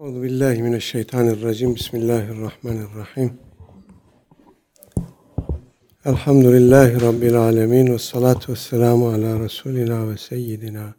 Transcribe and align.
Euzu 0.00 0.22
billahi 0.22 0.62
mineşşeytanirracim. 0.62 1.74
Bismillahirrahmanirrahim. 1.74 3.32
Elhamdülillahi 6.04 7.00
rabbil 7.00 7.36
alamin 7.36 7.92
ve 7.92 7.98
salatu 7.98 8.52
vesselamu 8.52 9.08
ala 9.08 9.40
resulina 9.40 10.10
ve 10.10 10.16
seyyidina 10.16 10.94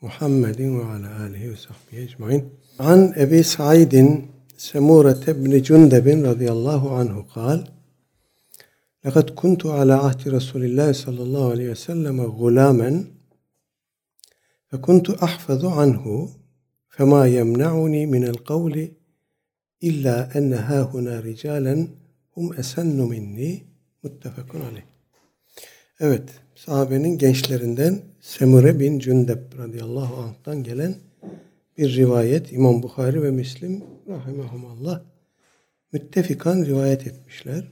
Muhammedin 0.00 0.80
ve 0.80 0.84
ala 0.84 1.22
alihi 1.22 1.50
ve 1.50 1.56
sahbihi 1.56 2.02
ecmaîn. 2.02 2.44
An 2.78 3.14
Ebi 3.16 3.44
Saidin 3.44 4.26
Semure 4.56 5.32
ibn 5.32 5.62
Cundeb 5.62 6.06
radıyallahu 6.06 6.90
anhu 6.90 7.26
قال 7.34 7.60
لقد 9.04 9.26
كنت 9.40 9.62
على 9.78 9.94
عهد 10.04 10.22
رسول 10.38 10.62
الله 10.68 10.92
صلى 11.04 11.22
الله 11.26 11.44
عليه 11.52 11.68
وسلم 11.70 12.20
غلاما 12.40 12.90
فكنت 14.68 15.10
أحفظ 15.10 15.62
عنه 15.78 16.04
فما 16.94 17.26
يمنعني 17.26 18.06
من 18.06 18.24
القول 18.24 18.92
إلا 19.84 20.38
أن 20.38 20.52
ها 20.52 20.82
هنا 20.82 21.20
رجالا 21.20 21.88
هم 22.36 22.52
أسن 22.52 22.98
مني 23.00 23.70
muttefakun 24.02 24.60
aleyh. 24.60 24.82
Evet, 26.00 26.28
sahabenin 26.54 27.18
gençlerinden 27.18 28.02
Semure 28.20 28.80
bin 28.80 28.98
Cündeb 28.98 29.58
radıyallahu 29.58 30.16
anh'tan 30.16 30.62
gelen 30.62 30.94
bir 31.78 31.96
rivayet 31.96 32.52
İmam 32.52 32.82
Bukhari 32.82 33.22
ve 33.22 33.30
Müslim 33.30 33.84
rahimahumallah 34.08 35.02
müttefikan 35.92 36.64
rivayet 36.64 37.06
etmişler. 37.06 37.64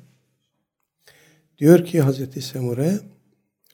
Diyor 1.59 1.85
ki 1.85 2.01
Hazreti 2.01 2.43
Semure 2.43 3.01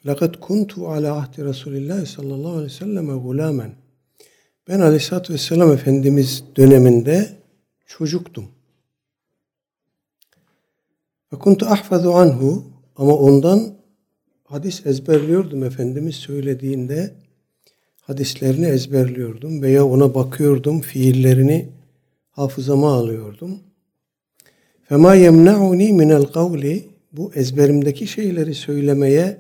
لَقَدْ 0.05 0.37
كُنْتُ 0.37 0.73
عَلَى 0.73 1.09
عَهْدِ 1.19 1.35
رَسُولِ 1.51 1.75
اللّٰهِ 1.77 2.07
sallallahu 2.07 2.53
aleyhi 2.53 2.65
ve 2.65 2.79
selleme 2.79 3.15
gulamen 3.15 3.78
ben 4.70 4.80
Aleyhisselatü 4.80 5.34
Vesselam 5.34 5.72
Efendimiz 5.72 6.44
döneminde 6.56 7.30
çocuktum. 7.86 8.46
Ve 11.34 11.38
kuntu 11.40 11.66
ahfazu 11.66 12.12
anhu 12.12 12.64
ama 12.96 13.16
ondan 13.16 13.74
hadis 14.44 14.86
ezberliyordum 14.86 15.64
Efendimiz 15.64 16.16
söylediğinde 16.16 17.14
hadislerini 18.02 18.66
ezberliyordum 18.66 19.62
veya 19.62 19.86
ona 19.86 20.16
bakıyordum 20.16 20.82
fiillerini 20.82 21.70
hafızama 22.32 22.94
alıyordum. 22.94 23.60
Fema 24.84 25.16
yemna'uni 25.16 25.94
minel 25.94 26.24
kavli 26.24 26.88
bu 27.12 27.32
ezberimdeki 27.36 28.08
şeyleri 28.08 28.56
söylemeye 28.56 29.38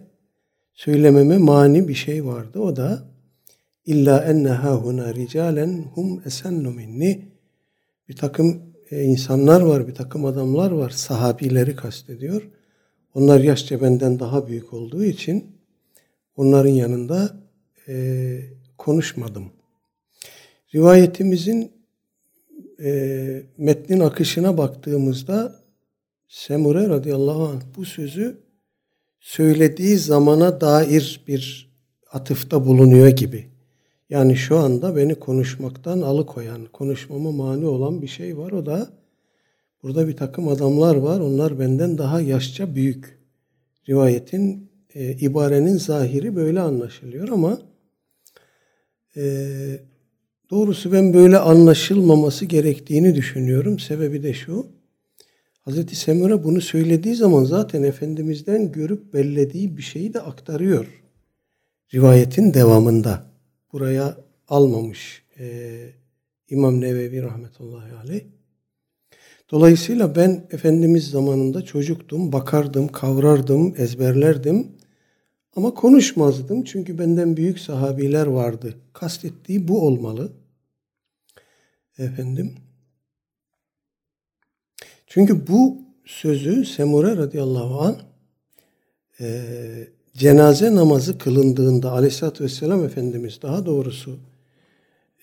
söylememe 0.73 1.37
mani 1.37 1.87
bir 1.87 1.93
şey 1.93 2.25
vardı. 2.25 2.59
O 2.59 2.75
da 2.75 3.08
İlla 3.89 4.23
enne 4.23 4.49
hahuna 4.49 5.15
ricalen 5.15 5.83
hum 5.93 6.21
esennu 6.25 6.71
minni. 6.71 7.25
Bir 8.09 8.15
takım 8.15 8.61
e, 8.91 9.03
insanlar 9.03 9.61
var, 9.61 9.87
bir 9.87 9.95
takım 9.95 10.25
adamlar 10.25 10.71
var. 10.71 10.89
Sahabileri 10.89 11.75
kastediyor. 11.75 12.49
Onlar 13.13 13.39
yaşça 13.39 13.81
benden 13.81 14.19
daha 14.19 14.47
büyük 14.47 14.73
olduğu 14.73 15.03
için 15.03 15.55
onların 16.35 16.69
yanında 16.69 17.37
e, 17.87 18.39
konuşmadım. 18.77 19.51
Rivayetimizin 20.75 21.71
e, 22.83 23.43
metnin 23.57 23.99
akışına 23.99 24.57
baktığımızda 24.57 25.55
Semure 26.27 26.89
radıyallahu 26.89 27.43
anh 27.43 27.61
bu 27.75 27.85
sözü 27.85 28.37
söylediği 29.19 29.97
zamana 29.97 30.61
dair 30.61 31.23
bir 31.27 31.71
atıfta 32.11 32.65
bulunuyor 32.65 33.07
gibi. 33.07 33.48
Yani 34.09 34.35
şu 34.35 34.57
anda 34.57 34.95
beni 34.95 35.15
konuşmaktan 35.15 36.01
alıkoyan, 36.01 36.65
konuşmama 36.65 37.31
mani 37.31 37.65
olan 37.65 38.01
bir 38.01 38.07
şey 38.07 38.37
var. 38.37 38.51
O 38.51 38.65
da 38.65 38.89
burada 39.83 40.07
bir 40.07 40.17
takım 40.17 40.47
adamlar 40.47 40.95
var. 40.95 41.19
Onlar 41.19 41.59
benden 41.59 41.97
daha 41.97 42.21
yaşça 42.21 42.75
büyük. 42.75 43.19
Rivayetin, 43.89 44.71
e, 44.93 45.11
ibarenin 45.11 45.77
zahiri 45.77 46.35
böyle 46.35 46.59
anlaşılıyor 46.59 47.29
ama 47.29 47.59
e, 49.17 49.23
doğrusu 50.49 50.91
ben 50.91 51.13
böyle 51.13 51.37
anlaşılmaması 51.37 52.45
gerektiğini 52.45 53.15
düşünüyorum. 53.15 53.79
Sebebi 53.79 54.23
de 54.23 54.33
şu. 54.33 54.67
Hazreti 55.61 55.95
Semure 55.95 56.43
bunu 56.43 56.61
söylediği 56.61 57.15
zaman 57.15 57.43
zaten 57.43 57.83
Efendimiz'den 57.83 58.71
görüp 58.71 59.13
bellediği 59.13 59.77
bir 59.77 59.81
şeyi 59.81 60.13
de 60.13 60.19
aktarıyor. 60.19 61.03
Rivayetin 61.93 62.53
devamında 62.53 63.28
buraya 63.73 64.17
almamış 64.47 65.23
e, 65.39 65.69
İmam 66.49 66.81
Nevevi 66.81 67.21
rahmetullahi 67.21 67.93
aleyh. 67.93 68.23
Dolayısıyla 69.51 70.15
ben 70.15 70.47
Efendimiz 70.51 71.09
zamanında 71.09 71.61
çocuktum, 71.61 72.33
bakardım, 72.33 72.87
kavrardım, 72.87 73.73
ezberlerdim 73.77 74.67
ama 75.55 75.73
konuşmazdım 75.73 76.63
çünkü 76.63 76.99
benden 76.99 77.37
büyük 77.37 77.59
sahabiler 77.59 78.27
vardı. 78.27 78.75
Kastettiği 78.93 79.67
bu 79.67 79.87
olmalı. 79.87 80.33
Efendim. 81.97 82.55
Çünkü 85.07 85.47
bu 85.47 85.81
sözü 86.05 86.65
Semure 86.65 87.17
radıyallahu 87.17 87.81
an 87.81 88.01
e, 89.19 89.87
cenaze 90.19 90.75
namazı 90.75 91.17
kılındığında 91.17 91.91
aleyhissalatü 91.91 92.43
vesselam 92.43 92.85
Efendimiz 92.85 93.41
daha 93.41 93.65
doğrusu 93.65 94.19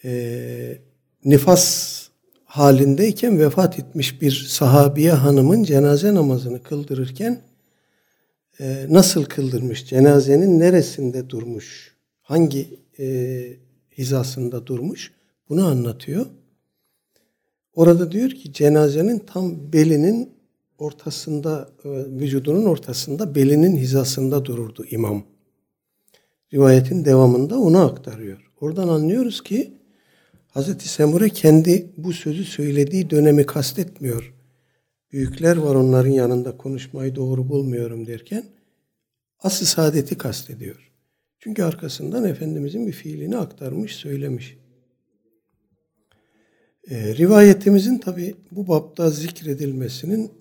e, 0.04 0.78
nifas 1.24 2.08
halindeyken 2.44 3.38
vefat 3.38 3.78
etmiş 3.78 4.22
bir 4.22 4.46
sahabiye 4.48 5.12
hanımın 5.12 5.62
cenaze 5.62 6.14
namazını 6.14 6.62
kıldırırken 6.62 7.40
e, 8.60 8.86
nasıl 8.88 9.24
kıldırmış, 9.24 9.86
cenazenin 9.86 10.60
neresinde 10.60 11.30
durmuş, 11.30 11.94
hangi 12.20 12.80
e, 12.98 13.46
hizasında 13.98 14.66
durmuş? 14.66 15.12
Bunu 15.48 15.66
anlatıyor. 15.66 16.26
Orada 17.74 18.12
diyor 18.12 18.30
ki 18.30 18.52
cenazenin 18.52 19.18
tam 19.18 19.72
belinin 19.72 20.30
ortasında, 20.78 21.68
e, 21.84 21.88
vücudunun 21.90 22.64
ortasında 22.64 23.34
belinin 23.34 23.76
hizasında 23.76 24.44
dururdu 24.44 24.84
imam. 24.90 25.24
Rivayetin 26.52 27.04
devamında 27.04 27.58
onu 27.58 27.78
aktarıyor. 27.78 28.50
Oradan 28.60 28.88
anlıyoruz 28.88 29.42
ki 29.42 29.72
Hazreti 30.48 30.88
Semure 30.88 31.28
kendi 31.28 31.92
bu 31.96 32.12
sözü 32.12 32.44
söylediği 32.44 33.10
dönemi 33.10 33.46
kastetmiyor. 33.46 34.34
Büyükler 35.12 35.56
var 35.56 35.74
onların 35.74 36.10
yanında 36.10 36.56
konuşmayı 36.56 37.14
doğru 37.14 37.48
bulmuyorum 37.48 38.06
derken 38.06 38.44
asıl 39.38 39.66
saadeti 39.66 40.18
kastediyor. 40.18 40.92
Çünkü 41.38 41.62
arkasından 41.62 42.24
Efendimizin 42.24 42.86
bir 42.86 42.92
fiilini 42.92 43.36
aktarmış, 43.36 43.96
söylemiş. 43.96 44.58
E, 46.90 47.14
rivayetimizin 47.16 47.98
tabi 47.98 48.34
bu 48.50 48.68
bapta 48.68 49.10
zikredilmesinin 49.10 50.32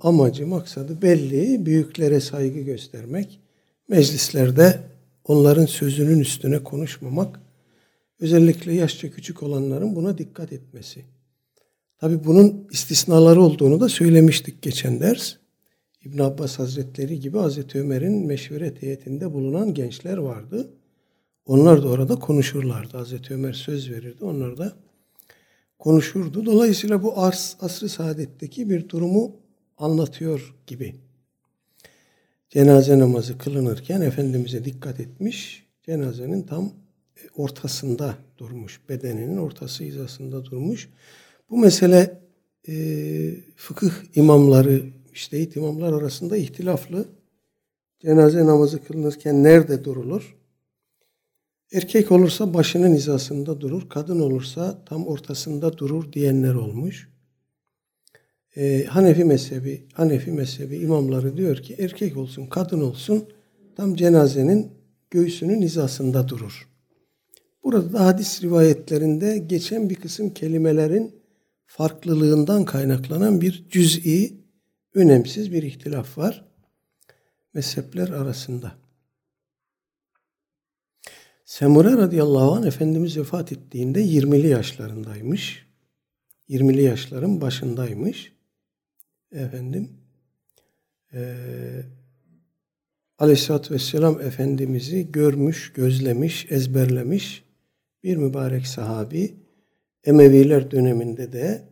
amacı, 0.00 0.46
maksadı 0.46 1.02
belli. 1.02 1.66
Büyüklere 1.66 2.20
saygı 2.20 2.60
göstermek. 2.60 3.40
Meclislerde 3.88 4.80
onların 5.24 5.66
sözünün 5.66 6.20
üstüne 6.20 6.62
konuşmamak. 6.62 7.40
Özellikle 8.20 8.72
yaşça 8.72 9.10
küçük 9.10 9.42
olanların 9.42 9.96
buna 9.96 10.18
dikkat 10.18 10.52
etmesi. 10.52 11.04
Tabi 11.98 12.24
bunun 12.24 12.68
istisnaları 12.70 13.42
olduğunu 13.42 13.80
da 13.80 13.88
söylemiştik 13.88 14.62
geçen 14.62 15.00
ders. 15.00 15.34
İbn 16.04 16.18
Abbas 16.18 16.58
Hazretleri 16.58 17.20
gibi 17.20 17.38
Hazreti 17.38 17.80
Ömer'in 17.80 18.26
meşveret 18.26 18.82
heyetinde 18.82 19.32
bulunan 19.32 19.74
gençler 19.74 20.16
vardı. 20.16 20.70
Onlar 21.46 21.82
da 21.82 21.88
orada 21.88 22.16
konuşurlardı. 22.16 22.96
Hazreti 22.96 23.34
Ömer 23.34 23.52
söz 23.52 23.90
verirdi. 23.90 24.24
Onlar 24.24 24.58
da 24.58 24.72
konuşurdu. 25.78 26.46
Dolayısıyla 26.46 27.02
bu 27.02 27.18
ars, 27.20 27.56
asr-ı 27.60 27.88
saadetteki 27.88 28.70
bir 28.70 28.88
durumu 28.88 29.41
anlatıyor 29.82 30.54
gibi. 30.66 30.94
Cenaze 32.48 32.98
namazı 32.98 33.38
kılınırken 33.38 34.00
Efendimiz'e 34.00 34.64
dikkat 34.64 35.00
etmiş. 35.00 35.66
Cenazenin 35.82 36.42
tam 36.42 36.72
ortasında 37.36 38.14
durmuş. 38.38 38.80
Bedeninin 38.88 39.36
ortası 39.36 39.84
hizasında 39.84 40.44
durmuş. 40.44 40.88
Bu 41.50 41.58
mesele 41.58 42.20
e, 42.68 42.74
fıkıh 43.56 43.90
imamları, 44.14 44.82
işte 45.12 45.48
imamlar 45.54 45.92
arasında 45.92 46.36
ihtilaflı. 46.36 47.08
Cenaze 48.00 48.46
namazı 48.46 48.84
kılınırken 48.84 49.44
nerede 49.44 49.84
durulur? 49.84 50.36
Erkek 51.72 52.12
olursa 52.12 52.54
başının 52.54 52.94
hizasında 52.94 53.60
durur, 53.60 53.88
kadın 53.88 54.20
olursa 54.20 54.84
tam 54.86 55.06
ortasında 55.06 55.78
durur 55.78 56.12
diyenler 56.12 56.54
olmuş 56.54 57.11
e, 58.56 58.84
Hanefi 58.84 59.24
mezhebi, 59.24 59.82
Hanefi 59.92 60.32
mezhebi 60.32 60.76
imamları 60.76 61.36
diyor 61.36 61.56
ki 61.56 61.76
erkek 61.78 62.16
olsun, 62.16 62.46
kadın 62.46 62.80
olsun 62.80 63.28
tam 63.76 63.94
cenazenin 63.94 64.70
göğsünün 65.10 65.62
hizasında 65.62 66.28
durur. 66.28 66.68
Burada 67.64 67.92
da 67.92 68.06
hadis 68.06 68.42
rivayetlerinde 68.42 69.38
geçen 69.38 69.90
bir 69.90 69.94
kısım 69.94 70.34
kelimelerin 70.34 71.14
farklılığından 71.66 72.64
kaynaklanan 72.64 73.40
bir 73.40 73.64
cüz'i, 73.70 74.34
önemsiz 74.94 75.52
bir 75.52 75.62
ihtilaf 75.62 76.18
var 76.18 76.44
mezhepler 77.54 78.08
arasında. 78.08 78.72
Semure 81.44 81.92
radıyallahu 81.92 82.52
anh 82.52 82.66
Efendimiz 82.66 83.16
vefat 83.16 83.52
ettiğinde 83.52 84.04
20'li 84.04 84.48
yaşlarındaymış. 84.48 85.66
20'li 86.48 86.82
yaşların 86.82 87.40
başındaymış. 87.40 88.32
Efendim 89.32 89.90
e, 91.14 91.34
Aleyhisselatü 93.18 93.74
Vesselam 93.74 94.20
Efendimiz'i 94.20 95.12
görmüş, 95.12 95.72
gözlemiş, 95.72 96.46
ezberlemiş 96.50 97.44
bir 98.04 98.16
mübarek 98.16 98.66
sahabi. 98.66 99.34
Emeviler 100.04 100.70
döneminde 100.70 101.32
de 101.32 101.62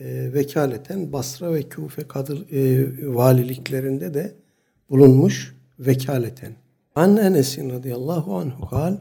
e, 0.00 0.34
vekaleten 0.34 1.12
Basra 1.12 1.54
ve 1.54 1.62
Küfe 1.62 2.08
kadır, 2.08 2.52
e, 2.52 3.14
valiliklerinde 3.14 4.14
de 4.14 4.34
bulunmuş 4.90 5.54
vekaleten. 5.78 6.52
An 6.94 7.16
Enes'in 7.16 7.70
radıyallahu 7.70 8.34
anhu 8.34 8.68
kal 8.68 8.96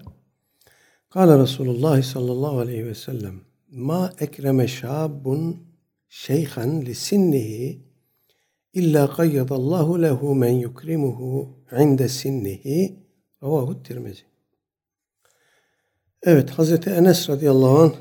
Kale 1.10 1.40
Resulullah 1.40 2.02
sallallahu 2.02 2.60
aleyhi 2.60 2.86
ve 2.86 2.96
sellem 2.96 3.42
Ma 3.72 4.14
ekreme 4.20 4.68
şabun 4.68 5.58
şeyhan 6.10 6.82
li 6.82 6.96
sinnihi 6.96 7.93
illa 8.74 9.14
kayyadallahu 9.14 10.02
lehu 10.02 10.36
men 10.36 10.50
yukrimuhu 10.52 11.50
inde 11.80 12.10
sinnihi 12.10 13.00
Ravahu 13.44 13.84
Tirmizi. 13.84 14.24
Evet 16.24 16.50
Hazreti 16.50 16.90
Enes 16.90 17.30
radıyallahu 17.30 17.78
anh 17.80 17.94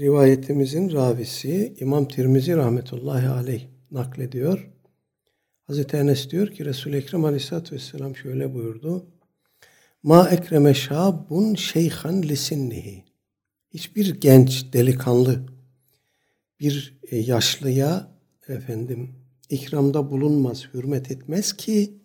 rivayetimizin 0.00 0.92
ravisi 0.92 1.74
İmam 1.80 2.08
Tirmizi 2.08 2.56
rahmetullahi 2.56 3.28
aleyh 3.28 3.66
naklediyor. 3.90 4.70
Hazreti 5.66 5.96
Enes 5.96 6.30
diyor 6.30 6.48
ki 6.48 6.64
Resul-i 6.64 6.96
Ekrem 6.96 7.24
aleyhissalatü 7.24 7.74
vesselam 7.74 8.16
şöyle 8.16 8.54
buyurdu. 8.54 9.06
Ma 10.02 10.28
ekreme 10.28 10.74
şabun 10.74 11.54
şeyhan 11.54 12.22
lisinnihi. 12.22 13.04
Hiçbir 13.70 14.20
genç, 14.20 14.72
delikanlı 14.72 15.46
bir 16.60 17.00
e, 17.10 17.16
yaşlıya 17.16 18.08
efendim 18.48 19.17
ikramda 19.50 20.10
bulunmaz, 20.10 20.64
hürmet 20.74 21.10
etmez 21.10 21.52
ki 21.52 21.98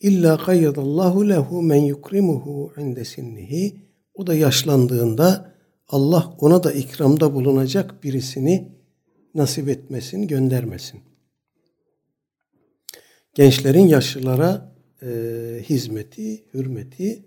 illa 0.00 0.38
kayyadallahu 0.38 1.28
lehu 1.28 1.62
men 1.62 1.82
yukrimuhu 1.82 2.72
inde 2.78 3.04
sinnihi. 3.04 3.76
O 4.14 4.26
da 4.26 4.34
yaşlandığında 4.34 5.54
Allah 5.88 6.34
ona 6.40 6.64
da 6.64 6.72
ikramda 6.72 7.34
bulunacak 7.34 8.04
birisini 8.04 8.72
nasip 9.34 9.68
etmesin, 9.68 10.26
göndermesin. 10.26 11.00
Gençlerin 13.34 13.86
yaşlılara 13.86 14.74
e, 15.02 15.08
hizmeti, 15.68 16.44
hürmeti 16.54 17.24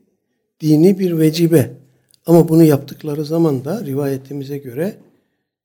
dini 0.60 1.00
bir 1.00 1.20
vecibe. 1.20 1.78
Ama 2.26 2.50
bunu 2.50 2.64
yaptıkları 2.64 3.26
zaman 3.26 3.66
da 3.66 3.86
rivayetimize 3.86 4.58
göre 4.58 4.98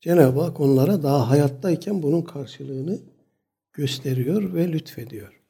Cenab-ı 0.01 0.41
Hak 0.41 0.59
onlara 0.59 1.03
daha 1.03 1.29
hayattayken 1.29 2.03
bunun 2.03 2.21
karşılığını 2.21 2.99
gösteriyor 3.79 4.53
ve 4.53 4.71
lütfediyor. 4.71 5.41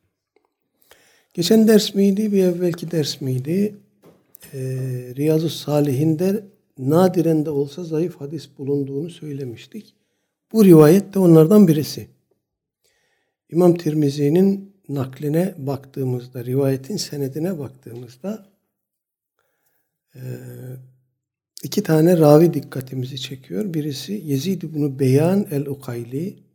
Geçen 1.34 1.68
ders 1.68 1.96
miydi, 1.96 2.32
bir 2.32 2.44
evvelki 2.44 2.92
ders 2.92 3.22
miydi? 3.22 3.76
Ee, 4.54 4.60
Riyazu 5.16 5.50
Salihinde 5.50 6.44
nadiren 6.78 7.46
de 7.46 7.50
olsa 7.50 7.84
zayıf 7.84 8.16
hadis 8.16 8.50
bulunduğunu 8.58 9.10
söylemiştik. 9.10 9.96
Bu 10.52 10.66
rivayet 10.66 11.14
de 11.14 11.20
onlardan 11.20 11.68
birisi. 11.68 12.08
İmam 13.52 13.76
Tirmizi'nin 13.76 14.76
nakline 14.90 15.56
baktığımızda, 15.58 16.46
rivayetin 16.46 16.98
senedine 16.98 17.60
baktığımızda 17.60 18.46
e, 20.16 20.22
iki 21.64 21.84
tane 21.84 22.18
ravi 22.18 22.54
dikkatimizi 22.54 23.22
çekiyor. 23.22 23.74
Birisi 23.74 24.14
Yezid 24.26 24.62
ibn 24.62 25.00
Beyan 25.00 25.48
el-Ukayli, 25.52 26.49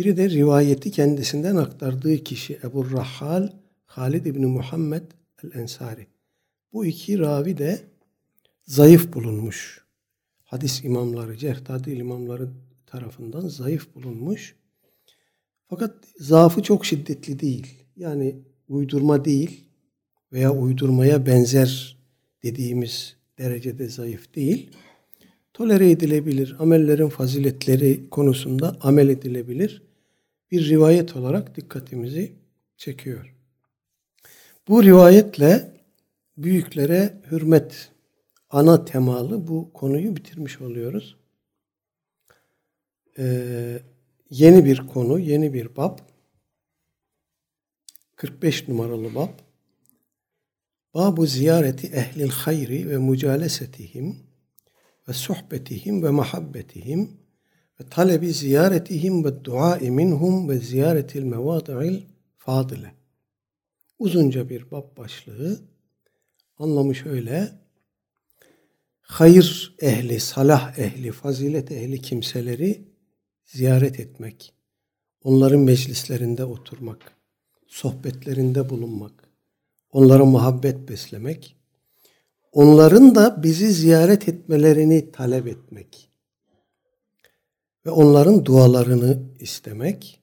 biri 0.00 0.16
de 0.16 0.30
rivayeti 0.30 0.90
kendisinden 0.90 1.56
aktardığı 1.56 2.24
kişi 2.24 2.58
Ebu 2.64 2.90
Rahhal 2.92 3.48
Halid 3.86 4.24
ibn 4.26 4.46
Muhammed 4.46 5.02
el-Ensari. 5.44 6.06
Bu 6.72 6.86
iki 6.86 7.18
ravi 7.18 7.58
de 7.58 7.80
zayıf 8.66 9.12
bulunmuş. 9.12 9.84
Hadis 10.44 10.84
imamları, 10.84 11.36
cerh 11.36 11.88
imamları 11.88 12.48
tarafından 12.86 13.48
zayıf 13.48 13.94
bulunmuş. 13.94 14.56
Fakat 15.68 15.94
zaafı 16.18 16.62
çok 16.62 16.86
şiddetli 16.86 17.40
değil. 17.40 17.66
Yani 17.96 18.36
uydurma 18.68 19.24
değil 19.24 19.64
veya 20.32 20.52
uydurmaya 20.52 21.26
benzer 21.26 21.98
dediğimiz 22.42 23.16
derecede 23.38 23.88
zayıf 23.88 24.34
değil. 24.34 24.70
Tolere 25.54 25.90
edilebilir. 25.90 26.56
Amellerin 26.58 27.08
faziletleri 27.08 28.10
konusunda 28.10 28.76
amel 28.80 29.08
edilebilir. 29.08 29.89
Bir 30.50 30.68
rivayet 30.68 31.16
olarak 31.16 31.56
dikkatimizi 31.56 32.32
çekiyor. 32.76 33.34
Bu 34.68 34.82
rivayetle 34.84 35.80
büyüklere 36.36 37.22
hürmet 37.30 37.90
ana 38.50 38.84
temalı 38.84 39.48
bu 39.48 39.72
konuyu 39.72 40.16
bitirmiş 40.16 40.60
oluyoruz. 40.60 41.16
Ee, 43.18 43.82
yeni 44.30 44.64
bir 44.64 44.86
konu, 44.86 45.18
yeni 45.18 45.54
bir 45.54 45.76
bab. 45.76 45.98
45 48.16 48.68
numaralı 48.68 49.14
bab. 49.14 49.28
Babu 50.94 51.26
ziyareti 51.26 51.86
ehlil 51.86 52.30
hayri 52.30 52.90
ve 52.90 52.96
mucalesetihim 52.96 54.26
ve 55.08 55.12
sohbetihim 55.12 56.02
ve 56.02 56.10
mahabbetihim 56.10 57.19
ve 57.80 57.84
talebi 57.90 58.32
ziyaretihim 58.32 59.24
ve 59.24 59.44
duai 59.44 59.90
minhum 59.90 60.48
ve 60.48 60.58
ziyaretil 60.58 61.22
mevadi'il 61.22 62.02
fadile. 62.38 62.94
Uzunca 63.98 64.48
bir 64.48 64.70
bab 64.70 64.96
başlığı. 64.96 65.60
Anlamı 66.58 66.94
şöyle. 66.94 67.52
Hayır 69.00 69.76
ehli, 69.80 70.20
salah 70.20 70.78
ehli, 70.78 71.12
fazilet 71.12 71.72
ehli 71.72 72.02
kimseleri 72.02 72.88
ziyaret 73.44 74.00
etmek, 74.00 74.52
onların 75.24 75.60
meclislerinde 75.60 76.44
oturmak, 76.44 77.16
sohbetlerinde 77.66 78.68
bulunmak, 78.68 79.28
onlara 79.92 80.24
muhabbet 80.24 80.88
beslemek, 80.88 81.56
onların 82.52 83.14
da 83.14 83.42
bizi 83.42 83.72
ziyaret 83.72 84.28
etmelerini 84.28 85.12
talep 85.12 85.46
etmek 85.46 86.09
ve 87.86 87.90
onların 87.90 88.44
dualarını 88.44 89.22
istemek, 89.40 90.20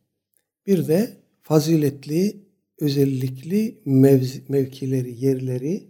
bir 0.67 0.87
de 0.87 1.17
faziletli, 1.41 2.47
özellikli 2.79 3.81
mevzi, 3.85 4.43
mevkileri, 4.47 5.25
yerleri 5.25 5.87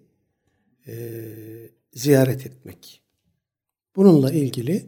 e, 0.88 0.94
ziyaret 1.94 2.46
etmek. 2.46 3.04
Bununla 3.96 4.32
ilgili 4.32 4.86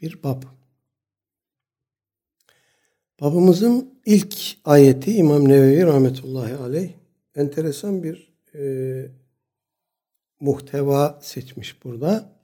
bir 0.00 0.22
bab. 0.22 0.42
Babamızın 3.20 4.00
ilk 4.06 4.36
ayeti 4.64 5.14
İmam 5.16 5.48
Nevevi 5.48 5.86
rahmetullahi 5.86 6.54
aleyh 6.54 6.90
enteresan 7.34 8.02
bir 8.02 8.32
e, 8.54 8.62
muhteva 10.40 11.18
seçmiş 11.22 11.84
burada. 11.84 12.37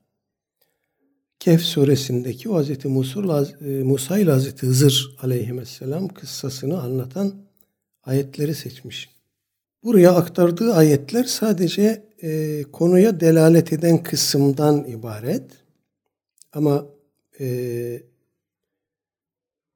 Kehf 1.41 1.61
suresindeki 1.61 2.49
o 2.49 2.63
Hz. 2.63 2.85
Musa, 2.85 4.19
e, 4.19 4.23
ile 4.23 4.37
Hz. 4.37 4.63
Hızır 4.63 5.17
aleyhisselam 5.23 6.09
kıssasını 6.09 6.83
anlatan 6.83 7.35
ayetleri 8.05 8.55
seçmiş. 8.55 9.11
Buraya 9.85 10.13
aktardığı 10.13 10.75
ayetler 10.75 11.25
sadece 11.25 12.05
e, 12.23 12.63
konuya 12.73 13.21
delalet 13.21 13.73
eden 13.73 14.03
kısımdan 14.03 14.85
ibaret. 14.85 15.51
Ama 16.53 16.87
e, 17.41 18.03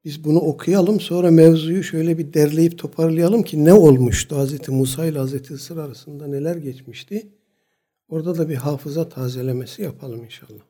biz 0.04 0.24
bunu 0.24 0.38
okuyalım 0.38 1.00
sonra 1.00 1.30
mevzuyu 1.30 1.82
şöyle 1.82 2.18
bir 2.18 2.34
derleyip 2.34 2.78
toparlayalım 2.78 3.42
ki 3.42 3.64
ne 3.64 3.72
olmuştu 3.72 4.36
Hz. 4.36 4.68
Musa 4.68 5.06
ile 5.06 5.20
Hz. 5.20 5.32
Hısır 5.32 5.76
arasında 5.76 6.26
neler 6.26 6.56
geçmişti. 6.56 7.28
Orada 8.08 8.38
da 8.38 8.48
bir 8.48 8.54
hafıza 8.54 9.08
tazelemesi 9.08 9.82
yapalım 9.82 10.24
inşallah. 10.24 10.62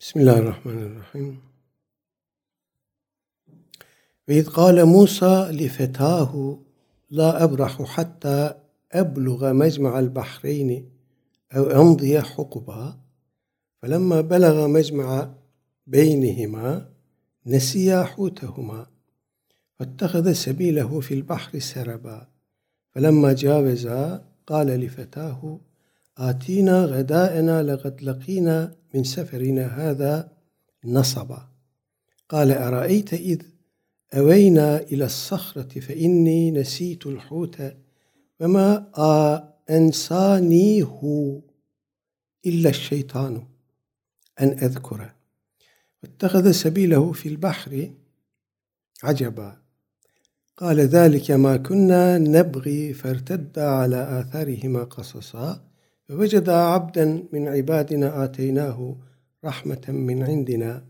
بسم 0.00 0.20
الله 0.20 0.38
الرحمن 0.38 0.82
الرحيم. 0.82 1.40
وإذ 4.28 4.48
قال 4.48 4.84
موسى 4.84 5.48
لفتاه 5.50 6.58
لا 7.10 7.44
أبرح 7.44 7.82
حتى 7.82 8.54
أبلغ 8.92 9.52
مجمع 9.52 9.98
البحرين 9.98 10.90
أو 11.56 11.64
أمضي 11.70 12.20
حقبا. 12.20 12.98
فلما 13.82 14.20
بلغ 14.20 14.66
مجمع 14.66 15.34
بينهما 15.86 16.92
نسيا 17.46 18.02
حوتهما 18.02 18.86
فاتخذ 19.78 20.32
سبيله 20.32 21.00
في 21.00 21.14
البحر 21.14 21.58
سربا. 21.58 22.28
فلما 22.94 23.32
جاوزا 23.32 24.24
قال 24.46 24.66
لفتاه 24.66 25.60
آتينا 26.18 26.84
غداءنا 26.84 27.62
لقد 27.62 28.02
لقينا 28.02 28.74
من 28.94 29.04
سفرنا 29.04 29.66
هذا 29.66 30.32
نصبا. 30.84 31.48
قال 32.28 32.50
أرأيت 32.50 33.14
إذ 33.14 33.42
أوينا 34.14 34.80
إلى 34.80 35.04
الصخرة 35.04 35.80
فإني 35.80 36.50
نسيت 36.50 37.06
الحوت 37.06 37.62
وما 38.40 38.90
أنسانيه 39.70 41.00
إلا 42.46 42.70
الشيطان 42.70 43.46
أن 44.40 44.48
أذكره. 44.48 45.14
واتخذ 46.02 46.50
سبيله 46.50 47.12
في 47.12 47.28
البحر 47.28 47.90
عجبا. 49.02 49.56
قال 50.56 50.80
ذلك 50.80 51.30
ما 51.30 51.56
كنا 51.56 52.18
نبغي 52.18 52.92
فارتدا 52.94 53.64
على 53.68 54.20
آثارهما 54.20 54.84
قصصا. 54.84 55.67
فوجدا 56.07 56.57
عبدا 56.73 57.05
من 57.33 57.47
عبادنا 57.47 58.23
آتيناه 58.23 58.95
رحمة 59.45 59.85
من 59.87 60.23
عندنا 60.23 60.85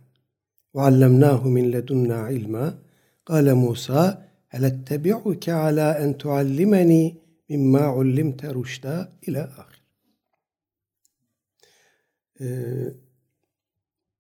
وعلمناه 0.74 1.48
من 1.48 1.72
لدنا 1.72 2.16
علما 2.16 2.78
قال 3.26 3.56
موسى 3.56 4.18
هل 4.50 4.66
اتبعك 4.66 5.50
على 5.50 5.82
أن 6.04 6.18
تعلمني 6.18 7.16
مما 7.50 7.80
علمت 7.80 8.46
رشدا 8.46 9.14
إلى 9.28 9.50
آخر 9.58 9.74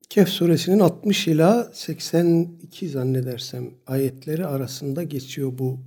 Kehf 0.09 0.29
suresinin 0.29 0.79
60 0.79 1.27
ila 1.27 1.71
82 1.73 2.89
zannedersem 2.89 3.71
ayetleri 3.87 4.45
arasında 4.45 5.03
geçiyor 5.03 5.57
bu 5.57 5.79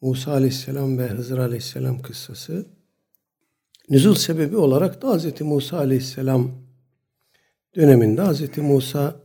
Musa 0.00 0.32
aleyhisselam 0.32 0.98
ve 0.98 1.06
Hızır 1.06 1.38
aleyhisselam 1.38 2.02
kıssası. 2.02 2.66
Nüzul 3.89 4.15
sebebi 4.15 4.57
olarak 4.57 5.01
da 5.01 5.17
Hz. 5.17 5.41
Musa 5.41 5.77
aleyhisselam 5.77 6.51
döneminde 7.75 8.21
Hz. 8.23 8.57
Musa 8.57 9.19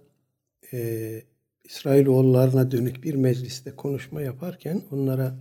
e, 0.73 1.23
İsrailoğullarına 1.65 2.71
dönük 2.71 3.05
bir 3.05 3.15
mecliste 3.15 3.71
konuşma 3.71 4.23
yaparken 4.23 4.83
onlara 4.91 5.35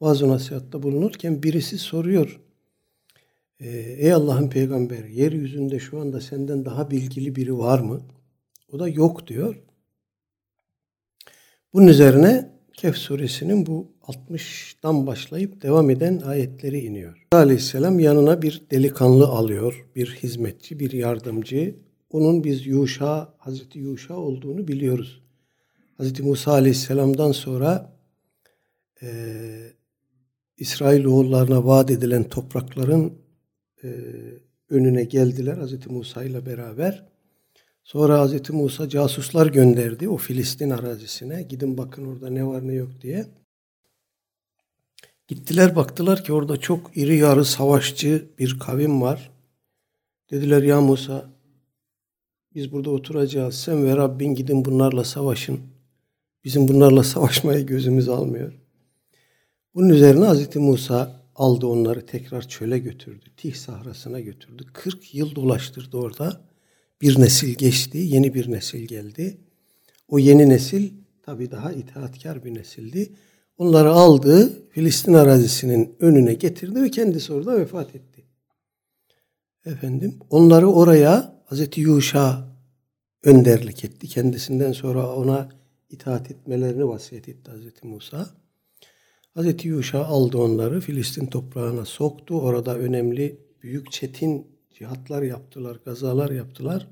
vaaz 0.00 0.22
nasihatta 0.22 0.82
bulunurken 0.82 1.42
birisi 1.42 1.78
soruyor. 1.78 2.40
E, 3.60 3.68
Ey 3.78 4.12
Allah'ın 4.12 4.50
peygamberi 4.50 5.20
yeryüzünde 5.20 5.78
şu 5.78 6.00
anda 6.00 6.20
senden 6.20 6.64
daha 6.64 6.90
bilgili 6.90 7.36
biri 7.36 7.58
var 7.58 7.78
mı? 7.78 8.02
O 8.72 8.78
da 8.78 8.88
yok 8.88 9.26
diyor. 9.26 9.62
Bunun 11.72 11.86
üzerine 11.86 12.57
Kehf 12.78 12.96
suresinin 12.96 13.66
bu 13.66 13.92
60'dan 14.02 15.06
başlayıp 15.06 15.62
devam 15.62 15.90
eden 15.90 16.18
ayetleri 16.18 16.80
iniyor. 16.80 17.26
Aleyhisselam 17.32 18.00
yanına 18.00 18.42
bir 18.42 18.62
delikanlı 18.70 19.26
alıyor, 19.26 19.86
bir 19.96 20.18
hizmetçi, 20.22 20.80
bir 20.80 20.92
yardımcı. 20.92 21.74
Onun 22.10 22.44
biz 22.44 22.66
Yuşa, 22.66 23.34
Hazreti 23.38 23.78
Yuşa 23.78 24.14
olduğunu 24.14 24.68
biliyoruz. 24.68 25.22
Hazreti 25.96 26.22
Musa 26.22 26.52
Aleyhisselam'dan 26.52 27.32
sonra 27.32 27.92
e, 29.02 29.08
İsrailoğullarına 30.56 31.66
vaat 31.66 31.90
edilen 31.90 32.24
toprakların 32.24 33.12
e, 33.84 33.88
önüne 34.70 35.04
geldiler 35.04 35.56
Hazreti 35.56 35.92
Musa 35.92 36.24
ile 36.24 36.46
beraber. 36.46 37.08
Sonra 37.88 38.20
Hazreti 38.20 38.52
Musa 38.52 38.88
casuslar 38.88 39.46
gönderdi 39.46 40.08
o 40.08 40.16
Filistin 40.16 40.70
arazisine. 40.70 41.42
Gidin 41.42 41.78
bakın 41.78 42.06
orada 42.06 42.30
ne 42.30 42.46
var 42.46 42.68
ne 42.68 42.72
yok 42.72 42.90
diye. 43.02 43.26
Gittiler 45.28 45.76
baktılar 45.76 46.24
ki 46.24 46.32
orada 46.32 46.56
çok 46.56 46.96
iri 46.96 47.16
yarı 47.16 47.44
savaşçı 47.44 48.26
bir 48.38 48.58
kavim 48.58 49.02
var. 49.02 49.30
Dediler 50.30 50.62
ya 50.62 50.80
Musa 50.80 51.30
biz 52.54 52.72
burada 52.72 52.90
oturacağız. 52.90 53.54
Sen 53.54 53.84
ve 53.84 53.96
Rabbin 53.96 54.34
gidin 54.34 54.64
bunlarla 54.64 55.04
savaşın. 55.04 55.60
Bizim 56.44 56.68
bunlarla 56.68 57.02
savaşmayı 57.02 57.66
gözümüz 57.66 58.08
almıyor. 58.08 58.52
Bunun 59.74 59.88
üzerine 59.88 60.26
Hz. 60.26 60.56
Musa 60.56 61.22
aldı 61.34 61.66
onları 61.66 62.06
tekrar 62.06 62.48
çöle 62.48 62.78
götürdü. 62.78 63.24
Tih 63.36 63.54
sahrasına 63.54 64.20
götürdü. 64.20 64.64
40 64.72 65.14
yıl 65.14 65.34
dolaştırdı 65.34 65.96
orada. 65.96 66.47
Bir 67.00 67.20
nesil 67.20 67.54
geçti, 67.54 67.98
yeni 67.98 68.34
bir 68.34 68.50
nesil 68.50 68.86
geldi. 68.86 69.38
O 70.08 70.18
yeni 70.18 70.48
nesil 70.48 70.90
tabi 71.22 71.50
daha 71.50 71.72
itaatkar 71.72 72.44
bir 72.44 72.54
nesildi. 72.54 73.12
Onları 73.58 73.90
aldı, 73.90 74.62
Filistin 74.70 75.14
arazisinin 75.14 75.96
önüne 76.00 76.34
getirdi 76.34 76.82
ve 76.82 76.90
kendisi 76.90 77.32
orada 77.32 77.60
vefat 77.60 77.94
etti. 77.94 78.24
Efendim, 79.66 80.18
onları 80.30 80.70
oraya 80.70 81.42
Hazreti 81.44 81.80
Yuşa 81.80 82.48
önderlik 83.22 83.84
etti. 83.84 84.08
Kendisinden 84.08 84.72
sonra 84.72 85.14
ona 85.14 85.48
itaat 85.90 86.30
etmelerini 86.30 86.88
vasiyet 86.88 87.28
etti 87.28 87.50
Hazreti 87.50 87.86
Musa. 87.86 88.30
Hazreti 89.34 89.68
Yuşa 89.68 90.04
aldı 90.04 90.38
onları 90.38 90.80
Filistin 90.80 91.26
toprağına 91.26 91.84
soktu. 91.84 92.40
Orada 92.40 92.78
önemli 92.78 93.40
büyük 93.62 93.92
çetin 93.92 94.46
cihatlar 94.78 95.22
yaptılar, 95.22 95.76
gazalar 95.84 96.30
yaptılar. 96.30 96.88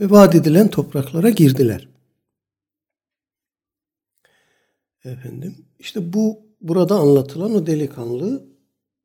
Ve 0.00 0.10
vaat 0.10 0.34
edilen 0.34 0.68
topraklara 0.68 1.30
girdiler. 1.30 1.88
Efendim 5.04 5.56
işte 5.78 6.12
bu 6.12 6.40
burada 6.60 6.94
anlatılan 6.94 7.54
o 7.54 7.66
delikanlı 7.66 8.46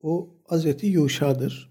o 0.01 0.29
Hazreti 0.43 0.87
Yuşa'dır. 0.87 1.69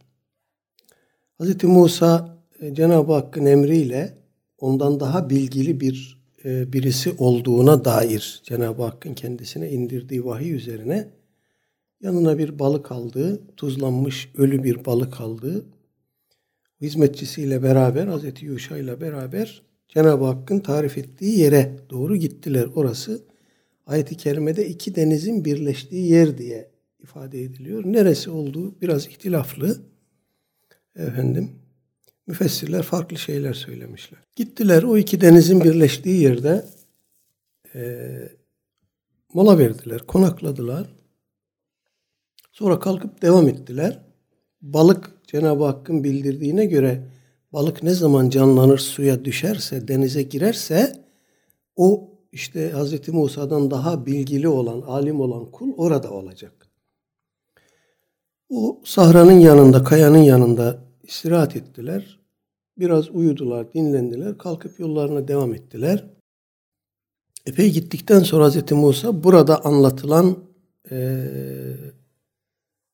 Hazreti 1.38 1.66
Musa 1.66 2.38
e, 2.60 2.74
Cenab-ı 2.74 3.12
Hakk'ın 3.12 3.46
emriyle 3.46 4.18
ondan 4.58 5.00
daha 5.00 5.30
bilgili 5.30 5.80
bir 5.80 6.22
e, 6.44 6.72
birisi 6.72 7.14
olduğuna 7.18 7.84
dair 7.84 8.42
Cenab-ı 8.44 8.82
Hakk'ın 8.82 9.14
kendisine 9.14 9.70
indirdiği 9.70 10.24
vahiy 10.24 10.52
üzerine 10.52 11.08
yanına 12.00 12.38
bir 12.38 12.58
balık 12.58 12.92
aldı, 12.92 13.42
tuzlanmış 13.56 14.30
ölü 14.36 14.62
bir 14.62 14.84
balık 14.84 15.20
aldı. 15.20 15.64
Hizmetçisiyle 16.82 17.62
beraber, 17.62 18.06
Hazreti 18.06 18.46
Yuşa 18.46 18.76
ile 18.76 19.00
beraber 19.00 19.62
Cenab-ı 19.88 20.24
Hakk'ın 20.24 20.60
tarif 20.60 20.98
ettiği 20.98 21.38
yere 21.38 21.78
doğru 21.90 22.16
gittiler. 22.16 22.68
Orası 22.74 23.22
ayet-i 23.86 24.16
kerimede 24.16 24.68
iki 24.68 24.94
denizin 24.94 25.44
birleştiği 25.44 26.10
yer 26.10 26.38
diye 26.38 26.70
ifade 27.02 27.42
ediliyor. 27.42 27.82
Neresi 27.86 28.30
olduğu 28.30 28.80
biraz 28.80 29.06
ihtilaflı. 29.06 29.82
Efendim, 30.96 31.50
müfessirler 32.26 32.82
farklı 32.82 33.18
şeyler 33.18 33.54
söylemişler. 33.54 34.20
Gittiler 34.36 34.82
o 34.82 34.98
iki 34.98 35.20
denizin 35.20 35.64
birleştiği 35.64 36.22
yerde 36.22 36.66
e, 37.74 38.08
mola 39.34 39.58
verdiler, 39.58 39.98
konakladılar. 39.98 40.86
Sonra 42.52 42.78
kalkıp 42.78 43.22
devam 43.22 43.48
ettiler. 43.48 44.02
Balık 44.62 45.21
Cenab-ı 45.32 45.64
Hakk'ın 45.64 46.04
bildirdiğine 46.04 46.66
göre 46.66 47.02
balık 47.52 47.82
ne 47.82 47.94
zaman 47.94 48.30
canlanır 48.30 48.78
suya 48.78 49.24
düşerse, 49.24 49.88
denize 49.88 50.22
girerse 50.22 50.92
o 51.76 52.10
işte 52.32 52.72
Hz. 52.72 53.08
Musa'dan 53.08 53.70
daha 53.70 54.06
bilgili 54.06 54.48
olan, 54.48 54.80
alim 54.80 55.20
olan 55.20 55.50
kul 55.50 55.72
orada 55.76 56.10
olacak. 56.10 56.68
O 58.50 58.80
sahranın 58.84 59.38
yanında, 59.38 59.84
kayanın 59.84 60.22
yanında 60.22 60.78
istirahat 61.02 61.56
ettiler. 61.56 62.20
Biraz 62.78 63.10
uyudular, 63.10 63.72
dinlendiler. 63.72 64.38
Kalkıp 64.38 64.80
yollarına 64.80 65.28
devam 65.28 65.54
ettiler. 65.54 66.04
Epey 67.46 67.72
gittikten 67.72 68.20
sonra 68.20 68.50
Hz. 68.50 68.72
Musa 68.72 69.24
burada 69.24 69.64
anlatılan 69.64 70.38
e, 70.90 71.26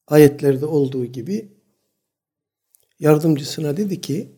ayetlerde 0.06 0.66
olduğu 0.66 1.04
gibi 1.04 1.57
yardımcısına 3.00 3.76
dedi 3.76 4.00
ki 4.00 4.28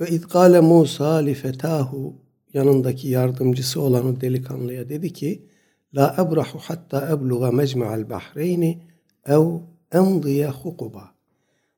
ve 0.00 0.08
idgale 0.08 0.60
Musa 0.60 1.14
li 1.14 1.34
fetahu 1.34 2.14
yanındaki 2.54 3.08
yardımcısı 3.08 3.80
olan 3.80 4.06
o 4.06 4.20
delikanlıya 4.20 4.88
dedi 4.88 5.12
ki 5.12 5.42
La 5.94 6.16
ebrahu 6.18 6.58
hatta 6.62 7.10
ebluğa 7.10 7.52
mecma'al 7.52 8.10
bahreyni 8.10 8.78
ev 9.26 9.46
emdiye 9.92 10.48
hukuba. 10.48 11.10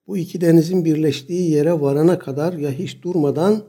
Bu 0.06 0.16
iki 0.16 0.40
denizin 0.40 0.84
birleştiği 0.84 1.50
yere 1.50 1.80
varana 1.80 2.18
kadar 2.18 2.52
ya 2.52 2.70
hiç 2.70 3.02
durmadan 3.02 3.62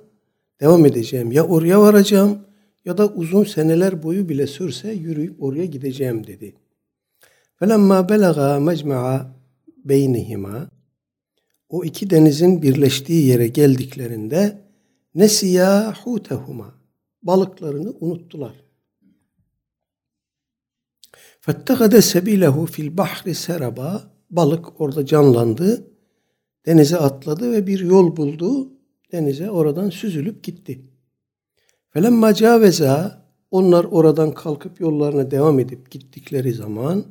devam 0.62 0.86
edeceğim. 0.86 1.32
Ya 1.32 1.48
oraya 1.48 1.82
varacağım 1.82 2.39
ya 2.86 2.98
da 2.98 3.08
uzun 3.08 3.43
seneler 3.43 4.03
boyu 4.03 4.29
bile 4.29 4.48
sürse 4.48 4.91
yürüyüp 4.91 5.43
oraya 5.43 5.65
gideceğim 5.65 6.27
dedi. 6.27 6.55
Felemma 7.60 8.10
belaga 8.10 8.60
mecma'a 8.60 9.36
beynihima 9.86 10.70
o 11.73 11.85
iki 11.85 12.11
denizin 12.11 12.62
birleştiği 12.62 13.27
yere 13.27 13.49
geldiklerinde 13.49 14.62
nesiya 15.15 15.95
hutehuma 16.05 16.75
balıklarını 17.23 17.95
unuttular. 18.00 18.65
Fettehade 21.41 22.03
sebilehu 22.03 22.67
fil 22.67 22.97
bahri 22.97 23.35
seraba 23.35 24.11
balık 24.31 24.81
orada 24.81 25.07
canlandı. 25.07 25.91
Denize 26.67 26.97
atladı 26.97 27.53
ve 27.53 27.67
bir 27.67 27.81
yol 27.81 28.17
buldu. 28.17 28.73
Denize 29.12 29.50
oradan 29.50 29.91
süzülüp 29.91 30.45
gitti. 30.45 30.81
Felemma 31.91 32.35
caveza 32.35 33.27
onlar 33.50 33.85
oradan 33.85 34.35
kalkıp 34.35 34.81
yollarına 34.81 35.31
devam 35.31 35.59
edip 35.59 35.91
gittikleri 35.91 36.53
zaman 36.53 37.05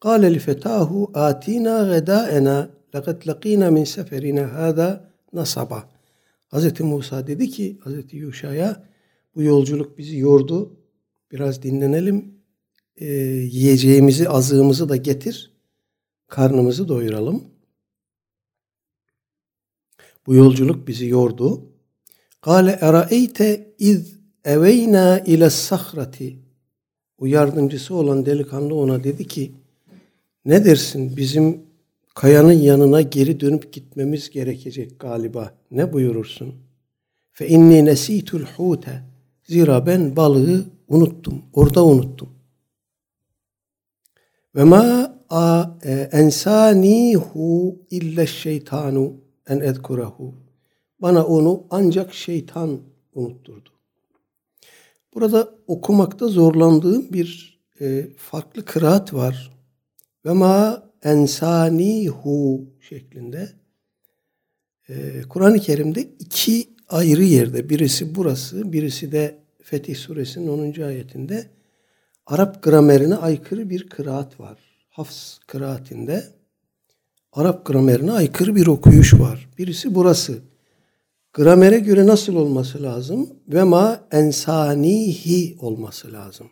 قال 0.00 0.20
لفتاه 0.20 1.08
آتينا 1.28 1.74
غداءنا 1.92 2.70
لقد 2.94 3.16
لقينا 3.26 3.70
min 3.70 3.84
seferina 3.84 4.52
hada 4.54 5.10
nasaba. 5.32 5.90
Hz. 6.52 6.80
Musa 6.80 7.26
dedi 7.26 7.50
ki 7.50 7.78
Hz. 7.84 8.12
Yuşa'ya 8.12 8.84
bu 9.34 9.42
yolculuk 9.42 9.98
bizi 9.98 10.16
yordu. 10.16 10.76
Biraz 11.32 11.62
dinlenelim. 11.62 12.34
E, 12.96 13.06
yiyeceğimizi, 13.52 14.28
azığımızı 14.28 14.88
da 14.88 14.96
getir. 14.96 15.52
Karnımızı 16.28 16.88
doyuralım. 16.88 17.44
Bu 20.26 20.34
yolculuk 20.34 20.88
bizi 20.88 21.06
yordu. 21.06 21.62
Kale 22.40 22.78
eraeyte 22.80 23.74
iz 23.78 24.16
eveyna 24.44 25.18
ile 25.18 25.50
sahrati. 25.50 26.38
O 27.18 27.26
yardımcısı 27.26 27.94
olan 27.94 28.26
delikanlı 28.26 28.74
ona 28.74 29.04
dedi 29.04 29.26
ki 29.26 29.52
ne 30.44 30.64
dersin 30.64 31.16
bizim 31.16 31.62
kayanın 32.15 32.51
yanına 32.51 33.01
geri 33.01 33.39
dönüp 33.39 33.73
gitmemiz 33.73 34.29
gerekecek 34.29 34.99
galiba. 34.99 35.53
Ne 35.71 35.93
buyurursun? 35.93 36.55
Fe 37.31 37.47
inni 37.47 37.85
nesitul 37.85 38.41
hute. 38.41 39.03
Zira 39.43 39.85
ben 39.85 40.15
balığı 40.15 40.65
unuttum. 40.87 41.41
Orada 41.53 41.85
unuttum. 41.85 42.29
Ve 44.55 44.63
ma 44.63 45.17
e, 45.83 46.09
ensanihu 46.11 47.79
illa 47.89 48.25
şeytanu 48.25 49.13
en 49.47 49.59
edkurahu. 49.59 50.35
Bana 50.99 51.25
onu 51.25 51.63
ancak 51.69 52.13
şeytan 52.13 52.79
unutturdu. 53.13 53.69
Burada 55.13 55.49
okumakta 55.67 56.27
zorlandığım 56.27 57.13
bir 57.13 57.59
e, 57.81 58.07
farklı 58.17 58.65
kıraat 58.65 59.13
var. 59.13 59.51
Ve 60.25 60.33
ma 60.33 60.90
ensanihu 61.03 62.65
şeklinde. 62.79 63.49
Ee, 64.89 65.21
Kur'an-ı 65.29 65.59
Kerim'de 65.59 66.01
iki 66.01 66.69
ayrı 66.89 67.23
yerde, 67.23 67.69
birisi 67.69 68.15
burası, 68.15 68.73
birisi 68.73 69.11
de 69.11 69.37
Fetih 69.61 69.95
Suresinin 69.95 70.47
10. 70.47 70.81
ayetinde 70.81 71.49
Arap 72.25 72.63
gramerine 72.63 73.15
aykırı 73.15 73.69
bir 73.69 73.89
kıraat 73.89 74.39
var. 74.39 74.59
Hafs 74.89 75.39
kıraatinde 75.39 76.23
Arap 77.33 77.65
gramerine 77.65 78.11
aykırı 78.11 78.55
bir 78.55 78.67
okuyuş 78.67 79.13
var. 79.13 79.49
Birisi 79.57 79.95
burası. 79.95 80.39
Gramere 81.33 81.79
göre 81.79 82.07
nasıl 82.07 82.35
olması 82.35 82.83
lazım? 82.83 83.29
Ve 83.47 83.63
ma 83.63 84.07
ensanihi 84.11 85.57
olması 85.59 86.13
lazım. 86.13 86.49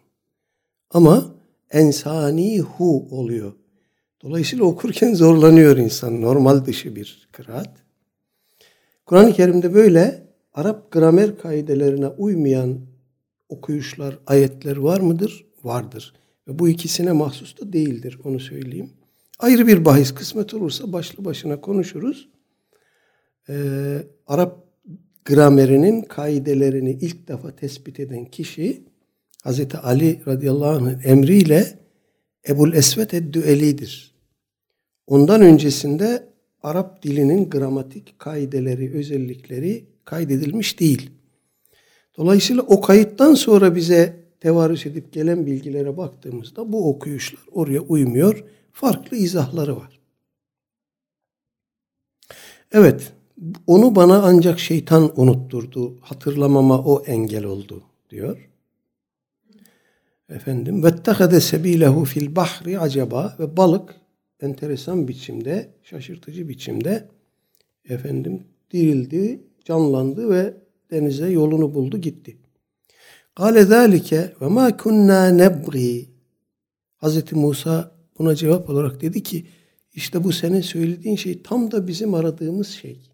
Ama 0.89 1.35
ensanihu 1.71 3.07
oluyor. 3.11 3.53
Dolayısıyla 4.23 4.65
okurken 4.65 5.13
zorlanıyor 5.13 5.77
insan. 5.77 6.21
Normal 6.21 6.65
dışı 6.65 6.95
bir 6.95 7.27
kıraat. 7.31 7.69
Kur'an-ı 9.05 9.33
Kerim'de 9.33 9.73
böyle 9.73 10.23
Arap 10.53 10.91
gramer 10.91 11.37
kaidelerine 11.37 12.07
uymayan 12.07 12.79
okuyuşlar, 13.49 14.19
ayetler 14.27 14.77
var 14.77 14.99
mıdır? 14.99 15.45
Vardır. 15.63 16.13
Ve 16.47 16.59
bu 16.59 16.69
ikisine 16.69 17.11
mahsus 17.11 17.59
da 17.61 17.73
değildir. 17.73 18.19
Onu 18.23 18.39
söyleyeyim. 18.39 18.89
Ayrı 19.39 19.67
bir 19.67 19.85
bahis 19.85 20.13
kısmet 20.13 20.53
olursa 20.53 20.93
başlı 20.93 21.25
başına 21.25 21.61
konuşuruz. 21.61 22.29
Ee, 23.49 23.97
Arap 24.27 24.63
gramerinin 25.25 26.01
kaidelerini 26.01 26.91
ilk 26.91 27.27
defa 27.27 27.55
tespit 27.55 27.99
eden 27.99 28.25
kişi 28.25 28.83
Hz. 29.45 29.75
Ali 29.83 30.21
radıyallahu 30.27 30.69
anh'ın 30.69 31.01
emriyle 31.03 31.79
Ebul 32.49 32.73
Esvet 32.73 33.13
Eddüeli'dir. 33.13 34.18
Ondan 35.09 35.41
öncesinde 35.41 36.29
Arap 36.63 37.03
dilinin 37.03 37.49
gramatik 37.49 38.19
kaideleri, 38.19 38.93
özellikleri 38.93 39.85
kaydedilmiş 40.05 40.79
değil. 40.79 41.11
Dolayısıyla 42.17 42.63
o 42.63 42.81
kayıttan 42.81 43.33
sonra 43.33 43.75
bize 43.75 44.15
tevarüs 44.39 44.85
edip 44.85 45.13
gelen 45.13 45.45
bilgilere 45.45 45.97
baktığımızda 45.97 46.71
bu 46.71 46.89
okuyuşlar 46.89 47.41
oraya 47.51 47.79
uymuyor. 47.79 48.43
Farklı 48.71 49.17
izahları 49.17 49.77
var. 49.77 49.99
Evet, 52.71 53.13
onu 53.67 53.95
bana 53.95 54.21
ancak 54.23 54.59
şeytan 54.59 55.21
unutturdu. 55.21 55.97
Hatırlamama 56.01 56.79
o 56.79 57.03
engel 57.05 57.43
oldu 57.43 57.83
diyor. 58.09 58.49
Efendim 60.29 60.83
vettehade 60.83 61.41
sebilehu 61.41 62.05
fil 62.05 62.35
bahri 62.35 62.79
acaba 62.79 63.35
ve 63.39 63.57
balık 63.57 63.98
enteresan 64.41 65.07
biçimde, 65.07 65.69
şaşırtıcı 65.83 66.49
biçimde 66.49 67.07
efendim 67.89 68.43
dirildi, 68.71 69.43
canlandı 69.65 70.29
ve 70.29 70.53
denize 70.91 71.29
yolunu 71.29 71.73
buldu 71.73 71.97
gitti. 71.97 72.37
Kale 73.35 73.65
zâlike 73.65 74.33
ve 74.41 74.47
mâ 74.47 74.77
kunnâ 74.77 75.27
nebgî. 75.27 76.09
Hz. 77.01 77.31
Musa 77.31 77.91
buna 78.17 78.35
cevap 78.35 78.69
olarak 78.69 79.01
dedi 79.01 79.23
ki 79.23 79.45
işte 79.93 80.23
bu 80.23 80.31
senin 80.31 80.61
söylediğin 80.61 81.15
şey 81.15 81.43
tam 81.43 81.71
da 81.71 81.87
bizim 81.87 82.13
aradığımız 82.13 82.67
şey. 82.67 83.09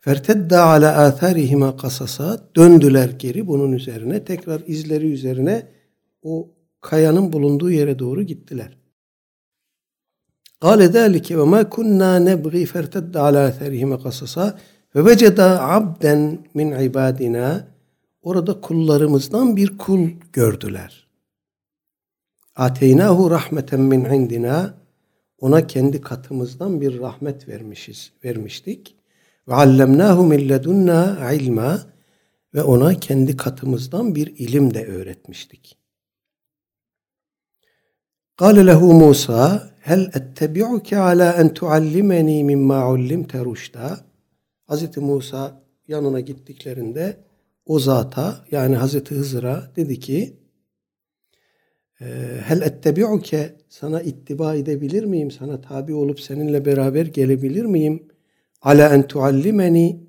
Fertedde 0.00 0.58
ala 0.58 1.04
atharihima 1.04 1.76
kasasa 1.76 2.50
döndüler 2.56 3.08
geri 3.08 3.46
bunun 3.46 3.72
üzerine 3.72 4.24
tekrar 4.24 4.62
izleri 4.66 5.12
üzerine 5.12 5.66
o 6.22 6.50
kayanın 6.80 7.32
bulunduğu 7.32 7.70
yere 7.70 7.98
doğru 7.98 8.22
gittiler. 8.22 8.79
قال 10.61 10.81
ذلك 10.81 11.27
وما 11.31 11.63
كنا 11.63 12.19
نبغي 12.19 12.65
فارتد 12.65 13.17
على 13.17 13.47
اثرهما 13.47 13.95
قصصا 13.95 14.57
ve 14.95 15.05
veceda 15.05 15.69
abden 15.69 16.39
min 16.53 16.71
ibadina 16.71 17.67
orada 18.21 18.61
kullarımızdan 18.61 19.55
bir 19.57 19.77
kul 19.77 20.09
gördüler. 20.33 21.07
Ateynahu 22.55 23.31
rahmeten 23.31 23.81
min 23.81 24.05
indina 24.05 24.73
ona 25.39 25.67
kendi 25.67 26.01
katımızdan 26.01 26.81
bir 26.81 26.99
rahmet 26.99 27.47
vermişiz, 27.47 28.11
vermiştik. 28.23 28.95
Ve 29.47 29.53
allemnahu 29.53 30.23
min 30.23 30.49
ledunna 30.49 31.33
ilma 31.33 31.81
ve 32.53 32.63
ona 32.63 32.99
kendi 32.99 33.37
katımızdan 33.37 34.15
bir 34.15 34.27
ilim 34.27 34.73
de 34.73 34.85
öğretmiştik. 34.85 35.77
Kale 38.37 38.65
lehu 38.65 38.93
Musa 38.93 39.68
hel 39.80 40.10
ettebi'uke 40.14 40.98
ala 40.98 41.32
en 41.32 41.54
tuallimeni 41.54 42.44
mimma 42.44 42.90
ullimte 42.90 43.44
ruşta 43.44 44.00
Hazreti 44.66 45.00
Musa 45.00 45.62
yanına 45.88 46.20
gittiklerinde 46.20 47.16
o 47.66 47.78
zata 47.78 48.44
yani 48.50 48.76
Hazreti 48.76 49.14
Hızır'a 49.14 49.70
dedi 49.76 50.00
ki 50.00 50.36
hel 52.44 52.62
ettebi'uke 52.62 53.56
sana 53.68 54.02
ittiba 54.02 54.54
edebilir 54.54 55.04
miyim? 55.04 55.30
Sana 55.30 55.60
tabi 55.60 55.94
olup 55.94 56.20
seninle 56.20 56.64
beraber 56.64 57.06
gelebilir 57.06 57.64
miyim? 57.64 58.10
ala 58.62 58.94
en 58.94 59.02
tuallimeni 59.06 60.00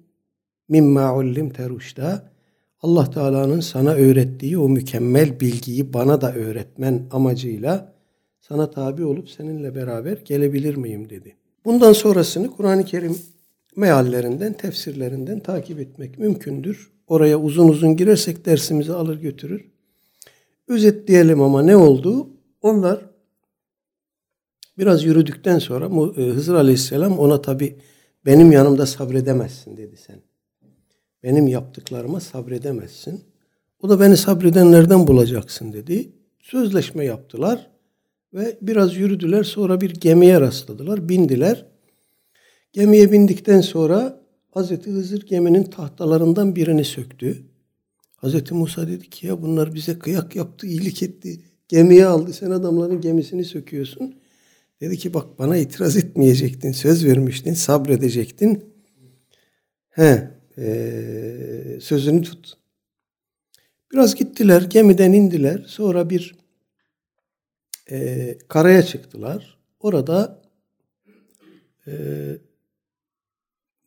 mimma 0.69 1.15
ullimte 1.15 1.69
ruşda 1.69 2.31
Allah 2.81 3.09
Teala'nın 3.11 3.59
sana 3.59 3.93
öğrettiği 3.93 4.57
o 4.57 4.69
mükemmel 4.69 5.39
bilgiyi 5.39 5.93
bana 5.93 6.21
da 6.21 6.33
öğretmen 6.33 7.07
amacıyla 7.11 7.93
sana 8.41 8.71
tabi 8.71 9.05
olup 9.05 9.29
seninle 9.29 9.75
beraber 9.75 10.17
gelebilir 10.25 10.75
miyim 10.75 11.09
dedi. 11.09 11.35
Bundan 11.65 11.93
sonrasını 11.93 12.51
Kur'an-ı 12.51 12.85
Kerim 12.85 13.17
meallerinden, 13.75 14.53
tefsirlerinden 14.53 15.39
takip 15.39 15.79
etmek 15.79 16.19
mümkündür. 16.19 16.91
Oraya 17.07 17.39
uzun 17.39 17.67
uzun 17.67 17.95
girersek 17.95 18.45
dersimizi 18.45 18.93
alır 18.93 19.21
götürür. 19.21 19.71
Özetleyelim 20.67 21.41
ama 21.41 21.61
ne 21.61 21.75
oldu? 21.75 22.29
Onlar 22.61 23.05
biraz 24.77 25.03
yürüdükten 25.03 25.59
sonra 25.59 25.85
e, 26.17 26.21
Hızır 26.21 26.55
Aleyhisselam 26.55 27.19
ona 27.19 27.41
tabi 27.41 27.77
benim 28.25 28.51
yanımda 28.51 28.85
sabredemezsin 28.85 29.77
dedi 29.77 29.97
sen. 29.97 30.21
Benim 31.23 31.47
yaptıklarıma 31.47 32.19
sabredemezsin. 32.19 33.23
O 33.79 33.89
da 33.89 33.99
beni 33.99 34.17
sabredenlerden 34.17 35.07
bulacaksın 35.07 35.73
dedi. 35.73 36.11
Sözleşme 36.39 37.05
yaptılar 37.05 37.71
ve 38.33 38.57
biraz 38.61 38.95
yürüdüler. 38.95 39.43
Sonra 39.43 39.81
bir 39.81 39.89
gemiye 39.89 40.41
rastladılar. 40.41 41.09
Bindiler. 41.09 41.65
Gemiye 42.73 43.11
bindikten 43.11 43.61
sonra 43.61 44.21
Hazreti 44.51 44.91
Hızır 44.91 45.25
geminin 45.25 45.63
tahtalarından 45.63 46.55
birini 46.55 46.85
söktü. 46.85 47.43
Hazreti 48.15 48.53
Musa 48.53 48.87
dedi 48.87 49.09
ki 49.09 49.27
ya 49.27 49.41
bunlar 49.41 49.73
bize 49.73 49.99
kıyak 49.99 50.35
yaptı, 50.35 50.67
iyilik 50.67 51.03
etti. 51.03 51.41
Gemiye 51.67 52.05
aldı. 52.05 52.33
Sen 52.33 52.51
adamların 52.51 53.01
gemisini 53.01 53.45
söküyorsun. 53.45 54.15
Dedi 54.81 54.97
ki 54.97 55.13
bak 55.13 55.39
bana 55.39 55.57
itiraz 55.57 55.97
etmeyecektin. 55.97 56.71
Söz 56.71 57.05
vermiştin. 57.05 57.53
Sabredecektin. 57.53 58.65
He, 59.89 60.31
e, 60.57 61.77
sözünü 61.81 62.21
tut. 62.21 62.57
Biraz 63.93 64.15
gittiler. 64.15 64.61
Gemiden 64.61 65.13
indiler. 65.13 65.63
Sonra 65.67 66.09
bir 66.09 66.35
e, 67.91 68.37
karaya 68.47 68.83
çıktılar. 68.83 69.57
Orada 69.79 70.41
e, 71.87 71.93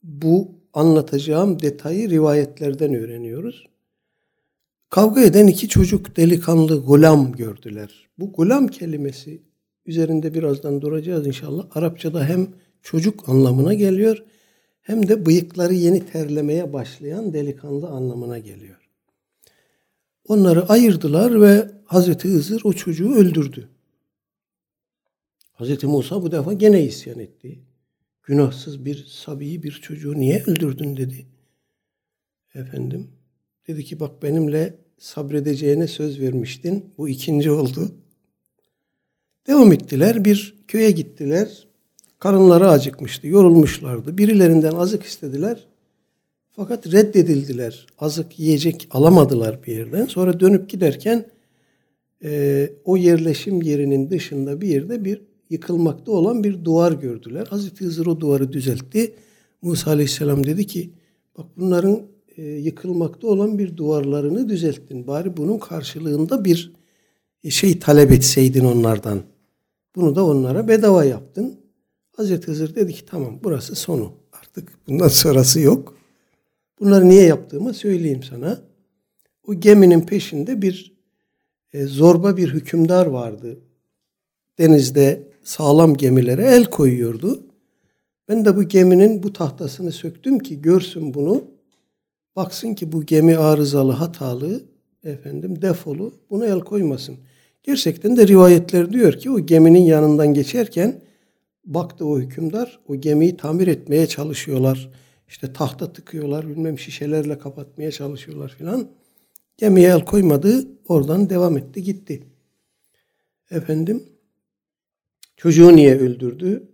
bu 0.03 0.51
anlatacağım 0.73 1.63
detayı 1.63 2.11
rivayetlerden 2.11 2.95
öğreniyoruz. 2.95 3.67
Kavga 4.91 5.21
eden 5.21 5.47
iki 5.47 5.69
çocuk 5.69 6.17
delikanlı 6.17 6.85
gulam 6.85 7.33
gördüler. 7.33 8.09
Bu 8.19 8.33
gulam 8.33 8.69
kelimesi 8.69 9.43
üzerinde 9.87 10.35
birazdan 10.35 10.81
duracağız 10.81 11.27
inşallah. 11.27 11.77
Arapçada 11.77 12.25
hem 12.25 12.49
çocuk 12.83 13.29
anlamına 13.29 13.75
geliyor 13.75 14.25
hem 14.85 15.09
de 15.09 15.27
bıyıkları 15.27 15.75
yeni 15.75 16.07
terlemeye 16.07 16.73
başlayan 16.73 17.33
delikanlı 17.33 17.89
anlamına 17.89 18.39
geliyor. 18.39 18.91
Onları 20.29 20.69
ayırdılar 20.69 21.41
ve 21.41 21.71
Hazreti 21.85 22.29
Hızır 22.29 22.61
o 22.65 22.73
çocuğu 22.73 23.15
öldürdü. 23.15 23.69
Hazreti 25.65 25.87
Musa 25.87 26.23
bu 26.23 26.33
defa 26.33 26.53
gene 26.53 26.85
isyan 26.85 27.19
etti. 27.19 27.59
Günahsız 28.23 28.85
bir 28.85 29.05
sabiyi 29.09 29.63
bir 29.63 29.73
çocuğu 29.73 30.15
niye 30.15 30.43
öldürdün 30.47 30.97
dedi. 30.97 31.27
Efendim 32.55 33.09
dedi 33.69 33.85
ki 33.85 34.01
bak 34.01 34.23
benimle 34.23 34.75
sabredeceğine 34.99 35.87
söz 35.87 36.21
vermiştin. 36.21 36.95
Bu 36.99 37.09
ikinci 37.09 37.51
oldu. 37.51 37.95
Devam 39.47 39.73
ettiler. 39.73 40.25
Bir 40.25 40.55
köye 40.69 40.91
gittiler. 40.91 41.69
Karınları 42.19 42.69
acıkmıştı, 42.69 43.27
yorulmuşlardı. 43.27 44.19
Birilerinden 44.19 44.73
azık 44.73 45.03
istediler. 45.03 45.67
Fakat 46.51 46.93
reddedildiler. 46.93 47.87
Azık 47.99 48.39
yiyecek 48.39 48.89
alamadılar 48.91 49.63
bir 49.63 49.77
yerden. 49.77 50.07
Sonra 50.07 50.41
dönüp 50.41 50.71
giderken 50.71 51.27
e, 52.25 52.71
o 52.85 52.97
yerleşim 52.97 53.63
yerinin 53.63 54.11
dışında 54.11 54.61
bir 54.61 54.69
yerde 54.69 55.05
bir 55.05 55.34
yıkılmakta 55.51 56.13
olan 56.13 56.45
bir 56.45 56.65
duvar 56.65 56.93
gördüler. 56.93 57.47
Hazreti 57.47 57.85
Hızır 57.85 58.07
o 58.07 58.21
duvarı 58.21 58.53
düzeltti. 58.53 59.15
Musa 59.63 59.91
Aleyhisselam 59.91 60.47
dedi 60.47 60.67
ki 60.67 60.91
bak 61.39 61.47
bunların 61.57 62.03
e, 62.37 62.43
yıkılmakta 62.43 63.27
olan 63.27 63.59
bir 63.59 63.77
duvarlarını 63.77 64.49
düzelttin. 64.49 65.07
Bari 65.07 65.37
bunun 65.37 65.59
karşılığında 65.59 66.45
bir 66.45 66.73
şey 67.49 67.79
talep 67.79 68.13
etseydin 68.13 68.65
onlardan. 68.65 69.23
Bunu 69.97 70.17
da 70.17 70.25
onlara 70.25 70.69
bedava 70.69 71.05
yaptın. 71.05 71.57
Hazreti 72.17 72.47
Hızır 72.47 72.75
dedi 72.75 72.93
ki 72.93 73.07
tamam 73.07 73.41
burası 73.45 73.75
sonu. 73.75 74.13
Artık 74.33 74.73
bundan 74.89 75.09
sonrası 75.23 75.61
yok. 75.61 75.97
Bunları 76.81 77.09
niye 77.09 77.23
yaptığımı 77.23 77.75
söyleyeyim 77.75 78.23
sana. 78.23 78.61
O 79.47 79.55
geminin 79.55 80.01
peşinde 80.01 80.63
bir 80.63 80.95
e, 81.73 81.85
zorba 81.87 82.37
bir 82.37 82.53
hükümdar 82.53 83.07
vardı. 83.07 83.59
Denizde 84.59 85.34
sağlam 85.45 85.95
gemilere 85.95 86.43
el 86.43 86.65
koyuyordu. 86.65 87.47
Ben 88.29 88.45
de 88.45 88.57
bu 88.57 88.63
geminin 88.63 89.23
bu 89.23 89.33
tahtasını 89.33 89.93
söktüm 89.93 90.39
ki 90.39 90.63
görsün 90.63 91.15
bunu. 91.15 91.45
Baksın 92.37 92.75
ki 92.75 92.93
bu 92.93 93.07
gemi 93.07 93.37
arızalı, 93.37 93.93
hatalı, 93.93 94.63
efendim 95.05 95.63
defolu, 95.63 96.13
buna 96.31 96.47
el 96.47 96.61
koymasın. 96.61 97.17
Gerçekten 97.63 98.17
de 98.17 98.29
rivayetler 98.29 98.93
diyor 98.93 99.13
ki 99.13 99.31
o 99.31 99.41
geminin 99.47 99.83
yanından 99.83 100.35
geçerken 100.35 101.01
baktı 101.65 102.07
o 102.07 102.19
hükümdar 102.19 102.81
o 102.89 102.97
gemiyi 102.97 103.37
tamir 103.37 103.67
etmeye 103.67 104.07
çalışıyorlar. 104.07 104.91
İşte 105.29 105.53
tahta 105.53 105.93
tıkıyorlar, 105.93 106.49
bilmem 106.49 106.79
şişelerle 106.79 107.39
kapatmaya 107.39 107.91
çalışıyorlar 107.91 108.55
filan. 108.59 108.89
Gemiye 109.57 109.89
el 109.89 110.05
koymadı, 110.05 110.69
oradan 110.89 111.31
devam 111.31 111.57
etti, 111.57 111.83
gitti. 111.83 112.23
Efendim, 113.51 114.05
çocuğu 115.37 115.77
niye 115.77 115.99
öldürdü? 115.99 116.69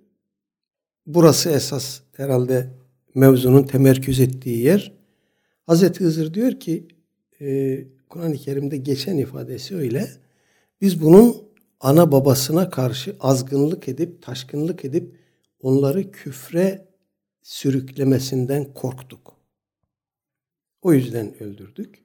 Burası 1.07 1.51
esas 1.51 2.01
herhalde 2.17 2.71
mevzunun 3.15 3.63
temerküz 3.63 4.21
ettiği 4.21 4.59
yer. 4.59 4.93
Hazreti 5.67 6.05
Hızır 6.05 6.35
diyor 6.35 6.61
ki, 6.61 6.89
e, 7.41 7.79
Kur'an-ı 8.09 8.37
Kerim'de 8.37 8.77
geçen 8.77 9.17
ifadesi 9.17 9.77
öyle. 9.77 10.11
Biz 10.81 11.03
bunun 11.03 11.37
ana 11.81 12.13
babasına 12.13 12.71
karşı 12.71 13.17
azgınlık 13.21 13.89
edip, 13.89 14.23
taşkınlık 14.23 14.85
edip 14.85 15.17
onları 15.61 16.11
küfre 16.11 16.89
sürüklemesinden 17.43 18.75
korktuk. 18.75 19.37
O 20.83 20.93
yüzden 20.93 21.43
öldürdük. 21.43 22.05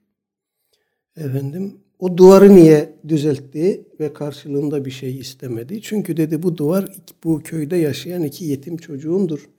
Efendim 1.17 1.84
o 2.05 2.17
duvarı 2.17 2.55
niye 2.55 2.95
düzeltti 3.07 3.85
ve 3.99 4.13
karşılığında 4.13 4.85
bir 4.85 4.91
şey 4.91 5.17
istemedi? 5.17 5.81
Çünkü 5.81 6.17
dedi 6.17 6.43
bu 6.43 6.57
duvar 6.57 6.85
bu 7.23 7.41
köyde 7.43 7.77
yaşayan 7.77 8.23
iki 8.23 8.45
yetim 8.45 8.77
çocuğundur. 8.77 9.49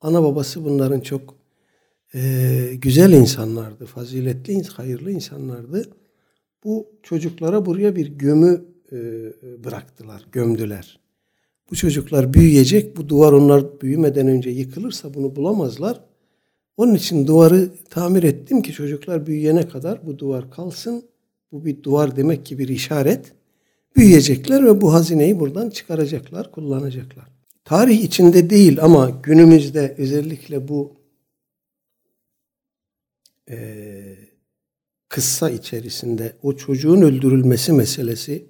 Ana 0.00 0.22
babası 0.22 0.64
bunların 0.64 1.00
çok 1.00 1.34
e, 2.14 2.20
güzel 2.82 3.12
insanlardı, 3.12 3.86
faziletli, 3.86 4.62
hayırlı 4.62 5.10
insanlardı. 5.10 5.90
Bu 6.64 6.86
çocuklara 7.02 7.66
buraya 7.66 7.96
bir 7.96 8.06
gömü 8.06 8.64
e, 8.92 8.96
bıraktılar, 9.64 10.26
gömdüler. 10.32 11.00
Bu 11.70 11.76
çocuklar 11.76 12.34
büyüyecek, 12.34 12.96
bu 12.96 13.08
duvar 13.08 13.32
onlar 13.32 13.80
büyümeden 13.80 14.28
önce 14.28 14.50
yıkılırsa 14.50 15.14
bunu 15.14 15.36
bulamazlar. 15.36 16.00
Onun 16.76 16.94
için 16.94 17.26
duvarı 17.26 17.70
tamir 17.90 18.22
ettim 18.22 18.62
ki 18.62 18.72
çocuklar 18.72 19.26
büyüyene 19.26 19.68
kadar 19.68 20.06
bu 20.06 20.18
duvar 20.18 20.50
kalsın. 20.50 21.04
Bu 21.52 21.64
bir 21.64 21.82
duvar 21.82 22.16
demek 22.16 22.46
ki 22.46 22.58
bir 22.58 22.68
işaret. 22.68 23.32
Büyüyecekler 23.96 24.64
ve 24.64 24.80
bu 24.80 24.92
hazineyi 24.92 25.40
buradan 25.40 25.70
çıkaracaklar, 25.70 26.52
kullanacaklar. 26.52 27.28
Tarih 27.64 28.02
içinde 28.02 28.50
değil 28.50 28.82
ama 28.82 29.10
günümüzde 29.22 29.94
özellikle 29.98 30.68
bu 30.68 30.96
e, 33.50 33.58
kıssa 35.08 35.50
içerisinde 35.50 36.36
o 36.42 36.56
çocuğun 36.56 37.02
öldürülmesi 37.02 37.72
meselesi 37.72 38.46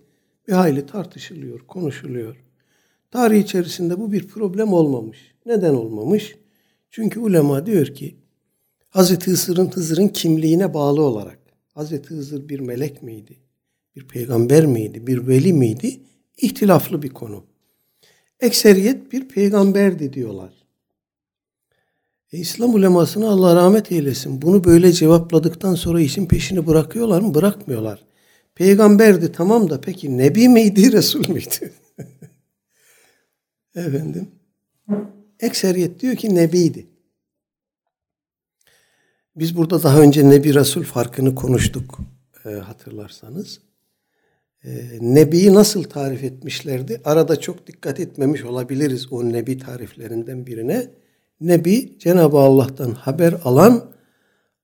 bir 0.49 0.53
hayli 0.53 0.87
tartışılıyor, 0.87 1.61
konuşuluyor. 1.61 2.37
Tarih 3.11 3.43
içerisinde 3.43 4.01
bu 4.01 4.13
bir 4.13 4.29
problem 4.29 4.73
olmamış. 4.73 5.35
Neden 5.47 5.75
olmamış? 5.75 6.37
Çünkü 6.91 7.21
ulema 7.21 7.67
diyor 7.67 7.87
ki 7.87 8.17
Hazreti 8.89 9.31
Hızır'ın 9.31 9.71
Hızır'ın 9.71 10.09
kimliğine 10.09 10.75
bağlı 10.75 11.03
olarak 11.03 11.38
Hazreti 11.79 12.09
Hızır 12.09 12.49
bir 12.49 12.61
melek 12.61 13.03
miydi? 13.03 13.37
Bir 13.97 14.09
peygamber 14.09 14.67
miydi? 14.67 15.07
Bir 15.07 15.29
veli 15.29 15.53
miydi? 15.53 16.01
İhtilaflı 16.37 17.03
bir 17.03 17.09
konu. 17.09 17.45
Ekseriyet 18.41 19.13
bir 19.13 19.29
peygamberdi 19.29 20.13
diyorlar. 20.13 20.53
E, 22.33 22.39
İslam 22.39 22.75
ulemasına 22.75 23.29
Allah 23.29 23.57
rahmet 23.57 23.93
eylesin. 23.93 24.43
Bunu 24.43 24.65
böyle 24.65 24.93
cevapladıktan 24.93 25.75
sonra 25.75 26.01
işin 26.01 26.27
peşini 26.27 26.67
bırakıyorlar 26.67 27.21
mı? 27.21 27.35
Bırakmıyorlar. 27.35 28.05
Peygamberdi 28.55 29.33
tamam 29.33 29.71
da 29.71 29.81
peki 29.81 30.19
Nebi 30.19 30.49
miydi, 30.49 30.93
Resul 30.93 31.29
müydü? 31.29 31.73
Efendim. 33.75 34.29
Ekseriyet 35.41 36.01
diyor 36.01 36.17
ki 36.17 36.35
Nebi'ydi. 36.35 36.87
Biz 39.39 39.57
burada 39.57 39.83
daha 39.83 40.01
önce 40.01 40.31
Nebi 40.31 40.55
Resul 40.55 40.83
farkını 40.83 41.35
konuştuk 41.35 41.99
e, 42.45 42.49
hatırlarsanız. 42.49 43.61
E, 44.65 44.71
Nebi'yi 45.01 45.55
nasıl 45.55 45.85
tarif 45.85 46.25
etmişlerdi? 46.25 47.01
Arada 47.05 47.41
çok 47.41 47.67
dikkat 47.67 48.01
etmemiş 48.01 48.45
olabiliriz 48.45 49.13
o 49.13 49.25
Nebi 49.33 49.59
tariflerinden 49.59 50.47
birine. 50.47 50.91
Nebi 51.41 51.99
Cenab-ı 51.99 52.39
Allah'tan 52.39 52.91
haber 52.91 53.35
alan 53.45 53.85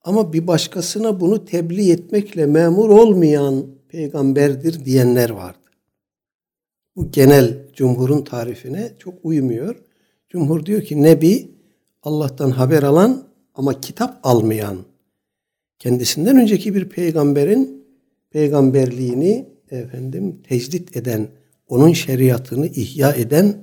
ama 0.05 0.33
bir 0.33 0.47
başkasına 0.47 1.21
bunu 1.21 1.45
tebliğ 1.45 1.91
etmekle 1.91 2.47
memur 2.47 2.91
olmayan 2.91 3.67
peygamberdir 3.89 4.85
diyenler 4.85 5.31
vardı. 5.31 5.69
Bu 6.97 7.11
genel 7.11 7.69
cumhurun 7.75 8.23
tarifine 8.23 8.93
çok 8.99 9.15
uymuyor. 9.23 9.77
Cumhur 10.29 10.67
diyor 10.67 10.83
ki 10.83 11.03
Nebi 11.03 11.51
Allah'tan 12.03 12.51
haber 12.51 12.83
alan 12.83 13.34
ama 13.55 13.81
kitap 13.81 14.21
almayan, 14.23 14.79
kendisinden 15.79 16.37
önceki 16.37 16.75
bir 16.75 16.89
peygamberin 16.89 17.85
peygamberliğini 18.31 19.49
efendim 19.71 20.43
tecdit 20.49 20.97
eden, 20.97 21.29
onun 21.69 21.93
şeriatını 21.93 22.67
ihya 22.67 23.13
eden 23.13 23.57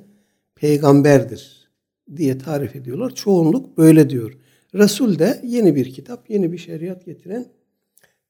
peygamberdir 0.55 1.69
diye 2.15 2.37
tarif 2.37 2.75
ediyorlar. 2.75 3.15
Çoğunluk 3.15 3.77
böyle 3.77 4.09
diyor. 4.09 4.37
Resul 4.75 5.19
de 5.19 5.41
yeni 5.43 5.75
bir 5.75 5.93
kitap, 5.93 6.29
yeni 6.29 6.51
bir 6.51 6.57
şeriat 6.57 7.05
getiren 7.05 7.45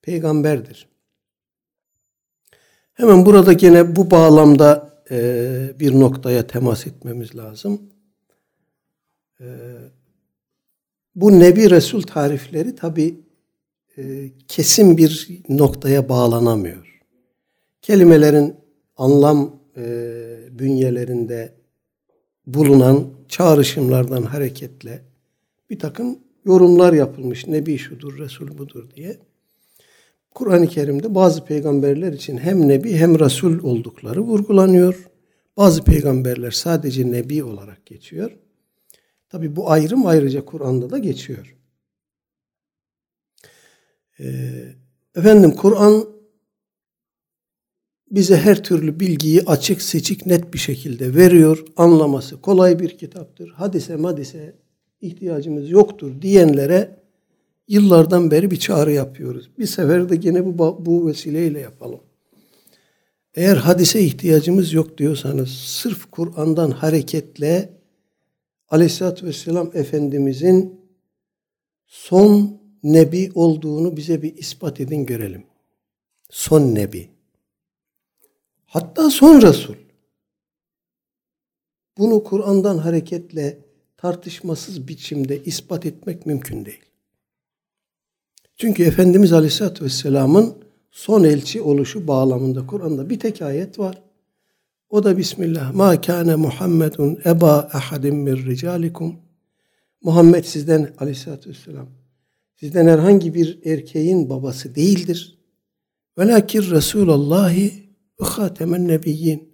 peygamberdir. 0.01 0.87
Hemen 2.93 3.25
burada 3.25 3.53
gene 3.53 3.95
bu 3.95 4.11
bağlamda 4.11 5.01
e, 5.11 5.79
bir 5.79 5.99
noktaya 5.99 6.47
temas 6.47 6.87
etmemiz 6.87 7.35
lazım. 7.35 7.81
E, 9.41 9.45
bu 11.15 11.39
Nebi 11.39 11.69
Resul 11.69 12.01
tarifleri 12.01 12.75
tabi 12.75 13.19
e, 13.97 14.31
kesin 14.47 14.97
bir 14.97 15.41
noktaya 15.49 16.09
bağlanamıyor. 16.09 17.01
Kelimelerin 17.81 18.55
anlam 18.97 19.55
e, 19.77 19.83
bünyelerinde 20.51 21.53
bulunan 22.47 23.07
çağrışımlardan 23.27 24.23
hareketle 24.23 25.01
bir 25.69 25.79
takım 25.79 26.19
yorumlar 26.45 26.93
yapılmış. 26.93 27.47
Nebi 27.47 27.77
şudur, 27.77 28.17
Resul 28.17 28.57
budur 28.57 28.89
diye. 28.95 29.17
Kur'an-ı 30.31 30.67
Kerim'de 30.67 31.15
bazı 31.15 31.45
peygamberler 31.45 32.13
için 32.13 32.37
hem 32.37 32.67
Nebi 32.67 32.93
hem 32.93 33.19
Resul 33.19 33.63
oldukları 33.63 34.21
vurgulanıyor. 34.21 35.09
Bazı 35.57 35.83
peygamberler 35.83 36.51
sadece 36.51 37.11
Nebi 37.11 37.43
olarak 37.43 37.85
geçiyor. 37.85 38.31
Tabi 39.31 39.55
bu 39.55 39.71
ayrım 39.71 40.05
ayrıca 40.05 40.45
Kur'an'da 40.45 40.89
da 40.89 40.97
geçiyor. 40.97 41.55
Ee, 44.19 44.25
efendim 45.15 45.51
Kur'an 45.51 46.05
bize 48.11 48.37
her 48.37 48.63
türlü 48.63 48.99
bilgiyi 48.99 49.41
açık, 49.41 49.81
seçik, 49.81 50.25
net 50.25 50.53
bir 50.53 50.59
şekilde 50.59 51.15
veriyor. 51.15 51.65
Anlaması 51.77 52.41
kolay 52.41 52.79
bir 52.79 52.97
kitaptır. 52.97 53.49
Hadise 53.49 53.95
madise 53.95 54.55
ihtiyacımız 55.01 55.69
yoktur 55.69 56.21
diyenlere 56.21 56.99
yıllardan 57.67 58.31
beri 58.31 58.51
bir 58.51 58.59
çağrı 58.59 58.91
yapıyoruz. 58.91 59.49
Bir 59.59 59.65
sefer 59.65 60.09
de 60.09 60.15
gene 60.15 60.45
bu, 60.45 60.85
bu 60.85 61.07
vesileyle 61.07 61.59
yapalım. 61.59 61.99
Eğer 63.35 63.55
hadise 63.55 64.01
ihtiyacımız 64.01 64.73
yok 64.73 64.97
diyorsanız 64.97 65.49
sırf 65.49 66.11
Kur'an'dan 66.11 66.71
hareketle 66.71 67.80
Aleyhisselatü 68.71 69.25
Vesselam 69.25 69.71
Efendimizin 69.73 70.81
son 71.85 72.61
nebi 72.83 73.31
olduğunu 73.35 73.97
bize 73.97 74.21
bir 74.21 74.37
ispat 74.37 74.79
edin 74.79 75.05
görelim. 75.05 75.45
Son 76.29 76.75
nebi. 76.75 77.09
Hatta 78.65 79.09
son 79.09 79.41
Resul. 79.41 79.75
Bunu 81.97 82.23
Kur'an'dan 82.23 82.77
hareketle 82.77 83.65
tartışmasız 83.97 84.87
biçimde 84.87 85.43
ispat 85.43 85.85
etmek 85.85 86.25
mümkün 86.25 86.65
değil. 86.65 86.85
Çünkü 88.57 88.83
Efendimiz 88.83 89.33
Aleyhisselatü 89.33 89.85
Vesselam'ın 89.85 90.57
son 90.91 91.23
elçi 91.23 91.61
oluşu 91.61 92.07
bağlamında 92.07 92.67
Kur'an'da 92.67 93.09
bir 93.09 93.19
tek 93.19 93.41
ayet 93.41 93.79
var. 93.79 94.01
O 94.91 95.03
da 95.03 95.17
Bismillah. 95.17 95.73
Ma 95.73 96.01
kâne 96.01 96.35
Muhammedun 96.35 97.19
eba 97.25 97.69
ahadim 97.73 98.15
min 98.15 98.35
ricalikum. 98.35 99.15
Muhammed 100.03 100.43
sizden 100.43 100.93
Aleyhisselatü 100.97 101.49
Vesselam 101.49 101.87
sizden 102.55 102.87
herhangi 102.87 103.33
bir 103.33 103.65
erkeğin 103.65 104.29
babası 104.29 104.75
değildir. 104.75 105.39
Velakin 106.17 106.61
Resulallahi 106.71 107.73
ve 108.21 108.25
hatemen 108.25 108.87
nebiyyin. 108.87 109.49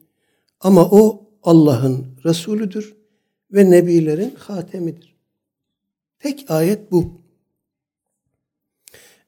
Ama 0.60 0.86
o 0.92 1.30
Allah'ın 1.44 2.06
Resulüdür 2.26 2.96
ve 3.52 3.72
Nebilerin 3.72 4.34
hatemidir. 4.38 5.16
Tek 6.20 6.52
ayet 6.52 6.92
bu. 6.92 7.22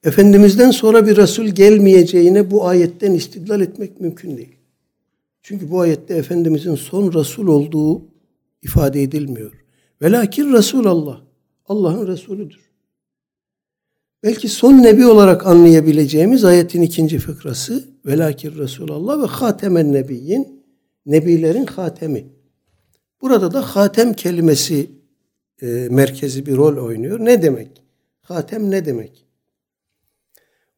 Efendimizden 0.03 0.71
sonra 0.71 1.07
bir 1.07 1.17
Resul 1.17 1.45
gelmeyeceğine 1.45 2.51
bu 2.51 2.67
ayetten 2.67 3.13
istidlal 3.13 3.61
etmek 3.61 3.99
mümkün 4.01 4.37
değil. 4.37 4.58
Çünkü 5.49 5.71
bu 5.71 5.79
ayette 5.79 6.15
Efendimizin 6.15 6.75
son 6.75 7.13
Resul 7.13 7.47
olduğu 7.47 8.01
ifade 8.61 9.03
edilmiyor. 9.03 9.51
Velakin 10.01 10.53
Resulallah. 10.53 11.21
Allah'ın 11.67 12.07
Resulüdür. 12.07 12.59
Belki 14.23 14.49
son 14.49 14.73
nebi 14.73 15.05
olarak 15.05 15.47
anlayabileceğimiz 15.47 16.45
ayetin 16.45 16.81
ikinci 16.81 17.19
fıkrası 17.19 17.83
Velakin 18.05 18.57
Resulallah 18.57 19.21
ve 19.21 19.25
hatemen 19.25 19.93
nebiyyin 19.93 20.63
Nebilerin 21.05 21.65
hatemi. 21.65 22.27
Burada 23.21 23.53
da 23.53 23.61
hatem 23.61 24.13
kelimesi 24.13 24.91
e, 25.61 25.87
merkezi 25.91 26.45
bir 26.45 26.55
rol 26.55 26.85
oynuyor. 26.85 27.19
Ne 27.19 27.41
demek? 27.41 27.83
Hatem 28.21 28.71
ne 28.71 28.85
demek? 28.85 29.25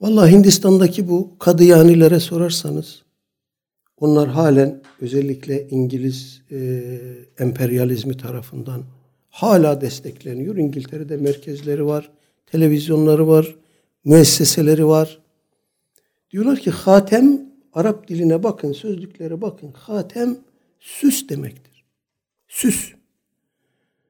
Vallahi 0.01 0.31
Hindistan'daki 0.31 1.09
bu 1.09 1.39
Kadıyanilere 1.39 2.19
sorarsanız 2.19 3.03
onlar 4.01 4.29
halen 4.29 4.81
özellikle 5.01 5.69
İngiliz 5.69 6.41
e, 6.51 6.81
emperyalizmi 7.39 8.17
tarafından 8.17 8.83
hala 9.29 9.81
destekleniyor. 9.81 10.55
İngiltere'de 10.55 11.17
merkezleri 11.17 11.85
var, 11.85 12.11
televizyonları 12.45 13.27
var, 13.27 13.55
müesseseleri 14.05 14.87
var. 14.87 15.21
Diyorlar 16.31 16.59
ki 16.59 16.71
hatem 16.71 17.51
Arap 17.73 18.07
diline 18.07 18.43
bakın, 18.43 18.73
sözlüklere 18.73 19.41
bakın. 19.41 19.71
Hatem 19.71 20.37
süs 20.79 21.29
demektir. 21.29 21.85
Süs. 22.47 22.93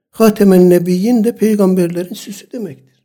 Hatemen 0.10 0.70
Nebiyyin 0.70 1.24
de 1.24 1.36
peygamberlerin 1.36 2.14
süsü 2.14 2.52
demektir. 2.52 3.04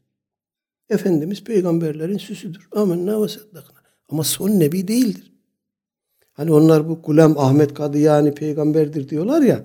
Efendimiz 0.90 1.44
peygamberlerin 1.44 2.18
süsüdür. 2.18 2.68
Amenna 2.72 3.22
ve 3.22 3.29
saddakna. 3.29 3.81
Ama 4.09 4.25
son 4.25 4.51
nebi 4.51 4.88
değildir. 4.88 5.36
Hani 6.37 6.53
onlar 6.53 6.88
bu 6.88 6.99
Gulam 7.03 7.38
Ahmet 7.38 7.75
Kadı 7.75 7.99
yani 7.99 8.35
peygamberdir 8.35 9.09
diyorlar 9.09 9.42
ya. 9.42 9.64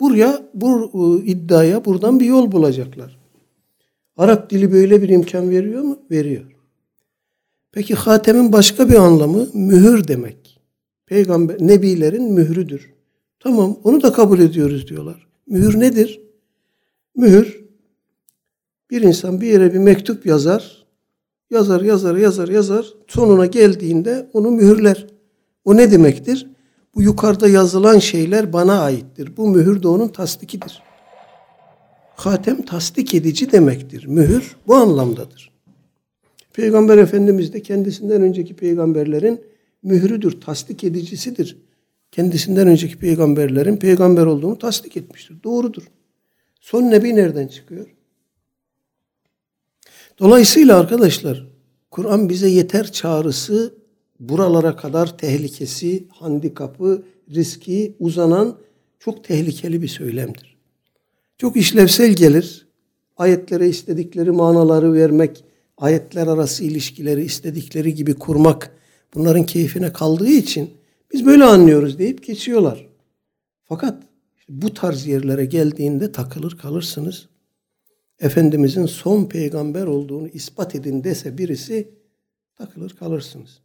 Buraya 0.00 0.42
bu 0.54 0.90
e, 0.94 1.26
iddiaya 1.26 1.84
buradan 1.84 2.20
bir 2.20 2.26
yol 2.26 2.52
bulacaklar. 2.52 3.18
Arap 4.16 4.50
dili 4.50 4.72
böyle 4.72 5.02
bir 5.02 5.08
imkan 5.08 5.50
veriyor 5.50 5.82
mu? 5.82 5.98
Veriyor. 6.10 6.56
Peki 7.72 7.94
hatemin 7.94 8.52
başka 8.52 8.88
bir 8.88 8.94
anlamı 8.94 9.46
mühür 9.54 10.08
demek. 10.08 10.60
Peygamber 11.06 11.56
nebilerin 11.60 12.32
mührüdür. 12.32 12.92
Tamam 13.40 13.76
onu 13.84 14.02
da 14.02 14.12
kabul 14.12 14.38
ediyoruz 14.38 14.88
diyorlar. 14.88 15.26
Mühür 15.46 15.80
nedir? 15.80 16.20
Mühür 17.16 17.64
bir 18.90 19.02
insan 19.02 19.40
bir 19.40 19.46
yere 19.46 19.74
bir 19.74 19.78
mektup 19.78 20.26
yazar. 20.26 20.86
Yazar, 21.50 21.80
yazar, 21.80 22.16
yazar, 22.16 22.48
yazar. 22.48 22.94
Sonuna 23.08 23.46
geldiğinde 23.46 24.30
onu 24.32 24.50
mühürler. 24.50 25.06
O 25.66 25.76
ne 25.76 25.90
demektir? 25.90 26.46
Bu 26.94 27.02
yukarıda 27.02 27.48
yazılan 27.48 27.98
şeyler 27.98 28.52
bana 28.52 28.80
aittir. 28.80 29.36
Bu 29.36 29.48
mühür 29.48 29.82
de 29.82 29.88
onun 29.88 30.08
tasdikidir. 30.08 30.82
Hatem 32.14 32.62
tasdik 32.62 33.14
edici 33.14 33.52
demektir. 33.52 34.06
Mühür 34.06 34.56
bu 34.66 34.74
anlamdadır. 34.74 35.52
Peygamber 36.52 36.98
Efendimiz 36.98 37.52
de 37.52 37.62
kendisinden 37.62 38.22
önceki 38.22 38.56
peygamberlerin 38.56 39.40
mührüdür, 39.82 40.40
tasdik 40.40 40.84
edicisidir. 40.84 41.56
Kendisinden 42.12 42.68
önceki 42.68 42.98
peygamberlerin 42.98 43.76
peygamber 43.76 44.26
olduğunu 44.26 44.58
tasdik 44.58 44.96
etmiştir. 44.96 45.36
Doğrudur. 45.44 45.82
Son 46.60 46.82
nebi 46.82 47.16
nereden 47.16 47.48
çıkıyor? 47.48 47.86
Dolayısıyla 50.18 50.80
arkadaşlar 50.80 51.46
Kur'an 51.90 52.28
bize 52.28 52.48
yeter 52.48 52.92
çağrısı 52.92 53.74
buralara 54.20 54.76
kadar 54.76 55.18
tehlikesi, 55.18 56.04
handikapı, 56.10 57.02
riski 57.34 57.96
uzanan 57.98 58.58
çok 58.98 59.24
tehlikeli 59.24 59.82
bir 59.82 59.88
söylemdir. 59.88 60.56
Çok 61.38 61.56
işlevsel 61.56 62.12
gelir. 62.12 62.66
Ayetlere 63.16 63.68
istedikleri 63.68 64.30
manaları 64.30 64.92
vermek, 64.92 65.44
ayetler 65.78 66.26
arası 66.26 66.64
ilişkileri 66.64 67.24
istedikleri 67.24 67.94
gibi 67.94 68.14
kurmak 68.14 68.76
bunların 69.14 69.46
keyfine 69.46 69.92
kaldığı 69.92 70.28
için 70.28 70.70
biz 71.12 71.26
böyle 71.26 71.44
anlıyoruz 71.44 71.98
deyip 71.98 72.26
geçiyorlar. 72.26 72.88
Fakat 73.64 74.02
bu 74.48 74.74
tarz 74.74 75.06
yerlere 75.06 75.44
geldiğinde 75.44 76.12
takılır 76.12 76.58
kalırsınız. 76.58 77.28
Efendimizin 78.20 78.86
son 78.86 79.24
peygamber 79.24 79.86
olduğunu 79.86 80.28
ispat 80.28 80.74
edin 80.74 81.04
dese 81.04 81.38
birisi 81.38 81.88
takılır 82.58 82.90
kalırsınız. 82.90 83.60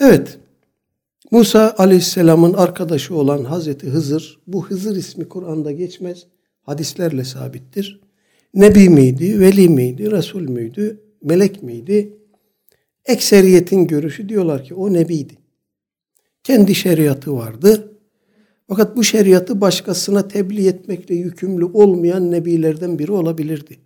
Evet, 0.00 0.38
Musa 1.30 1.74
aleyhisselamın 1.78 2.52
arkadaşı 2.52 3.14
olan 3.14 3.44
Hazreti 3.44 3.86
Hızır, 3.86 4.40
bu 4.46 4.66
Hızır 4.66 4.96
ismi 4.96 5.28
Kur'an'da 5.28 5.72
geçmez, 5.72 6.26
hadislerle 6.62 7.24
sabittir. 7.24 8.00
Nebi 8.54 8.88
miydi, 8.88 9.40
veli 9.40 9.68
miydi, 9.68 10.10
Resul 10.10 10.48
müydü, 10.48 11.00
melek 11.22 11.62
miydi? 11.62 12.16
Ekseriyetin 13.04 13.86
görüşü 13.86 14.28
diyorlar 14.28 14.64
ki 14.64 14.74
o 14.74 14.92
nebiydi. 14.92 15.34
Kendi 16.44 16.74
şeriatı 16.74 17.36
vardı. 17.36 17.92
Fakat 18.68 18.96
bu 18.96 19.04
şeriatı 19.04 19.60
başkasına 19.60 20.28
tebliğ 20.28 20.68
etmekle 20.68 21.14
yükümlü 21.14 21.64
olmayan 21.64 22.30
nebilerden 22.30 22.98
biri 22.98 23.12
olabilirdi. 23.12 23.78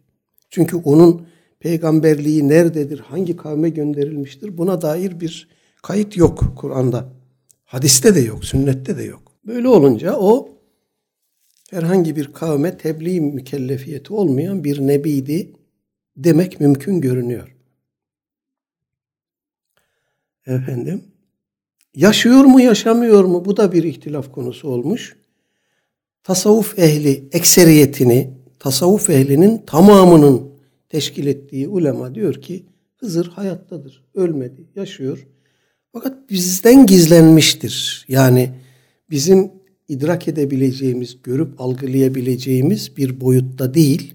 Çünkü 0.51 0.77
onun 0.77 1.27
peygamberliği 1.61 2.49
nerededir, 2.49 2.99
hangi 2.99 3.37
kavme 3.37 3.69
gönderilmiştir 3.69 4.59
buna 4.59 4.83
dair 4.83 5.21
bir 5.21 5.49
kayıt 5.83 6.17
yok 6.17 6.53
Kur'an'da. 6.57 7.13
Hadiste 7.65 8.15
de 8.15 8.21
yok, 8.21 8.45
sünnette 8.45 8.97
de 8.99 9.03
yok. 9.03 9.33
Böyle 9.47 9.69
olunca 9.69 10.17
o 10.17 10.49
herhangi 11.71 12.17
bir 12.17 12.33
kavme 12.33 12.79
tebliğ 12.79 13.21
mükellefiyeti 13.21 14.13
olmayan 14.13 14.65
bir 14.65 14.81
nebiydi 14.81 15.53
demek 16.17 16.61
mümkün 16.61 17.01
görünüyor. 17.01 17.57
Efendim, 20.47 21.05
yaşıyor 21.95 22.45
mu 22.45 22.61
yaşamıyor 22.61 23.25
mu 23.25 23.45
bu 23.45 23.57
da 23.57 23.73
bir 23.73 23.85
ihtilaf 23.85 24.33
konusu 24.33 24.69
olmuş. 24.69 25.17
Tasavvuf 26.25 26.79
ehli 26.79 27.29
ekseriyetini, 27.33 28.31
tasavvuf 28.59 29.11
ehlinin 29.11 29.59
tamamının 29.67 30.53
teşkil 30.89 31.27
ettiği 31.27 31.69
ulema 31.69 32.15
diyor 32.15 32.35
ki 32.35 32.67
Hızır 33.03 33.27
hayattadır, 33.27 34.05
ölmedi, 34.15 34.67
yaşıyor. 34.75 35.27
Fakat 35.93 36.31
bizden 36.31 36.87
gizlenmiştir. 36.87 38.05
Yani 38.09 38.51
bizim 39.11 39.51
idrak 39.89 40.29
edebileceğimiz, 40.29 41.23
görüp 41.23 41.61
algılayabileceğimiz 41.61 42.97
bir 42.97 43.21
boyutta 43.21 43.75
değil. 43.75 44.15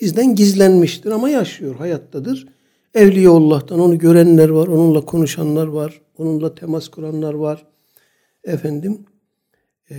Bizden 0.00 0.34
gizlenmiştir 0.34 1.10
ama 1.10 1.30
yaşıyor, 1.30 1.76
hayattadır. 1.76 2.48
Evliyaullah'tan 2.94 3.80
onu 3.80 3.98
görenler 3.98 4.48
var, 4.48 4.66
onunla 4.68 5.00
konuşanlar 5.00 5.66
var, 5.66 6.00
onunla 6.18 6.54
temas 6.54 6.88
kuranlar 6.88 7.34
var. 7.34 7.66
Efendim, 8.44 9.06
e, 9.90 9.96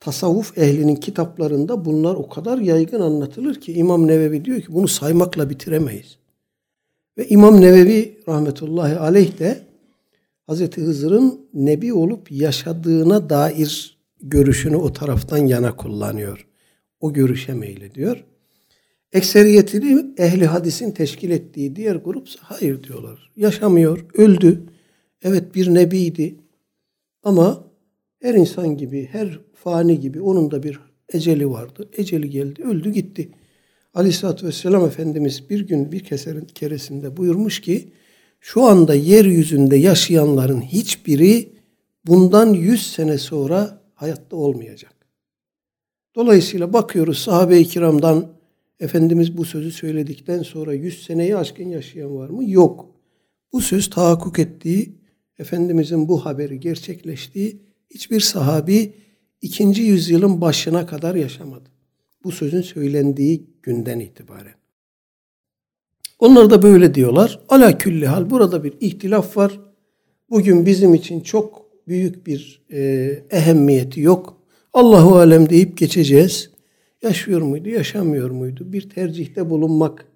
tasavvuf 0.00 0.58
ehlinin 0.58 0.96
kitaplarında 0.96 1.84
bunlar 1.84 2.14
o 2.14 2.28
kadar 2.28 2.58
yaygın 2.58 3.00
anlatılır 3.00 3.60
ki 3.60 3.72
İmam 3.72 4.06
Nevevi 4.06 4.44
diyor 4.44 4.60
ki 4.60 4.66
bunu 4.74 4.88
saymakla 4.88 5.50
bitiremeyiz. 5.50 6.18
Ve 7.18 7.28
İmam 7.28 7.60
Nevevi 7.60 8.18
rahmetullahi 8.28 8.96
aleyh 8.96 9.38
de 9.38 9.66
Hazreti 10.46 10.80
Hızır'ın 10.80 11.40
nebi 11.54 11.92
olup 11.92 12.32
yaşadığına 12.32 13.30
dair 13.30 13.98
görüşünü 14.22 14.76
o 14.76 14.92
taraftan 14.92 15.38
yana 15.38 15.76
kullanıyor. 15.76 16.46
O 17.00 17.12
görüşe 17.12 17.54
meylediyor. 17.54 18.24
Ekseriyetini 19.12 20.14
ehli 20.18 20.46
hadisin 20.46 20.90
teşkil 20.90 21.30
ettiği 21.30 21.76
diğer 21.76 21.96
grup 21.96 22.28
hayır 22.40 22.82
diyorlar. 22.82 23.32
Yaşamıyor, 23.36 24.06
öldü. 24.14 24.62
Evet 25.22 25.54
bir 25.54 25.74
nebiydi. 25.74 26.34
Ama 27.22 27.64
her 28.22 28.34
insan 28.34 28.76
gibi, 28.76 29.08
her 29.12 29.40
fani 29.54 30.00
gibi 30.00 30.20
onun 30.20 30.50
da 30.50 30.62
bir 30.62 30.80
eceli 31.12 31.50
vardı. 31.50 31.88
Eceli 31.96 32.30
geldi, 32.30 32.62
öldü 32.62 32.90
gitti. 32.90 33.28
Aleyhisselatü 33.94 34.46
Vesselam 34.46 34.86
Efendimiz 34.86 35.50
bir 35.50 35.60
gün 35.60 35.92
bir 35.92 36.00
keserin 36.00 36.44
keresinde 36.44 37.16
buyurmuş 37.16 37.60
ki 37.60 37.92
şu 38.40 38.62
anda 38.64 38.94
yeryüzünde 38.94 39.76
yaşayanların 39.76 40.60
hiçbiri 40.60 41.48
bundan 42.06 42.52
yüz 42.52 42.92
sene 42.92 43.18
sonra 43.18 43.82
hayatta 43.94 44.36
olmayacak. 44.36 44.94
Dolayısıyla 46.14 46.72
bakıyoruz 46.72 47.18
sahabe-i 47.18 47.64
kiramdan 47.64 48.34
Efendimiz 48.80 49.36
bu 49.36 49.44
sözü 49.44 49.72
söyledikten 49.72 50.42
sonra 50.42 50.74
yüz 50.74 51.02
seneyi 51.02 51.36
aşkın 51.36 51.68
yaşayan 51.68 52.16
var 52.16 52.28
mı? 52.28 52.50
Yok. 52.50 52.90
Bu 53.52 53.60
söz 53.60 53.90
tahakkuk 53.90 54.38
ettiği, 54.38 54.98
Efendimizin 55.38 56.08
bu 56.08 56.24
haberi 56.24 56.60
gerçekleştiği 56.60 57.60
hiçbir 57.90 58.20
sahabi 58.20 58.92
ikinci 59.40 59.82
yüzyılın 59.82 60.40
başına 60.40 60.86
kadar 60.86 61.14
yaşamadı. 61.14 61.73
Bu 62.24 62.32
sözün 62.32 62.62
söylendiği 62.62 63.46
günden 63.62 64.00
itibaren. 64.00 64.54
Onlar 66.18 66.50
da 66.50 66.62
böyle 66.62 66.94
diyorlar. 66.94 67.40
Ala 67.48 67.78
külli 67.78 68.06
hal 68.06 68.30
burada 68.30 68.64
bir 68.64 68.74
ihtilaf 68.80 69.36
var. 69.36 69.60
Bugün 70.30 70.66
bizim 70.66 70.94
için 70.94 71.20
çok 71.20 71.66
büyük 71.88 72.26
bir 72.26 72.62
e, 72.72 72.82
ehemmiyeti 73.30 74.00
yok. 74.00 74.40
Allahu 74.72 75.16
alem 75.16 75.50
deyip 75.50 75.78
geçeceğiz. 75.78 76.50
Yaşıyor 77.02 77.42
muydu, 77.42 77.68
yaşamıyor 77.68 78.30
muydu? 78.30 78.72
Bir 78.72 78.90
tercihte 78.90 79.50
bulunmak 79.50 80.06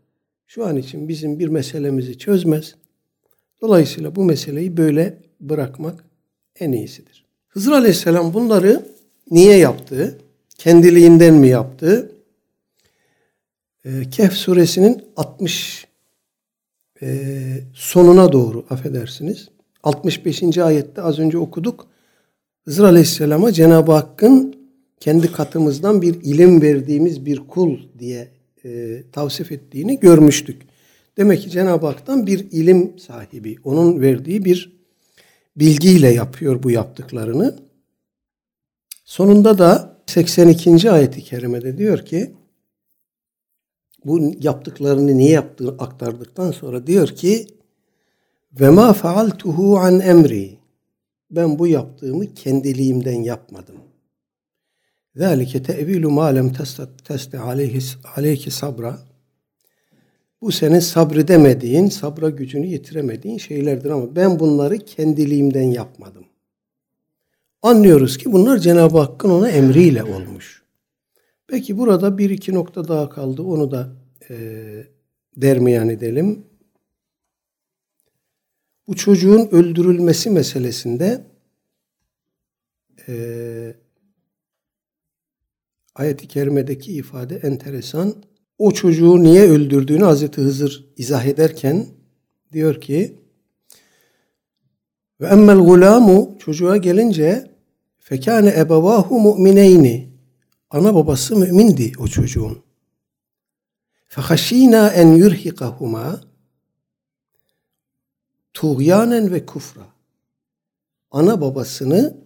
şu 0.46 0.66
an 0.66 0.76
için 0.76 1.08
bizim 1.08 1.38
bir 1.38 1.48
meselemizi 1.48 2.18
çözmez. 2.18 2.74
Dolayısıyla 3.62 4.16
bu 4.16 4.24
meseleyi 4.24 4.76
böyle 4.76 5.18
bırakmak 5.40 6.04
en 6.60 6.72
iyisidir. 6.72 7.24
Hızır 7.48 7.72
Aleyhisselam 7.72 8.34
bunları 8.34 8.86
niye 9.30 9.56
yaptı? 9.56 10.18
Kendiliğinden 10.58 11.34
mi 11.34 11.48
yaptı? 11.48 12.12
Ee, 13.84 14.10
Kehf 14.10 14.32
suresinin 14.32 15.04
60 15.16 15.86
e, 17.02 17.18
sonuna 17.74 18.32
doğru 18.32 18.66
affedersiniz. 18.70 19.48
65. 19.82 20.58
ayette 20.58 21.02
az 21.02 21.18
önce 21.18 21.38
okuduk. 21.38 21.86
Hızır 22.64 22.84
Aleyhisselam'a 22.84 23.52
Cenab-ı 23.52 23.92
Hakk'ın 23.92 24.56
kendi 25.00 25.32
katımızdan 25.32 26.02
bir 26.02 26.14
ilim 26.14 26.62
verdiğimiz 26.62 27.26
bir 27.26 27.38
kul 27.38 27.78
diye 27.98 28.28
e, 28.64 29.02
tavsif 29.12 29.52
ettiğini 29.52 30.00
görmüştük. 30.00 30.62
Demek 31.16 31.42
ki 31.42 31.50
Cenab-ı 31.50 31.86
Hak'tan 31.86 32.26
bir 32.26 32.50
ilim 32.50 32.98
sahibi, 32.98 33.56
onun 33.64 34.00
verdiği 34.00 34.44
bir 34.44 34.78
bilgiyle 35.56 36.08
yapıyor 36.08 36.62
bu 36.62 36.70
yaptıklarını. 36.70 37.58
Sonunda 39.04 39.58
da 39.58 39.97
82. 40.08 40.90
ayeti 40.90 41.22
kerimede 41.22 41.78
diyor 41.78 42.04
ki 42.04 42.32
bu 44.04 44.32
yaptıklarını 44.40 45.16
niye 45.16 45.30
yaptığı 45.30 45.68
aktardıktan 45.68 46.50
sonra 46.50 46.86
diyor 46.86 47.08
ki 47.08 47.46
ve 48.60 48.70
ma 48.70 48.92
faaltuhu 48.92 49.78
an 49.78 50.00
emri 50.00 50.58
ben 51.30 51.58
bu 51.58 51.66
yaptığımı 51.66 52.34
kendiliğimden 52.34 53.22
yapmadım. 53.22 53.76
Zalike 55.16 55.62
tevilu 55.62 56.10
ma 56.10 56.26
lem 56.26 56.52
teste 57.04 57.38
aleyhi 58.16 58.50
sabra 58.50 58.98
bu 60.40 60.52
senin 60.52 60.80
sabredemediğin, 60.80 61.88
sabra 61.88 62.30
gücünü 62.30 62.66
yitiremediğin 62.66 63.38
şeylerdir 63.38 63.90
ama 63.90 64.16
ben 64.16 64.38
bunları 64.38 64.78
kendiliğimden 64.78 65.62
yapmadım. 65.62 66.24
Anlıyoruz 67.62 68.18
ki 68.18 68.32
bunlar 68.32 68.58
Cenab-ı 68.58 68.98
Hakk'ın 68.98 69.30
ona 69.30 69.48
emriyle 69.50 70.04
olmuş. 70.04 70.62
Peki 71.46 71.78
burada 71.78 72.18
bir 72.18 72.30
iki 72.30 72.54
nokta 72.54 72.88
daha 72.88 73.08
kaldı. 73.08 73.42
Onu 73.42 73.70
da 73.70 73.92
e, 74.30 74.36
dermiyan 75.36 75.88
edelim. 75.88 76.46
Bu 78.88 78.96
çocuğun 78.96 79.48
öldürülmesi 79.50 80.30
meselesinde 80.30 81.26
e, 83.08 83.74
ayet-i 85.94 86.28
kerimedeki 86.28 86.92
ifade 86.92 87.36
enteresan. 87.36 88.14
O 88.58 88.70
çocuğu 88.70 89.22
niye 89.22 89.42
öldürdüğünü 89.42 90.04
Hazreti 90.04 90.40
Hızır 90.40 90.86
izah 90.96 91.24
ederken 91.24 91.86
diyor 92.52 92.80
ki 92.80 93.18
ve 95.20 95.26
emmel 95.26 95.58
gulamu 95.58 96.36
çocuğa 96.38 96.76
gelince 96.76 97.50
fekâne 97.98 98.54
ebevâhu 98.58 99.20
mu'mineyni 99.20 100.08
ana 100.70 100.94
babası 100.94 101.36
mümindi 101.36 101.92
o 101.98 102.08
çocuğun. 102.08 102.62
Fehaşînâ 104.06 104.88
en 104.88 105.08
yurhikahuma 105.08 106.20
tuğyanen 108.54 109.32
ve 109.32 109.46
kufra. 109.46 109.82
Ana 111.10 111.40
babasını 111.40 112.16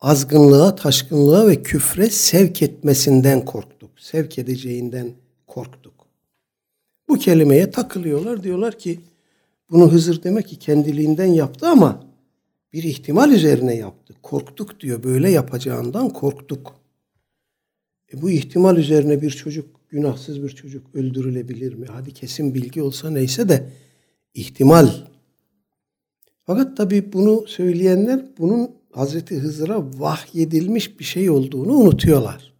azgınlığa, 0.00 0.74
taşkınlığa 0.74 1.46
ve 1.46 1.62
küfre 1.62 2.10
sevk 2.10 2.62
etmesinden 2.62 3.44
korktuk. 3.44 3.90
Sevk 4.00 4.38
edeceğinden 4.38 5.12
korktuk. 5.46 5.94
Bu 7.08 7.18
kelimeye 7.18 7.70
takılıyorlar. 7.70 8.42
Diyorlar 8.42 8.78
ki 8.78 9.00
bunu 9.70 9.92
Hızır 9.92 10.22
demek 10.22 10.48
ki 10.48 10.58
kendiliğinden 10.58 11.26
yaptı 11.26 11.68
ama 11.68 12.05
bir 12.76 12.82
ihtimal 12.82 13.32
üzerine 13.32 13.74
yaptı. 13.74 14.14
Korktuk 14.22 14.80
diyor. 14.80 15.02
Böyle 15.02 15.30
yapacağından 15.30 16.08
korktuk. 16.08 16.80
E 18.12 18.22
bu 18.22 18.30
ihtimal 18.30 18.76
üzerine 18.76 19.22
bir 19.22 19.30
çocuk, 19.30 19.88
günahsız 19.88 20.42
bir 20.42 20.48
çocuk 20.48 20.94
öldürülebilir 20.94 21.74
mi? 21.74 21.86
Hadi 21.90 22.12
kesin 22.12 22.54
bilgi 22.54 22.82
olsa 22.82 23.10
neyse 23.10 23.48
de 23.48 23.70
ihtimal. 24.34 24.88
Fakat 26.44 26.76
tabi 26.76 27.12
bunu 27.12 27.46
söyleyenler 27.46 28.24
bunun 28.38 28.70
Hazreti 28.90 29.36
Hızır'a 29.36 30.00
vahyedilmiş 30.00 31.00
bir 31.00 31.04
şey 31.04 31.30
olduğunu 31.30 31.72
unutuyorlar. 31.72 32.54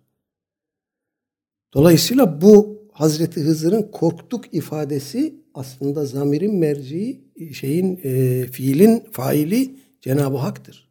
Dolayısıyla 1.74 2.40
bu 2.40 2.82
Hazreti 2.92 3.40
Hızır'ın 3.40 3.82
korktuk 3.82 4.54
ifadesi 4.54 5.34
aslında 5.54 6.04
zamirin 6.06 6.54
merciği 6.54 7.20
şeyin 7.52 8.00
e, 8.04 8.44
fiilin 8.46 9.04
faili 9.12 9.85
Cenab-ı 10.00 10.36
Hak'tır. 10.36 10.88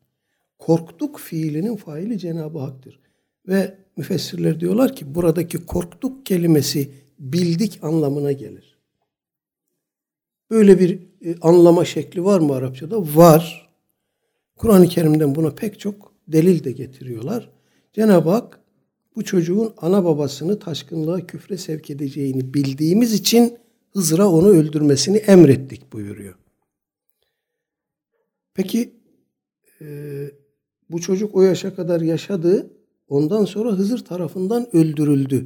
korktuk 0.59 1.19
fiilinin 1.19 1.75
faili 1.75 2.19
Cenab-ı 2.19 2.59
Hak'tır. 2.59 2.99
Ve 3.47 3.77
müfessirler 3.97 4.59
diyorlar 4.59 4.95
ki 4.95 5.15
buradaki 5.15 5.65
korktuk 5.65 6.25
kelimesi 6.25 6.91
bildik 7.19 7.79
anlamına 7.81 8.31
gelir. 8.31 8.77
Böyle 10.49 10.79
bir 10.79 10.99
e, 11.25 11.35
anlama 11.41 11.85
şekli 11.85 12.23
var 12.23 12.39
mı 12.39 12.53
Arapçada? 12.53 13.01
Var. 13.01 13.69
Kur'an-ı 14.55 14.87
Kerim'den 14.87 15.35
buna 15.35 15.51
pek 15.51 15.79
çok 15.79 16.13
delil 16.27 16.63
de 16.63 16.71
getiriyorlar. 16.71 17.49
Cenab-ı 17.93 18.29
Hak 18.29 18.59
bu 19.15 19.23
çocuğun 19.23 19.73
ana 19.77 20.05
babasını 20.05 20.59
taşkınlığa 20.59 21.27
küfre 21.27 21.57
sevk 21.57 21.89
edeceğini 21.89 22.53
bildiğimiz 22.53 23.13
için 23.13 23.57
Hızır'a 23.93 24.29
onu 24.29 24.47
öldürmesini 24.47 25.17
emrettik 25.17 25.93
buyuruyor. 25.93 26.35
Peki 28.55 28.93
e, 29.81 29.85
bu 30.89 31.01
çocuk 31.01 31.35
o 31.35 31.41
yaşa 31.41 31.75
kadar 31.75 32.01
yaşadı. 32.01 32.71
Ondan 33.09 33.45
sonra 33.45 33.71
Hızır 33.71 34.05
tarafından 34.05 34.75
öldürüldü. 34.75 35.45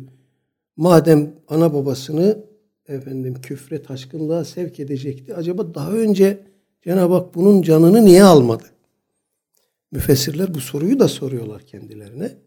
Madem 0.78 1.34
ana 1.48 1.74
babasını 1.74 2.44
efendim 2.88 3.36
küfre 3.42 3.82
taşkınlığa 3.82 4.46
sevk 4.46 4.80
edecekti. 4.80 5.36
Acaba 5.36 5.74
daha 5.74 5.92
önce 5.92 6.40
Cenab-ı 6.84 7.14
Hak 7.14 7.36
bunun 7.36 7.62
canını 7.62 8.06
niye 8.06 8.24
almadı? 8.24 8.64
Müfessirler 9.92 10.54
bu 10.54 10.60
soruyu 10.60 11.00
da 11.00 11.08
soruyorlar 11.08 11.62
kendilerine. 11.62 12.38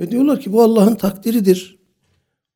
Ve 0.00 0.10
diyorlar 0.10 0.40
ki 0.40 0.52
bu 0.52 0.62
Allah'ın 0.62 0.94
takdiridir. 0.94 1.78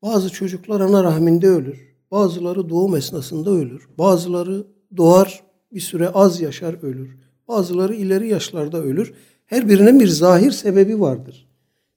Bazı 0.03 0.31
çocuklar 0.31 0.81
ana 0.81 1.05
rahminde 1.05 1.49
ölür. 1.49 1.95
Bazıları 2.11 2.69
doğum 2.69 2.97
esnasında 2.97 3.51
ölür. 3.51 3.89
Bazıları 3.99 4.67
doğar 4.97 5.52
bir 5.75 5.81
süre 5.81 6.09
az 6.09 6.41
yaşar 6.41 6.83
ölür. 6.83 7.17
Bazıları 7.49 7.95
ileri 7.95 8.29
yaşlarda 8.29 8.83
ölür. 8.83 9.13
Her 9.47 9.69
birinin 9.69 10.01
bir 10.01 10.09
zahir 10.09 10.51
sebebi 10.51 11.01
vardır. 11.01 11.49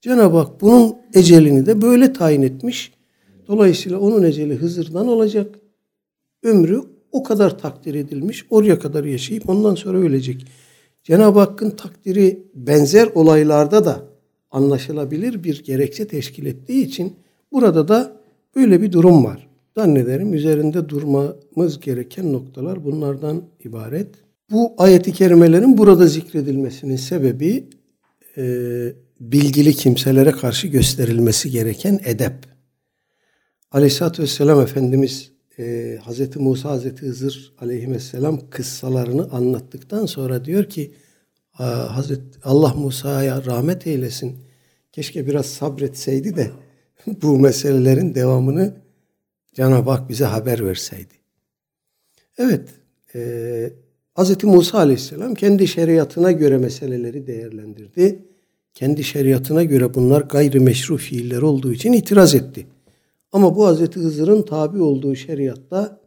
Cenab-ı 0.02 0.38
Hak 0.38 0.62
bunun 0.62 0.96
ecelini 1.14 1.66
de 1.66 1.82
böyle 1.82 2.14
tayin 2.14 2.42
etmiş. 2.42 2.94
Dolayısıyla 3.48 4.00
onun 4.00 4.24
eceli 4.24 4.56
Hızır'dan 4.56 5.08
olacak. 5.08 5.56
Ömrü 6.44 6.82
o 7.12 7.24
kadar 7.24 7.60
takdir 7.60 7.96
edilmiş. 7.96 8.46
Oraya 8.50 8.80
kadar 8.80 9.04
yaşayıp 9.04 9.50
ondan 9.50 9.76
sonra 9.76 9.98
ölecek. 9.98 10.46
Cenab-ı 11.04 11.40
Hakk'ın 11.40 11.70
takdiri 11.70 12.44
benzer 12.54 13.10
olaylarda 13.16 13.86
da 13.86 14.04
anlaşılabilir 14.52 15.44
bir 15.44 15.64
gerekçe 15.64 16.08
teşkil 16.08 16.46
ettiği 16.46 16.86
için 16.86 17.16
burada 17.52 17.88
da 17.88 18.22
böyle 18.56 18.82
bir 18.82 18.92
durum 18.92 19.26
var. 19.26 19.48
Zannederim 19.78 20.34
üzerinde 20.34 20.90
durmamız 20.90 21.80
gereken 21.80 22.34
noktalar 22.34 22.84
bunlardan 22.84 23.44
ibaret. 23.60 24.08
Bu 24.52 24.74
ayeti 24.78 25.14
kerimelerin 25.14 25.78
burada 25.78 26.08
zikredilmesinin 26.08 26.96
sebebi 26.96 27.70
e, 28.38 28.44
bilgili 29.20 29.74
kimselere 29.74 30.32
karşı 30.32 30.68
gösterilmesi 30.68 31.52
gereken 31.52 32.00
edep. 32.06 32.34
Aleyhisselatü 33.72 34.24
Vesselam 34.24 34.62
Efendimiz 34.62 35.32
e, 35.60 35.98
Hz. 36.08 36.36
Musa, 36.36 36.78
Hz. 36.78 36.86
Hızır 36.86 37.54
aleyhisselam 37.60 38.50
kıssalarını 38.50 39.32
anlattıktan 39.32 40.06
sonra 40.06 40.46
diyor 40.46 40.64
ki 40.64 40.94
Hazret 41.52 42.22
Allah 42.44 42.74
Musa'ya 42.74 43.46
rahmet 43.46 43.88
eylesin. 43.88 44.38
Keşke 44.92 45.28
biraz 45.28 45.46
sabretseydi 45.46 46.36
de 46.36 46.52
bu 47.22 47.40
meselelerin 47.40 48.16
devamını 48.16 48.85
Cenab-ı 49.56 49.90
Hak 49.90 50.10
bize 50.10 50.26
haber 50.26 50.66
verseydi. 50.66 51.14
Evet, 52.38 52.70
e, 53.16 53.74
Hz. 54.18 54.44
Musa 54.44 54.78
Aleyhisselam 54.78 55.36
kendi 55.36 55.68
şeriatına 55.68 56.32
göre 56.32 56.58
meseleleri 56.58 57.28
değerlendirdi. 57.28 58.26
Kendi 58.74 59.04
şeriatına 59.04 59.64
göre 59.64 59.94
bunlar 59.94 60.22
gayrimeşru 60.22 60.98
fiiller 60.98 61.42
olduğu 61.42 61.74
için 61.74 61.94
itiraz 61.94 62.36
etti. 62.36 62.68
Ama 63.32 63.56
bu 63.56 63.74
Hz. 63.74 63.96
Hızır'ın 63.96 64.42
tabi 64.42 64.82
olduğu 64.82 65.16
şeriatta 65.16 66.00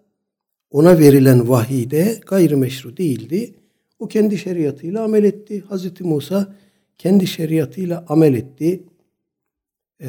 ona 0.71 0.99
verilen 0.99 1.49
vahide 1.49 2.21
gayrimeşru 2.27 2.97
değildi. 2.97 3.55
O 3.99 4.09
kendi 4.09 4.39
şeriatıyla 4.39 5.05
amel 5.05 5.25
etti. 5.25 5.65
Hz. 5.71 6.01
Musa 6.01 6.55
kendi 6.99 7.27
şeriatıyla 7.27 8.05
amel 8.09 8.35
etti. 8.35 8.83
Ee, 10.01 10.09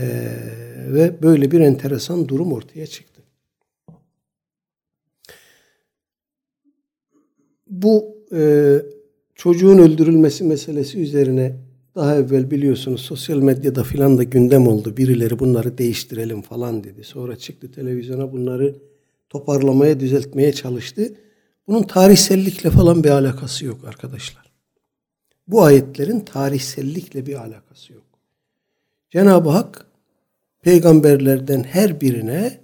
ve 0.87 1.23
böyle 1.23 1.51
bir 1.51 1.59
enteresan 1.59 2.27
durum 2.27 2.53
ortaya 2.53 2.87
çıktı. 2.87 3.18
Bu 7.69 8.17
e, 8.33 8.75
çocuğun 9.35 9.77
öldürülmesi 9.77 10.43
meselesi 10.43 10.99
üzerine 10.99 11.55
daha 11.95 12.15
evvel 12.15 12.51
biliyorsunuz 12.51 13.01
sosyal 13.01 13.37
medyada 13.37 13.83
filan 13.83 14.17
da 14.17 14.23
gündem 14.23 14.67
oldu. 14.67 14.97
Birileri 14.97 15.39
bunları 15.39 15.77
değiştirelim 15.77 16.41
falan 16.41 16.83
dedi. 16.83 17.03
Sonra 17.03 17.35
çıktı 17.35 17.71
televizyona 17.71 18.31
bunları 18.31 18.75
toparlamaya, 19.29 19.99
düzeltmeye 19.99 20.53
çalıştı. 20.53 21.13
Bunun 21.67 21.83
tarihsellikle 21.83 22.69
falan 22.69 23.03
bir 23.03 23.09
alakası 23.09 23.65
yok 23.65 23.85
arkadaşlar. 23.87 24.51
Bu 25.47 25.63
ayetlerin 25.63 26.19
tarihsellikle 26.19 27.25
bir 27.25 27.35
alakası 27.35 27.93
yok. 27.93 28.05
Cenab-ı 29.09 29.49
Hak 29.49 29.85
peygamberlerden 30.61 31.63
her 31.63 32.01
birine 32.01 32.59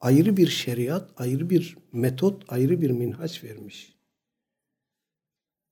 ayrı 0.00 0.36
bir 0.36 0.48
şeriat, 0.48 1.10
ayrı 1.16 1.50
bir 1.50 1.76
metot, 1.92 2.42
ayrı 2.48 2.80
bir 2.80 2.90
minhaç 2.90 3.44
vermiş. 3.44 3.97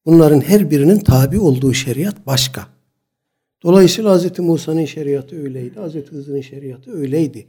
Bunların 0.07 0.41
her 0.41 0.71
birinin 0.71 0.99
tabi 0.99 1.39
olduğu 1.39 1.75
şeriat 1.75 2.27
başka. 2.27 2.67
Dolayısıyla 3.63 4.19
Hz. 4.19 4.39
Musa'nın 4.39 4.85
şeriatı 4.85 5.43
öyleydi, 5.43 5.75
Hz. 5.81 5.95
Hızır'ın 5.95 6.41
şeriatı 6.41 6.93
öyleydi. 6.99 7.47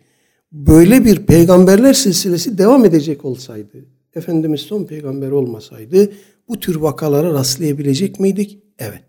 Böyle 0.51 1.05
bir 1.05 1.25
peygamberler 1.25 1.93
silsilesi 1.93 2.57
devam 2.57 2.85
edecek 2.85 3.25
olsaydı, 3.25 3.85
Efendimiz 4.15 4.61
son 4.61 4.83
peygamber 4.83 5.31
olmasaydı 5.31 6.11
bu 6.47 6.59
tür 6.59 6.75
vakalara 6.75 7.33
rastlayabilecek 7.33 8.19
miydik? 8.19 8.59
Evet. 8.79 9.03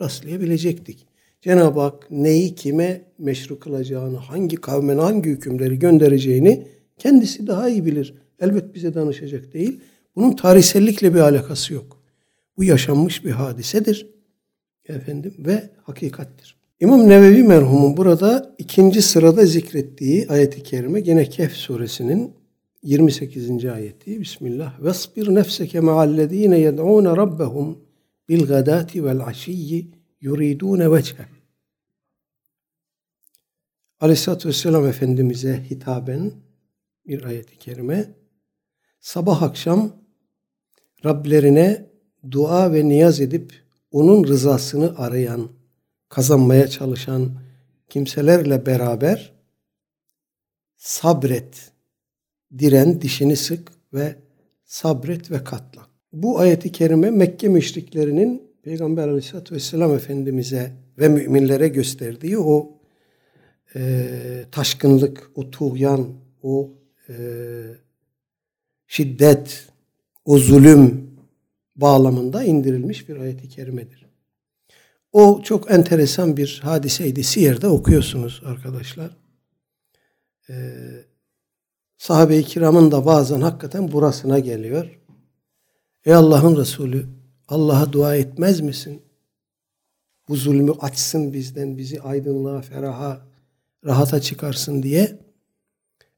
Rastlayabilecektik. 0.00 1.06
Cenab-ı 1.40 1.80
Hak 1.80 2.10
neyi 2.10 2.54
kime 2.54 3.02
meşru 3.18 3.58
kılacağını, 3.58 4.16
hangi 4.16 4.56
kavmen 4.56 4.98
hangi 4.98 5.30
hükümleri 5.30 5.78
göndereceğini 5.78 6.66
kendisi 6.98 7.46
daha 7.46 7.68
iyi 7.68 7.86
bilir. 7.86 8.14
Elbet 8.40 8.74
bize 8.74 8.94
danışacak 8.94 9.52
değil. 9.52 9.80
Bunun 10.16 10.36
tarihsellikle 10.36 11.14
bir 11.14 11.20
alakası 11.20 11.74
yok. 11.74 11.93
Bu 12.56 12.64
yaşanmış 12.64 13.24
bir 13.24 13.30
hadisedir. 13.30 14.06
Efendim 14.88 15.34
ve 15.38 15.70
hakikattir. 15.82 16.56
İmam 16.80 17.08
Nevevi 17.08 17.42
merhumun 17.42 17.96
burada 17.96 18.54
ikinci 18.58 19.02
sırada 19.02 19.46
zikrettiği 19.46 20.28
ayeti 20.28 20.62
kerime 20.62 21.00
gene 21.00 21.28
Kehf 21.28 21.52
suresinin 21.52 22.34
28. 22.82 23.64
ayeti 23.64 24.20
Bismillah. 24.20 24.82
Vesbir 24.84 25.34
nefseke 25.34 25.80
ma'allezine 25.80 26.58
yed'ûne 26.58 27.16
rabbehum 27.16 27.78
bil 28.28 28.46
gadati 28.46 29.04
vel 29.04 29.20
aşiyyi 29.20 29.90
yuridûne 30.20 30.92
vecheh. 30.92 31.24
Aleyhisselatü 34.00 34.48
Vesselam 34.48 34.86
Efendimiz'e 34.86 35.64
hitaben 35.70 36.32
bir 37.06 37.24
ayeti 37.24 37.58
kerime. 37.58 38.14
Sabah 39.00 39.42
akşam 39.42 39.92
Rablerine 41.04 41.93
dua 42.30 42.72
ve 42.72 42.88
niyaz 42.88 43.20
edip 43.20 43.52
onun 43.90 44.24
rızasını 44.24 44.98
arayan, 44.98 45.48
kazanmaya 46.08 46.68
çalışan 46.68 47.30
kimselerle 47.88 48.66
beraber 48.66 49.32
sabret 50.76 51.72
diren, 52.58 53.00
dişini 53.00 53.36
sık 53.36 53.72
ve 53.92 54.16
sabret 54.64 55.30
ve 55.30 55.44
katla. 55.44 55.86
Bu 56.12 56.38
ayeti 56.38 56.72
kerime 56.72 57.10
Mekke 57.10 57.48
müşriklerinin 57.48 58.42
Peygamber 58.62 59.08
Aleyhisselatü 59.08 59.54
Vesselam 59.54 59.94
Efendimiz'e 59.94 60.72
ve 60.98 61.08
müminlere 61.08 61.68
gösterdiği 61.68 62.38
o 62.38 62.78
e, 63.76 64.08
taşkınlık, 64.52 65.30
o 65.34 65.50
tuğyan, 65.50 66.08
o 66.42 66.70
e, 67.08 67.14
şiddet, 68.86 69.68
o 70.24 70.38
zulüm 70.38 71.03
bağlamında 71.76 72.44
indirilmiş 72.44 73.08
bir 73.08 73.16
ayeti 73.16 73.48
kerimedir. 73.48 74.06
O 75.12 75.42
çok 75.42 75.70
enteresan 75.70 76.36
bir 76.36 76.60
hadiseydi. 76.64 77.24
Siyer'de 77.24 77.68
okuyorsunuz 77.68 78.42
arkadaşlar. 78.44 79.16
Ee, 80.50 80.54
sahabe-i 81.98 82.44
kiramın 82.44 82.90
da 82.90 83.06
bazen 83.06 83.40
hakikaten 83.40 83.92
burasına 83.92 84.38
geliyor. 84.38 85.00
Ey 86.04 86.14
Allah'ın 86.14 86.56
Resulü 86.56 87.06
Allah'a 87.48 87.92
dua 87.92 88.16
etmez 88.16 88.60
misin? 88.60 89.02
Bu 90.28 90.36
zulmü 90.36 90.72
açsın 90.80 91.32
bizden, 91.32 91.78
bizi 91.78 92.00
aydınlığa, 92.00 92.62
feraha, 92.62 93.26
rahata 93.84 94.20
çıkarsın 94.20 94.82
diye 94.82 95.18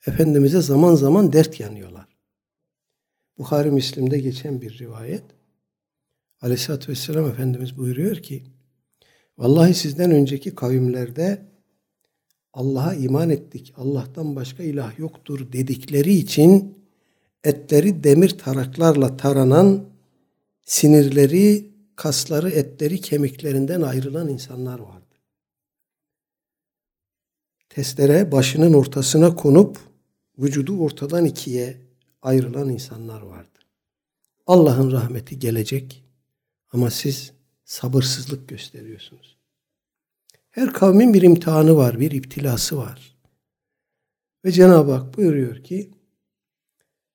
Efendimiz'e 0.07 0.61
zaman 0.61 0.95
zaman 0.95 1.33
dert 1.33 1.61
yanıyorlar. 1.61 2.07
Bukhari 3.39 3.71
Müslim'de 3.71 4.19
geçen 4.19 4.61
bir 4.61 4.79
rivayet. 4.79 5.25
Aleyhisselatü 6.41 6.93
Vesselam 6.93 7.31
Efendimiz 7.31 7.77
buyuruyor 7.77 8.17
ki 8.17 8.45
Vallahi 9.39 9.75
sizden 9.75 10.11
önceki 10.11 10.55
kavimlerde 10.55 11.47
Allah'a 12.53 12.95
iman 12.95 13.31
ettik, 13.31 13.75
Allah'tan 13.77 14.37
başka 14.37 14.63
ilah 14.63 14.99
yoktur 14.99 15.53
dedikleri 15.53 16.13
için 16.13 16.79
etleri 17.45 18.05
demir 18.05 18.39
taraklarla 18.39 19.17
taranan, 19.17 19.85
sinirleri, 20.65 21.71
kasları, 21.97 22.51
etleri 22.51 23.01
kemiklerinden 23.01 23.83
ayrılan 23.83 24.29
insanlar 24.29 24.79
vardı. 24.79 25.07
Testere 27.69 28.33
başının 28.33 28.73
ortasına 28.73 29.35
konup 29.35 29.79
vücudu 30.39 30.79
ortadan 30.79 31.25
ikiye 31.25 31.81
ayrılan 32.23 32.69
insanlar 32.69 33.23
vardı. 33.23 33.59
Allah'ın 34.47 34.93
rahmeti 34.93 35.39
gelecek 35.39 36.06
ama 36.73 36.91
siz 36.91 37.33
sabırsızlık 37.65 38.49
gösteriyorsunuz. 38.49 39.37
Her 40.51 40.73
kavmin 40.73 41.15
bir 41.15 41.23
imtihanı 41.23 41.77
var, 41.77 42.01
bir 42.01 42.11
iptilası 42.11 42.77
var. 42.77 43.17
Ve 44.45 44.53
Cenab-ı 44.53 44.93
Hak 44.93 45.17
buyuruyor 45.17 45.65
ki 45.65 45.91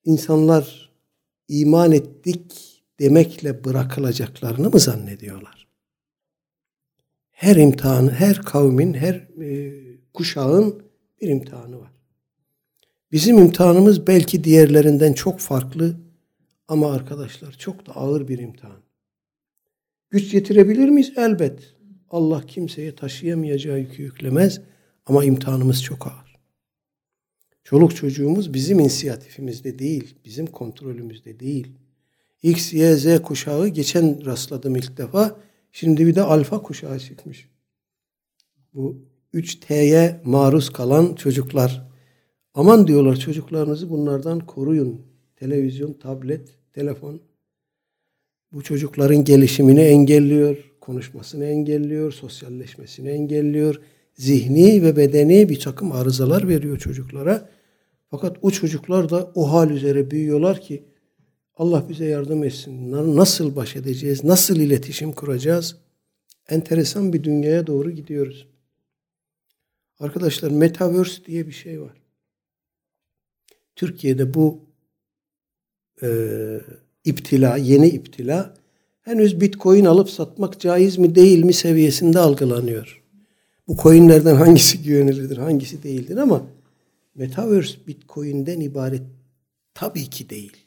insanlar 0.05 0.91
iman 1.47 1.91
ettik 1.91 2.81
demekle 2.99 3.63
bırakılacaklarını 3.63 4.69
mı 4.69 4.79
zannediyorlar? 4.79 5.67
Her 7.31 7.55
imtihanı, 7.55 8.11
her 8.11 8.41
kavmin, 8.41 8.93
her 8.93 9.15
e, 9.41 9.73
kuşağın 10.13 10.83
bir 11.21 11.27
imtihanı 11.27 11.79
var. 11.79 11.91
Bizim 13.11 13.37
imtihanımız 13.37 14.07
belki 14.07 14.43
diğerlerinden 14.43 15.13
çok 15.13 15.39
farklı 15.39 15.95
ama 16.67 16.91
arkadaşlar 16.93 17.51
çok 17.51 17.85
da 17.85 17.91
ağır 17.95 18.27
bir 18.27 18.39
imtihan. 18.39 18.81
Güç 20.11 20.31
getirebilir 20.31 20.89
miyiz? 20.89 21.13
Elbet. 21.17 21.73
Allah 22.09 22.41
kimseye 22.45 22.95
taşıyamayacağı 22.95 23.79
yükü 23.79 24.03
yüklemez 24.03 24.61
ama 25.05 25.25
imtihanımız 25.25 25.83
çok 25.83 26.07
ağır. 26.07 26.39
Çoluk 27.63 27.95
çocuğumuz 27.95 28.53
bizim 28.53 28.79
inisiyatifimizde 28.79 29.79
değil, 29.79 30.15
bizim 30.25 30.47
kontrolümüzde 30.47 31.39
değil. 31.39 31.67
X, 32.43 32.73
Y, 32.73 32.95
Z 32.95 33.21
kuşağı 33.21 33.67
geçen 33.67 34.25
rastladım 34.25 34.75
ilk 34.75 34.97
defa. 34.97 35.39
Şimdi 35.71 36.07
bir 36.07 36.15
de 36.15 36.21
alfa 36.21 36.61
kuşağı 36.61 36.99
çıkmış. 36.99 37.49
Bu 38.73 39.05
3T'ye 39.33 40.21
maruz 40.23 40.69
kalan 40.69 41.15
çocuklar. 41.15 41.87
Aman 42.53 42.87
diyorlar 42.87 43.15
çocuklarınızı 43.15 43.89
bunlardan 43.89 44.39
koruyun. 44.39 45.01
Televizyon, 45.35 45.93
tablet, 45.93 46.49
telefon. 46.73 47.30
Bu 48.51 48.63
çocukların 48.63 49.23
gelişimini 49.23 49.81
engelliyor, 49.81 50.57
konuşmasını 50.81 51.45
engelliyor, 51.45 52.11
sosyalleşmesini 52.11 53.09
engelliyor. 53.09 53.81
Zihni 54.13 54.83
ve 54.83 54.95
bedeni 54.95 55.49
bir 55.49 55.59
takım 55.59 55.91
arızalar 55.91 56.47
veriyor 56.47 56.77
çocuklara. 56.77 57.49
Fakat 58.09 58.37
o 58.41 58.51
çocuklar 58.51 59.09
da 59.09 59.31
o 59.35 59.51
hal 59.53 59.69
üzere 59.69 60.11
büyüyorlar 60.11 60.61
ki 60.61 60.83
Allah 61.55 61.89
bize 61.89 62.05
yardım 62.05 62.43
etsin. 62.43 62.91
Nasıl 63.17 63.55
baş 63.55 63.75
edeceğiz? 63.75 64.23
Nasıl 64.23 64.55
iletişim 64.55 65.11
kuracağız? 65.11 65.77
Enteresan 66.49 67.13
bir 67.13 67.23
dünyaya 67.23 67.67
doğru 67.67 67.91
gidiyoruz. 67.91 68.47
Arkadaşlar 69.99 70.51
Metaverse 70.51 71.25
diye 71.25 71.47
bir 71.47 71.51
şey 71.51 71.81
var. 71.81 72.01
Türkiye'de 73.75 74.33
bu 74.33 74.65
e, 76.03 76.07
iptila, 77.05 77.57
yeni 77.57 77.87
iptila 77.87 78.53
henüz 79.01 79.41
bitcoin 79.41 79.85
alıp 79.85 80.09
satmak 80.09 80.59
caiz 80.59 80.97
mi 80.97 81.15
değil 81.15 81.43
mi 81.43 81.53
seviyesinde 81.53 82.19
algılanıyor. 82.19 83.03
Bu 83.67 83.77
coinlerden 83.77 84.35
hangisi 84.35 84.83
güvenilirdir, 84.83 85.37
hangisi 85.37 85.83
değildir 85.83 86.17
ama 86.17 86.43
Metaverse 87.15 87.77
bitcoin'den 87.87 88.59
ibaret 88.59 89.01
tabii 89.73 90.09
ki 90.09 90.29
değil. 90.29 90.57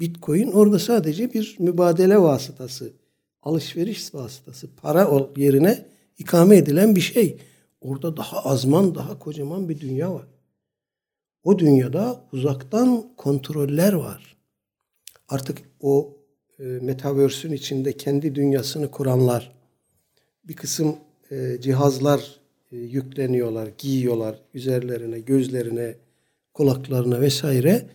Bitcoin 0.00 0.50
orada 0.50 0.78
sadece 0.78 1.34
bir 1.34 1.56
mübadele 1.58 2.18
vasıtası, 2.18 2.92
alışveriş 3.42 4.14
vasıtası, 4.14 4.68
para 4.76 5.28
yerine 5.36 5.84
ikame 6.18 6.56
edilen 6.56 6.96
bir 6.96 7.00
şey. 7.00 7.38
Orada 7.80 8.16
daha 8.16 8.44
azman, 8.44 8.94
daha 8.94 9.18
kocaman 9.18 9.68
bir 9.68 9.80
dünya 9.80 10.14
var. 10.14 10.26
O 11.44 11.58
dünyada 11.58 12.24
uzaktan 12.32 13.04
kontroller 13.16 13.92
var. 13.92 14.37
Artık 15.28 15.58
o 15.80 16.16
e, 16.58 16.62
metaverse'ün 16.62 17.52
içinde 17.52 17.92
kendi 17.92 18.34
dünyasını 18.34 18.90
kuranlar, 18.90 19.52
bir 20.44 20.56
kısım 20.56 20.96
e, 21.30 21.56
cihazlar 21.60 22.40
e, 22.72 22.76
yükleniyorlar, 22.76 23.68
giyiyorlar 23.78 24.40
üzerlerine, 24.54 25.20
gözlerine, 25.20 25.94
kulaklarına 26.54 27.20
vesaire 27.20 27.86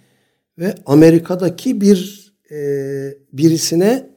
ve 0.58 0.76
Amerika'daki 0.86 1.82
bir 1.82 2.32
e, 2.52 2.58
birisine 3.34 4.10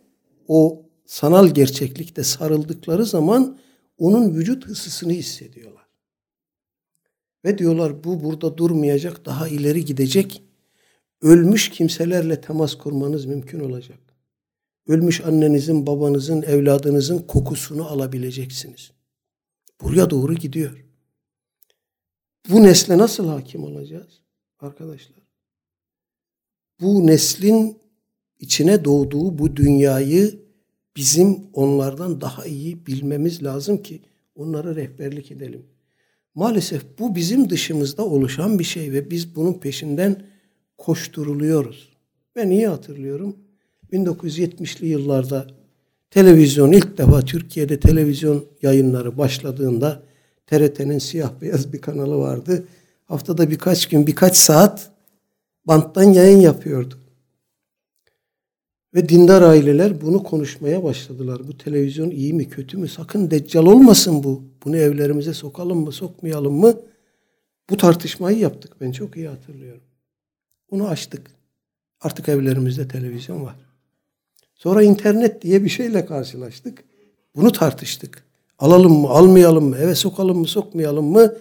o 0.49 0.83
sanal 1.07 1.49
gerçeklikte 1.49 2.25
sarıldıkları 2.25 3.05
zaman 3.05 3.59
onun 3.99 4.35
vücut 4.35 4.67
ısısını 4.67 5.13
hissediyorlar. 5.13 5.87
Ve 7.45 7.59
diyorlar 7.59 8.05
bu 8.05 8.25
burada 8.25 8.59
durmayacak, 8.59 9.27
daha 9.27 9.49
ileri 9.49 9.85
gidecek. 9.85 10.43
Ölmüş 11.23 11.69
kimselerle 11.69 12.41
temas 12.41 12.75
kurmanız 12.75 13.27
mümkün 13.27 13.61
olacak. 13.61 13.99
Ölmüş 14.87 15.21
annenizin, 15.21 15.87
babanızın, 15.87 16.43
evladınızın 16.43 17.19
kokusunu 17.19 17.87
alabileceksiniz. 17.89 18.93
Buraya 19.81 20.11
doğru 20.11 20.35
gidiyor. 20.35 20.85
Bu 22.51 22.63
nesle 22.63 22.99
nasıl 22.99 23.29
hakim 23.29 23.65
olacağız 23.65 24.21
arkadaşlar? 24.59 25.27
Bu 26.81 27.07
neslin 27.07 27.79
içine 28.39 28.85
doğduğu 28.85 29.39
bu 29.39 29.57
dünyayı 29.57 30.47
bizim 30.97 31.47
onlardan 31.53 32.21
daha 32.21 32.47
iyi 32.47 32.87
bilmemiz 32.87 33.43
lazım 33.43 33.83
ki 33.83 34.03
onlara 34.35 34.77
rehberlik 34.77 35.33
edelim. 35.33 35.67
Maalesef 36.35 36.99
bu 36.99 37.15
bizim 37.15 37.51
dışımızda 37.51 38.05
oluşan 38.07 38.59
bir 38.59 38.65
şey 38.65 38.93
ve 38.93 39.11
biz 39.11 39.37
bunun 39.37 39.55
peşinden 39.55 40.36
koşturuluyoruz. 40.79 41.97
Ben 42.37 42.51
iyi 42.51 42.69
hatırlıyorum. 42.69 43.37
1970'li 43.93 44.87
yıllarda 44.87 45.47
televizyon 46.11 46.73
ilk 46.73 46.99
defa 46.99 47.21
Türkiye'de 47.21 47.81
televizyon 47.81 48.45
yayınları 48.63 49.19
başladığında 49.19 50.03
TRT'nin 50.47 50.99
siyah 50.99 51.41
beyaz 51.41 51.73
bir 51.73 51.81
kanalı 51.81 52.19
vardı. 52.19 52.65
Haftada 53.05 53.51
birkaç 53.51 53.89
gün 53.89 54.07
birkaç 54.07 54.37
saat 54.37 54.91
banttan 55.65 56.03
yayın 56.03 56.41
yapıyordu. 56.41 56.95
Ve 58.95 59.09
dindar 59.09 59.43
aileler 59.43 60.01
bunu 60.01 60.23
konuşmaya 60.23 60.85
başladılar. 60.85 61.49
Bu 61.49 61.59
televizyon 61.59 62.11
iyi 62.11 62.33
mi 62.33 62.49
kötü 62.49 62.77
mü? 62.77 62.89
Sakın 62.89 63.31
deccal 63.31 63.67
olmasın 63.67 64.25
bu. 64.25 64.43
Bunu 64.65 64.77
evlerimize 64.77 65.35
sokalım 65.35 65.79
mı 65.85 65.93
sokmayalım 65.93 66.55
mı? 66.55 66.75
Bu 67.71 67.77
tartışmayı 67.77 68.39
yaptık. 68.39 68.73
Ben 68.81 68.93
çok 68.93 69.17
iyi 69.17 69.29
hatırlıyorum. 69.29 69.86
Bunu 70.71 70.89
açtık. 70.89 71.31
Artık 72.01 72.29
evlerimizde 72.29 72.89
televizyon 72.89 73.45
var. 73.45 73.57
Sonra 74.55 74.83
internet 74.83 75.43
diye 75.43 75.65
bir 75.65 75.69
şeyle 75.69 76.07
karşılaştık. 76.07 76.85
Bunu 77.37 77.53
tartıştık. 77.53 78.25
Alalım 78.59 78.93
mı, 78.93 79.09
almayalım 79.09 79.65
mı, 79.65 79.77
eve 79.77 79.95
sokalım 79.95 80.39
mı, 80.39 80.47
sokmayalım 80.47 81.05
mı? 81.05 81.35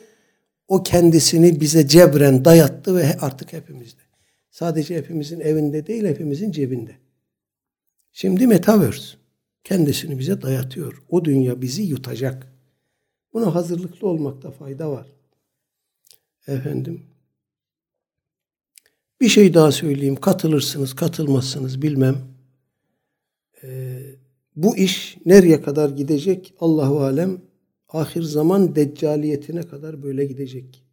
O 0.68 0.84
kendisini 0.84 1.62
bize 1.62 1.88
cebren 1.88 2.46
dayattı 2.46 2.96
ve 2.96 3.18
artık 3.22 3.54
hepimizde. 3.54 4.02
Sadece 4.52 4.98
hepimizin 4.98 5.40
evinde 5.40 5.88
değil, 5.88 6.06
hepimizin 6.06 6.52
cebinde. 6.52 6.96
Şimdi 8.12 8.48
Metaverse 8.48 9.18
kendisini 9.64 10.20
bize 10.20 10.42
dayatıyor. 10.42 11.04
O 11.10 11.26
dünya 11.26 11.62
bizi 11.62 11.82
yutacak. 11.82 12.48
Buna 13.34 13.56
hazırlıklı 13.56 14.08
olmakta 14.08 14.52
fayda 14.52 14.92
var. 14.92 15.08
Efendim. 16.48 17.15
Bir 19.22 19.30
şey 19.30 19.54
daha 19.54 19.72
söyleyeyim. 19.72 20.16
Katılırsınız, 20.16 20.94
katılmazsınız 20.94 21.82
bilmem. 21.82 22.16
Ee, 23.64 24.00
bu 24.56 24.78
iş 24.78 25.18
nereye 25.26 25.62
kadar 25.62 25.90
gidecek? 25.90 26.54
Allahu 26.60 27.00
alem 27.00 27.42
ahir 27.90 28.22
zaman 28.22 28.76
deccaliyetine 28.76 29.64
kadar 29.64 30.04
böyle 30.04 30.26
gidecek. 30.26 30.84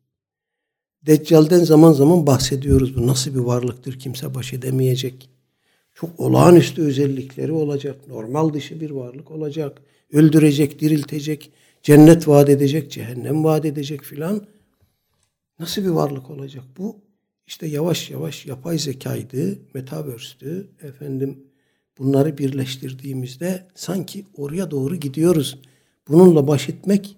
Deccal'den 1.06 1.64
zaman 1.64 1.92
zaman 1.92 2.26
bahsediyoruz. 2.26 2.96
Bu 2.96 3.06
nasıl 3.06 3.34
bir 3.34 3.38
varlıktır 3.38 3.98
kimse 3.98 4.34
baş 4.34 4.52
edemeyecek. 4.52 5.28
Çok 5.94 6.20
olağanüstü 6.20 6.82
özellikleri 6.82 7.52
olacak. 7.52 8.08
Normal 8.08 8.52
dışı 8.54 8.80
bir 8.80 8.90
varlık 8.90 9.30
olacak. 9.30 9.82
Öldürecek, 10.12 10.80
diriltecek, 10.80 11.50
cennet 11.82 12.28
vaat 12.28 12.48
edecek, 12.48 12.90
cehennem 12.90 13.44
vaat 13.44 13.64
edecek 13.64 14.02
filan. 14.02 14.46
Nasıl 15.58 15.82
bir 15.82 15.88
varlık 15.88 16.30
olacak 16.30 16.64
bu? 16.78 16.96
İşte 17.47 17.66
yavaş 17.66 18.11
yavaş 18.11 18.47
yapay 18.47 18.78
zekaydı, 18.78 19.59
metaverse'tü, 19.74 20.70
efendim 20.82 21.45
bunları 21.99 22.38
birleştirdiğimizde 22.38 23.66
sanki 23.74 24.24
oraya 24.34 24.70
doğru 24.70 24.97
gidiyoruz. 24.97 25.59
Bununla 26.09 26.47
baş 26.47 26.68
etmek 26.68 27.16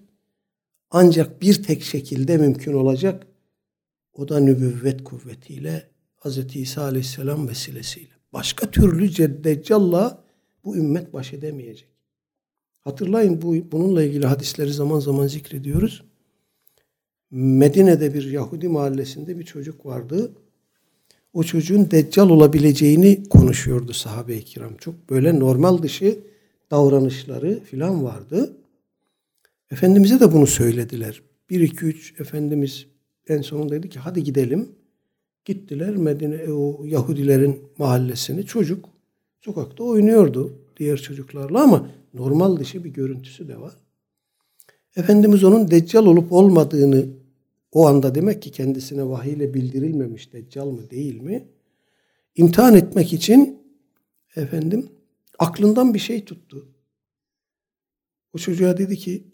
ancak 0.89 1.41
bir 1.41 1.63
tek 1.63 1.83
şekilde 1.83 2.37
mümkün 2.37 2.73
olacak. 2.73 3.27
O 4.13 4.27
da 4.27 4.39
nübüvvet 4.39 5.03
kuvvetiyle 5.03 5.89
Hz. 6.17 6.55
İsa 6.55 6.83
Aleyhisselam 6.83 7.47
vesilesiyle. 7.47 8.13
Başka 8.33 8.71
türlü 8.71 9.17
Deccal'la 9.43 10.23
bu 10.63 10.77
ümmet 10.77 11.13
baş 11.13 11.33
edemeyecek. 11.33 11.89
Hatırlayın 12.79 13.41
bu 13.41 13.71
bununla 13.71 14.03
ilgili 14.03 14.25
hadisleri 14.25 14.73
zaman 14.73 14.99
zaman 14.99 15.27
zikrediyoruz. 15.27 16.03
Medine'de 17.37 18.13
bir 18.13 18.31
Yahudi 18.31 18.67
mahallesinde 18.67 19.39
bir 19.39 19.43
çocuk 19.43 19.85
vardı. 19.85 20.31
O 21.33 21.43
çocuğun 21.43 21.91
deccal 21.91 22.29
olabileceğini 22.29 23.23
konuşuyordu 23.29 23.93
sahabe-i 23.93 24.43
kiram. 24.43 24.77
Çok 24.77 25.09
böyle 25.09 25.39
normal 25.39 25.81
dışı 25.81 26.19
davranışları 26.71 27.59
filan 27.63 28.03
vardı. 28.03 28.57
Efendimiz'e 29.71 30.19
de 30.19 30.33
bunu 30.33 30.47
söylediler. 30.47 31.21
1 31.49 31.59
2 31.59 31.85
3 31.85 32.19
Efendimiz 32.19 32.85
en 33.27 33.41
sonunda 33.41 33.73
dedi 33.73 33.89
ki 33.89 33.99
hadi 33.99 34.23
gidelim. 34.23 34.69
Gittiler 35.45 35.95
Medine 35.95 36.53
o 36.53 36.85
Yahudilerin 36.85 37.59
mahallesini. 37.77 38.45
Çocuk 38.45 38.89
sokakta 39.41 39.83
oynuyordu 39.83 40.53
diğer 40.77 40.97
çocuklarla 40.97 41.63
ama 41.63 41.89
normal 42.13 42.57
dışı 42.57 42.83
bir 42.83 42.89
görüntüsü 42.89 43.47
de 43.47 43.61
var. 43.61 43.73
Efendimiz 44.95 45.43
onun 45.43 45.71
deccal 45.71 46.05
olup 46.05 46.31
olmadığını 46.31 47.24
o 47.75 47.87
anda 47.87 48.15
demek 48.15 48.41
ki 48.41 48.51
kendisine 48.51 49.09
vahiy 49.09 49.33
ile 49.33 49.53
bildirilmemiş 49.53 50.33
deccal 50.33 50.65
mı 50.65 50.89
değil 50.89 51.21
mi? 51.21 51.47
İmtihan 52.35 52.75
etmek 52.75 53.13
için 53.13 53.63
efendim 54.35 54.89
aklından 55.39 55.93
bir 55.93 55.99
şey 55.99 56.25
tuttu. 56.25 56.67
O 58.33 58.37
çocuğa 58.37 58.77
dedi 58.77 58.97
ki 58.97 59.27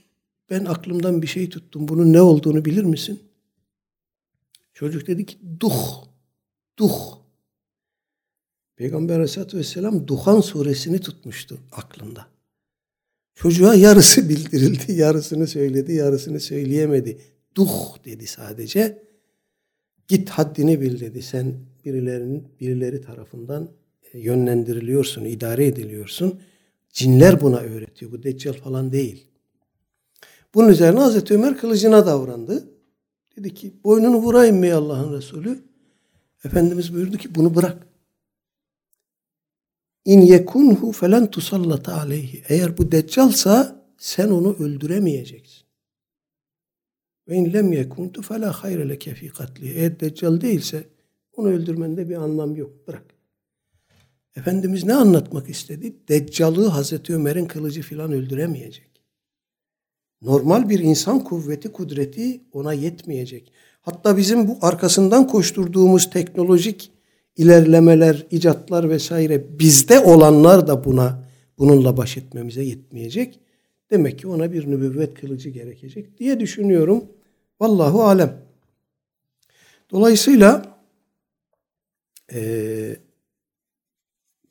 ben 0.50 0.66
aklımdan 0.66 1.22
bir 1.22 1.28
şey 1.28 1.50
tuttum. 1.50 1.88
Bunun 1.88 2.14
ne 2.14 2.22
olduğunu 2.22 2.66
bilir 2.66 2.84
misin? 2.84 3.24
Çocuk 4.74 5.08
dedi 5.08 5.26
ki 5.26 5.38
duh. 5.60 6.06
Duh. 6.80 7.18
Peygamber 8.76 9.14
Aleyhisselatü 9.14 9.58
Vesselam 9.58 10.08
Duhan 10.08 10.42
suresini 10.42 11.00
tutmuştu 11.00 11.60
aklında. 11.72 12.28
Çocuğa 13.36 13.76
yarısı 13.76 14.30
bildirildi, 14.30 14.92
yarısını 14.92 15.48
söyledi, 15.48 15.94
yarısını 15.94 16.40
söyleyemedi. 16.40 17.31
Duh 17.56 18.06
dedi 18.06 18.28
sadece. 18.28 19.04
Git 20.08 20.30
haddini 20.30 20.82
bil 20.82 21.00
dedi. 21.00 21.22
Sen 21.22 21.56
birilerinin 21.86 22.48
birileri 22.60 23.02
tarafından 23.02 23.70
e, 24.14 24.20
yönlendiriliyorsun, 24.20 25.26
idare 25.26 25.66
ediliyorsun. 25.66 26.40
Cinler 26.90 27.42
buna 27.42 27.58
öğretiyor. 27.58 28.12
Bu 28.12 28.24
deccal 28.24 28.54
falan 28.54 28.92
değil. 28.92 29.28
Bunun 30.54 30.70
üzerine 30.70 31.00
Hazreti 31.00 31.34
Ömer 31.34 31.58
kılıcına 31.58 32.06
davrandı. 32.06 32.70
Dedi 33.38 33.54
ki 33.54 33.74
boynunu 33.84 34.18
vurayım 34.18 34.60
mı 34.60 34.76
Allah'ın 34.76 35.14
Resulü? 35.14 35.64
Efendimiz 36.46 36.94
buyurdu 36.94 37.18
ki 37.18 37.36
bunu 37.36 37.56
bırak. 37.56 37.88
İn 40.06 40.22
yekunhu 40.22 40.92
felen 40.92 41.32
tusallata 41.32 41.98
aleyhi. 41.98 42.44
Eğer 42.50 42.78
bu 42.78 42.92
deccalsa 42.92 43.86
sen 43.98 44.30
onu 44.30 44.56
öldüremeyeceksin. 44.56 45.71
Ve 47.28 47.36
in 47.36 47.54
lem 47.54 47.74
yekuntu 47.74 48.22
fela 48.22 48.52
hayre 48.52 48.90
leke 48.90 49.14
fi 49.14 49.30
katli. 49.30 49.74
Eğer 49.74 50.00
deccal 50.00 50.42
değilse 50.42 50.84
onu 51.34 51.48
öldürmende 51.48 52.10
bir 52.10 52.16
anlam 52.16 52.56
yok. 52.56 52.88
Bırak. 52.88 53.04
Efendimiz 54.36 54.84
ne 54.84 54.94
anlatmak 54.94 55.50
istedi? 55.50 55.94
Deccalı 56.08 56.68
Hazreti 56.68 57.16
Ömer'in 57.16 57.46
kılıcı 57.46 57.82
filan 57.82 58.12
öldüremeyecek. 58.12 58.92
Normal 60.22 60.70
bir 60.70 60.80
insan 60.80 61.24
kuvveti, 61.24 61.72
kudreti 61.72 62.42
ona 62.54 62.74
yetmeyecek. 62.74 63.52
Hatta 63.82 64.18
bizim 64.18 64.48
bu 64.48 64.58
arkasından 64.62 65.28
koşturduğumuz 65.28 66.10
teknolojik 66.10 66.92
ilerlemeler, 67.38 68.28
icatlar 68.32 68.90
vesaire 68.90 69.60
bizde 69.60 70.00
olanlar 70.00 70.68
da 70.68 70.84
buna 70.84 71.24
bununla 71.58 71.98
baş 71.98 72.18
etmemize 72.18 72.64
yetmeyecek. 72.64 73.40
Demek 73.92 74.20
ki 74.20 74.28
ona 74.28 74.54
bir 74.54 74.68
nübüvvet 74.68 75.14
kılıcı 75.14 75.50
gerekecek 75.50 76.20
diye 76.20 76.40
düşünüyorum. 76.40 77.06
Vallahu 77.60 78.04
alem. 78.04 78.38
Dolayısıyla 79.92 80.78
e, 82.34 82.96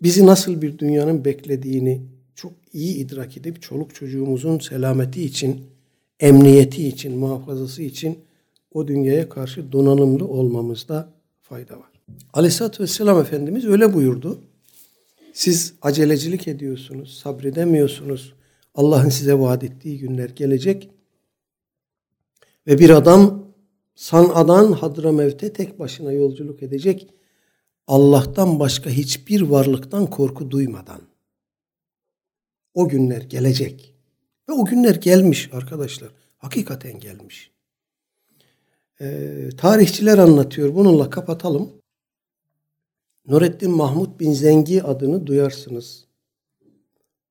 bizi 0.02 0.26
nasıl 0.26 0.62
bir 0.62 0.78
dünyanın 0.78 1.24
beklediğini 1.24 2.02
çok 2.34 2.52
iyi 2.72 2.96
idrak 2.96 3.36
edip 3.36 3.62
çoluk 3.62 3.94
çocuğumuzun 3.94 4.58
selameti 4.58 5.22
için, 5.22 5.64
emniyeti 6.20 6.88
için, 6.88 7.18
muhafazası 7.18 7.82
için 7.82 8.18
o 8.72 8.88
dünyaya 8.88 9.28
karşı 9.28 9.72
donanımlı 9.72 10.28
olmamızda 10.28 11.12
fayda 11.42 11.78
var. 11.78 11.90
Aleyhisselatü 12.32 12.82
Vesselam 12.82 13.20
Efendimiz 13.20 13.64
öyle 13.64 13.94
buyurdu. 13.94 14.40
Siz 15.32 15.74
acelecilik 15.82 16.48
ediyorsunuz, 16.48 17.18
sabredemiyorsunuz. 17.18 18.34
Allah'ın 18.74 19.08
size 19.08 19.38
vaat 19.38 19.64
ettiği 19.64 19.98
günler 19.98 20.28
gelecek. 20.28 20.90
Ve 22.66 22.78
bir 22.78 22.90
adam 22.90 23.46
San'a'dan 23.94 24.72
Hadramevt'e 24.72 25.52
tek 25.52 25.78
başına 25.78 26.12
yolculuk 26.12 26.62
edecek. 26.62 27.14
Allah'tan 27.86 28.60
başka 28.60 28.90
hiçbir 28.90 29.40
varlıktan 29.40 30.06
korku 30.06 30.50
duymadan. 30.50 31.00
O 32.74 32.88
günler 32.88 33.22
gelecek. 33.22 33.94
Ve 34.48 34.52
o 34.52 34.64
günler 34.64 34.94
gelmiş 34.94 35.50
arkadaşlar. 35.52 36.10
Hakikaten 36.38 37.00
gelmiş. 37.00 37.50
Ee, 39.00 39.48
tarihçiler 39.56 40.18
anlatıyor. 40.18 40.74
Bununla 40.74 41.10
kapatalım. 41.10 41.72
Nurettin 43.26 43.70
Mahmud 43.70 44.20
bin 44.20 44.32
Zengi 44.32 44.82
adını 44.82 45.26
duyarsınız. 45.26 46.09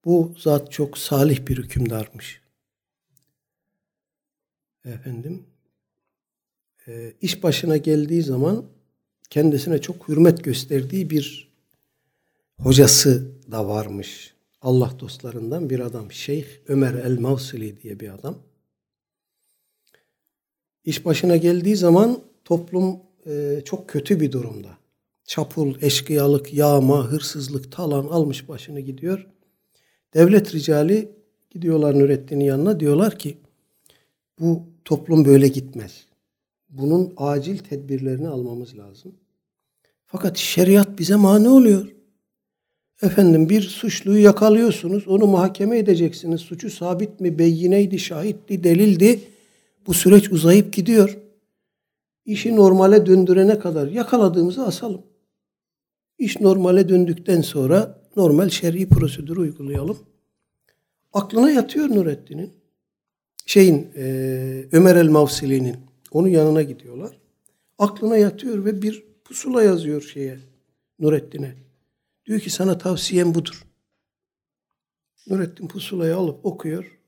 Bu 0.05 0.35
zat 0.37 0.71
çok 0.71 0.97
salih 0.97 1.47
bir 1.47 1.57
hükümdarmış. 1.57 2.41
Efendim, 4.85 5.43
e, 6.87 7.13
iş 7.21 7.43
başına 7.43 7.77
geldiği 7.77 8.23
zaman 8.23 8.65
kendisine 9.29 9.81
çok 9.81 10.07
hürmet 10.07 10.43
gösterdiği 10.43 11.09
bir 11.09 11.51
hocası 12.57 13.31
da 13.51 13.67
varmış. 13.67 14.33
Allah 14.61 14.93
dostlarından 14.99 15.69
bir 15.69 15.79
adam. 15.79 16.11
Şeyh 16.11 16.45
Ömer 16.67 16.93
el-Mavsili 16.93 17.81
diye 17.81 17.99
bir 17.99 18.09
adam. 18.09 18.37
İş 20.85 21.05
başına 21.05 21.37
geldiği 21.37 21.75
zaman 21.75 22.23
toplum 22.45 22.99
e, 23.25 23.61
çok 23.65 23.89
kötü 23.89 24.19
bir 24.19 24.31
durumda 24.31 24.79
çapul, 25.29 25.81
eşkıyalık, 25.81 26.53
yağma, 26.53 27.07
hırsızlık, 27.07 27.71
talan 27.71 28.07
almış 28.07 28.49
başını 28.49 28.79
gidiyor. 28.79 29.27
Devlet 30.13 30.55
ricali 30.55 31.11
gidiyorlar 31.49 31.99
Nurettin'in 31.99 32.45
yanına 32.45 32.79
diyorlar 32.79 33.19
ki 33.19 33.37
bu 34.39 34.63
toplum 34.85 35.25
böyle 35.25 35.47
gitmez. 35.47 36.05
Bunun 36.69 37.13
acil 37.17 37.57
tedbirlerini 37.57 38.27
almamız 38.27 38.77
lazım. 38.77 39.15
Fakat 40.05 40.37
şeriat 40.37 40.99
bize 40.99 41.15
mani 41.15 41.49
oluyor. 41.49 41.87
Efendim 43.01 43.49
bir 43.49 43.61
suçluyu 43.61 44.23
yakalıyorsunuz, 44.23 45.07
onu 45.07 45.27
muhakeme 45.27 45.77
edeceksiniz. 45.77 46.41
Suçu 46.41 46.69
sabit 46.69 47.19
mi, 47.19 47.39
beyineydi, 47.39 47.99
şahitti, 47.99 48.63
delildi. 48.63 49.19
Bu 49.87 49.93
süreç 49.93 50.31
uzayıp 50.31 50.73
gidiyor. 50.73 51.17
İşi 52.25 52.55
normale 52.55 53.05
döndürene 53.05 53.59
kadar 53.59 53.87
yakaladığımızı 53.87 54.65
asalım. 54.65 55.01
İş 56.17 56.39
normale 56.41 56.89
döndükten 56.89 57.41
sonra 57.41 57.98
normal 58.19 58.49
şer'i 58.49 58.89
prosedürü 58.89 59.39
uygulayalım. 59.39 59.97
Aklına 61.13 61.51
yatıyor 61.51 61.89
Nurettin'in. 61.89 62.53
Şeyin 63.45 63.91
e, 63.95 64.05
Ömer 64.71 64.95
el 64.95 65.09
Mavsili'nin. 65.09 65.77
Onun 66.11 66.27
yanına 66.27 66.61
gidiyorlar. 66.61 67.17
Aklına 67.77 68.17
yatıyor 68.17 68.65
ve 68.65 68.81
bir 68.81 69.03
pusula 69.25 69.63
yazıyor 69.63 70.01
şeye 70.01 70.39
Nurettin'e. 70.99 71.55
Diyor 72.25 72.39
ki 72.39 72.49
sana 72.49 72.77
tavsiyem 72.77 73.35
budur. 73.35 73.65
Nurettin 75.27 75.67
pusulayı 75.67 76.15
alıp 76.15 76.45
okuyor. 76.45 76.99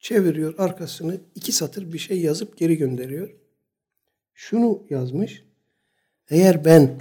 Çeviriyor 0.00 0.54
arkasını 0.58 1.20
iki 1.34 1.52
satır 1.52 1.92
bir 1.92 1.98
şey 1.98 2.20
yazıp 2.20 2.58
geri 2.58 2.76
gönderiyor. 2.76 3.30
Şunu 4.34 4.82
yazmış. 4.90 5.44
Eğer 6.30 6.64
ben 6.64 7.00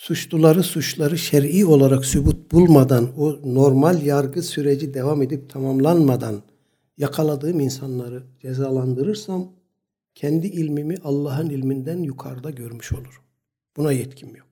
suçluları 0.00 0.62
suçları 0.62 1.18
şer'i 1.18 1.66
olarak 1.66 2.04
sübut 2.04 2.52
bulmadan 2.52 3.08
o 3.18 3.54
normal 3.54 4.02
yargı 4.02 4.42
süreci 4.42 4.94
devam 4.94 5.22
edip 5.22 5.50
tamamlanmadan 5.50 6.42
yakaladığım 6.98 7.60
insanları 7.60 8.22
cezalandırırsam 8.38 9.52
kendi 10.14 10.46
ilmimi 10.46 10.96
Allah'ın 11.04 11.50
ilminden 11.50 11.98
yukarıda 11.98 12.50
görmüş 12.50 12.92
olurum. 12.92 13.24
Buna 13.76 13.92
yetkim 13.92 14.36
yok. 14.36 14.46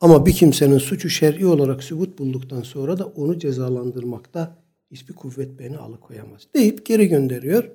Ama 0.00 0.26
bir 0.26 0.32
kimsenin 0.32 0.78
suçu 0.78 1.10
şer'i 1.10 1.46
olarak 1.46 1.82
sübut 1.82 2.18
bulduktan 2.18 2.62
sonra 2.62 2.98
da 2.98 3.06
onu 3.06 3.38
cezalandırmakta 3.38 4.62
Hiçbir 4.90 5.14
kuvvet 5.14 5.58
beni 5.58 5.78
alıkoyamaz. 5.78 6.48
Deyip 6.54 6.86
geri 6.86 7.08
gönderiyor. 7.08 7.70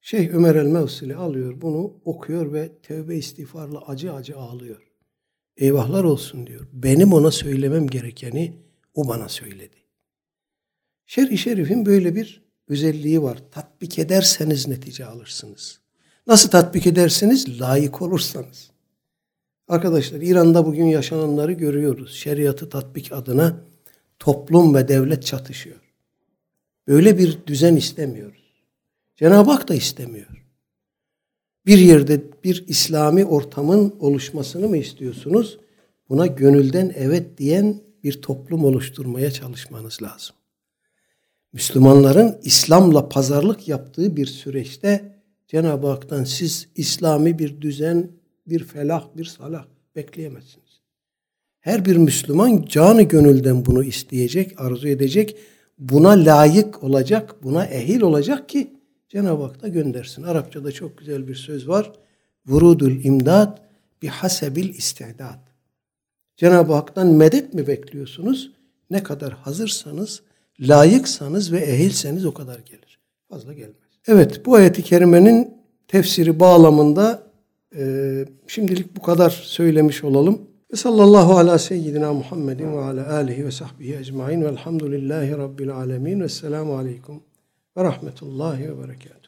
Şeyh 0.00 0.34
Ömer 0.34 0.54
el 0.54 0.66
Mevsili 0.66 1.16
alıyor 1.16 1.60
bunu 1.60 1.92
okuyor 2.04 2.52
ve 2.52 2.72
tövbe 2.82 3.16
istiğfarla 3.16 3.80
acı 3.80 4.12
acı 4.12 4.36
ağlıyor. 4.36 4.89
Eyvahlar 5.60 6.04
olsun 6.04 6.46
diyor. 6.46 6.66
Benim 6.72 7.12
ona 7.12 7.30
söylemem 7.30 7.86
gerekeni 7.86 8.56
o 8.94 9.08
bana 9.08 9.28
söyledi. 9.28 9.76
Şer-i 11.06 11.38
Şerif'in 11.38 11.86
böyle 11.86 12.14
bir 12.14 12.42
özelliği 12.68 13.22
var. 13.22 13.38
Tatbik 13.50 13.98
ederseniz 13.98 14.68
netice 14.68 15.06
alırsınız. 15.06 15.80
Nasıl 16.26 16.50
tatbik 16.50 16.86
edersiniz? 16.86 17.60
Layık 17.60 18.02
olursanız. 18.02 18.70
Arkadaşlar 19.68 20.20
İran'da 20.20 20.66
bugün 20.66 20.84
yaşananları 20.84 21.52
görüyoruz. 21.52 22.14
Şeriatı 22.14 22.68
tatbik 22.68 23.12
adına 23.12 23.64
toplum 24.18 24.74
ve 24.74 24.88
devlet 24.88 25.26
çatışıyor. 25.26 25.80
Böyle 26.88 27.18
bir 27.18 27.38
düzen 27.46 27.76
istemiyoruz. 27.76 28.52
Cenab-ı 29.16 29.50
Hak 29.50 29.68
da 29.68 29.74
istemiyor. 29.74 30.39
Bir 31.66 31.78
yerde 31.78 32.22
bir 32.44 32.64
İslami 32.68 33.24
ortamın 33.24 33.94
oluşmasını 34.00 34.68
mı 34.68 34.76
istiyorsunuz? 34.76 35.58
Buna 36.08 36.26
gönülden 36.26 36.92
evet 36.96 37.38
diyen 37.38 37.80
bir 38.04 38.22
toplum 38.22 38.64
oluşturmaya 38.64 39.30
çalışmanız 39.30 40.02
lazım. 40.02 40.36
Müslümanların 41.52 42.38
İslam'la 42.42 43.08
pazarlık 43.08 43.68
yaptığı 43.68 44.16
bir 44.16 44.26
süreçte 44.26 45.20
Cenab-ı 45.48 45.86
Hak'tan 45.86 46.24
siz 46.24 46.68
İslami 46.76 47.38
bir 47.38 47.60
düzen, 47.60 48.10
bir 48.46 48.64
felah, 48.64 49.04
bir 49.16 49.24
salah 49.24 49.64
bekleyemezsiniz. 49.96 50.80
Her 51.60 51.84
bir 51.84 51.96
Müslüman 51.96 52.64
canı 52.68 53.02
gönülden 53.02 53.66
bunu 53.66 53.84
isteyecek, 53.84 54.60
arzu 54.60 54.88
edecek, 54.88 55.36
buna 55.78 56.10
layık 56.10 56.84
olacak, 56.84 57.42
buna 57.42 57.64
ehil 57.64 58.00
olacak 58.00 58.48
ki 58.48 58.70
Cenab-ı 59.10 59.42
Hak 59.42 59.62
da 59.62 59.68
göndersin. 59.68 60.22
Arapçada 60.22 60.72
çok 60.72 60.98
güzel 60.98 61.28
bir 61.28 61.34
söz 61.34 61.68
var. 61.68 61.92
Vurudul 62.46 63.04
imdad 63.04 63.58
bi 64.02 64.08
hasebil 64.08 64.68
istidat. 64.68 65.38
Cenab-ı 66.36 66.72
Hak'tan 66.72 67.06
medet 67.06 67.54
mi 67.54 67.66
bekliyorsunuz? 67.66 68.52
Ne 68.90 69.02
kadar 69.02 69.32
hazırsanız, 69.32 70.22
layıksanız 70.60 71.52
ve 71.52 71.58
ehilseniz 71.58 72.26
o 72.26 72.34
kadar 72.34 72.58
gelir. 72.58 72.98
Fazla 73.28 73.52
gelmez. 73.52 73.76
Evet 74.06 74.46
bu 74.46 74.54
ayeti 74.54 74.82
kerimenin 74.82 75.54
tefsiri 75.88 76.40
bağlamında 76.40 77.22
e, 77.76 78.24
şimdilik 78.46 78.96
bu 78.96 79.02
kadar 79.02 79.30
söylemiş 79.30 80.04
olalım. 80.04 80.40
Ve 80.72 80.76
sallallahu 80.76 81.38
ala 81.38 81.58
seyyidina 81.58 82.12
Muhammedin 82.12 82.72
ve 82.72 82.80
ala 82.80 83.14
alihi 83.14 83.46
ve 83.46 83.50
sahbihi 83.50 83.96
ecmain 83.96 84.44
velhamdülillahi 84.44 85.30
rabbil 85.30 85.70
alemin 85.70 86.20
ve 86.20 86.28
selamu 86.28 86.76
aleyküm 86.76 87.20
ve 87.76 87.84
rahmetullahi 87.84 88.68
ve 88.68 88.82
berekatuhu. 88.82 89.19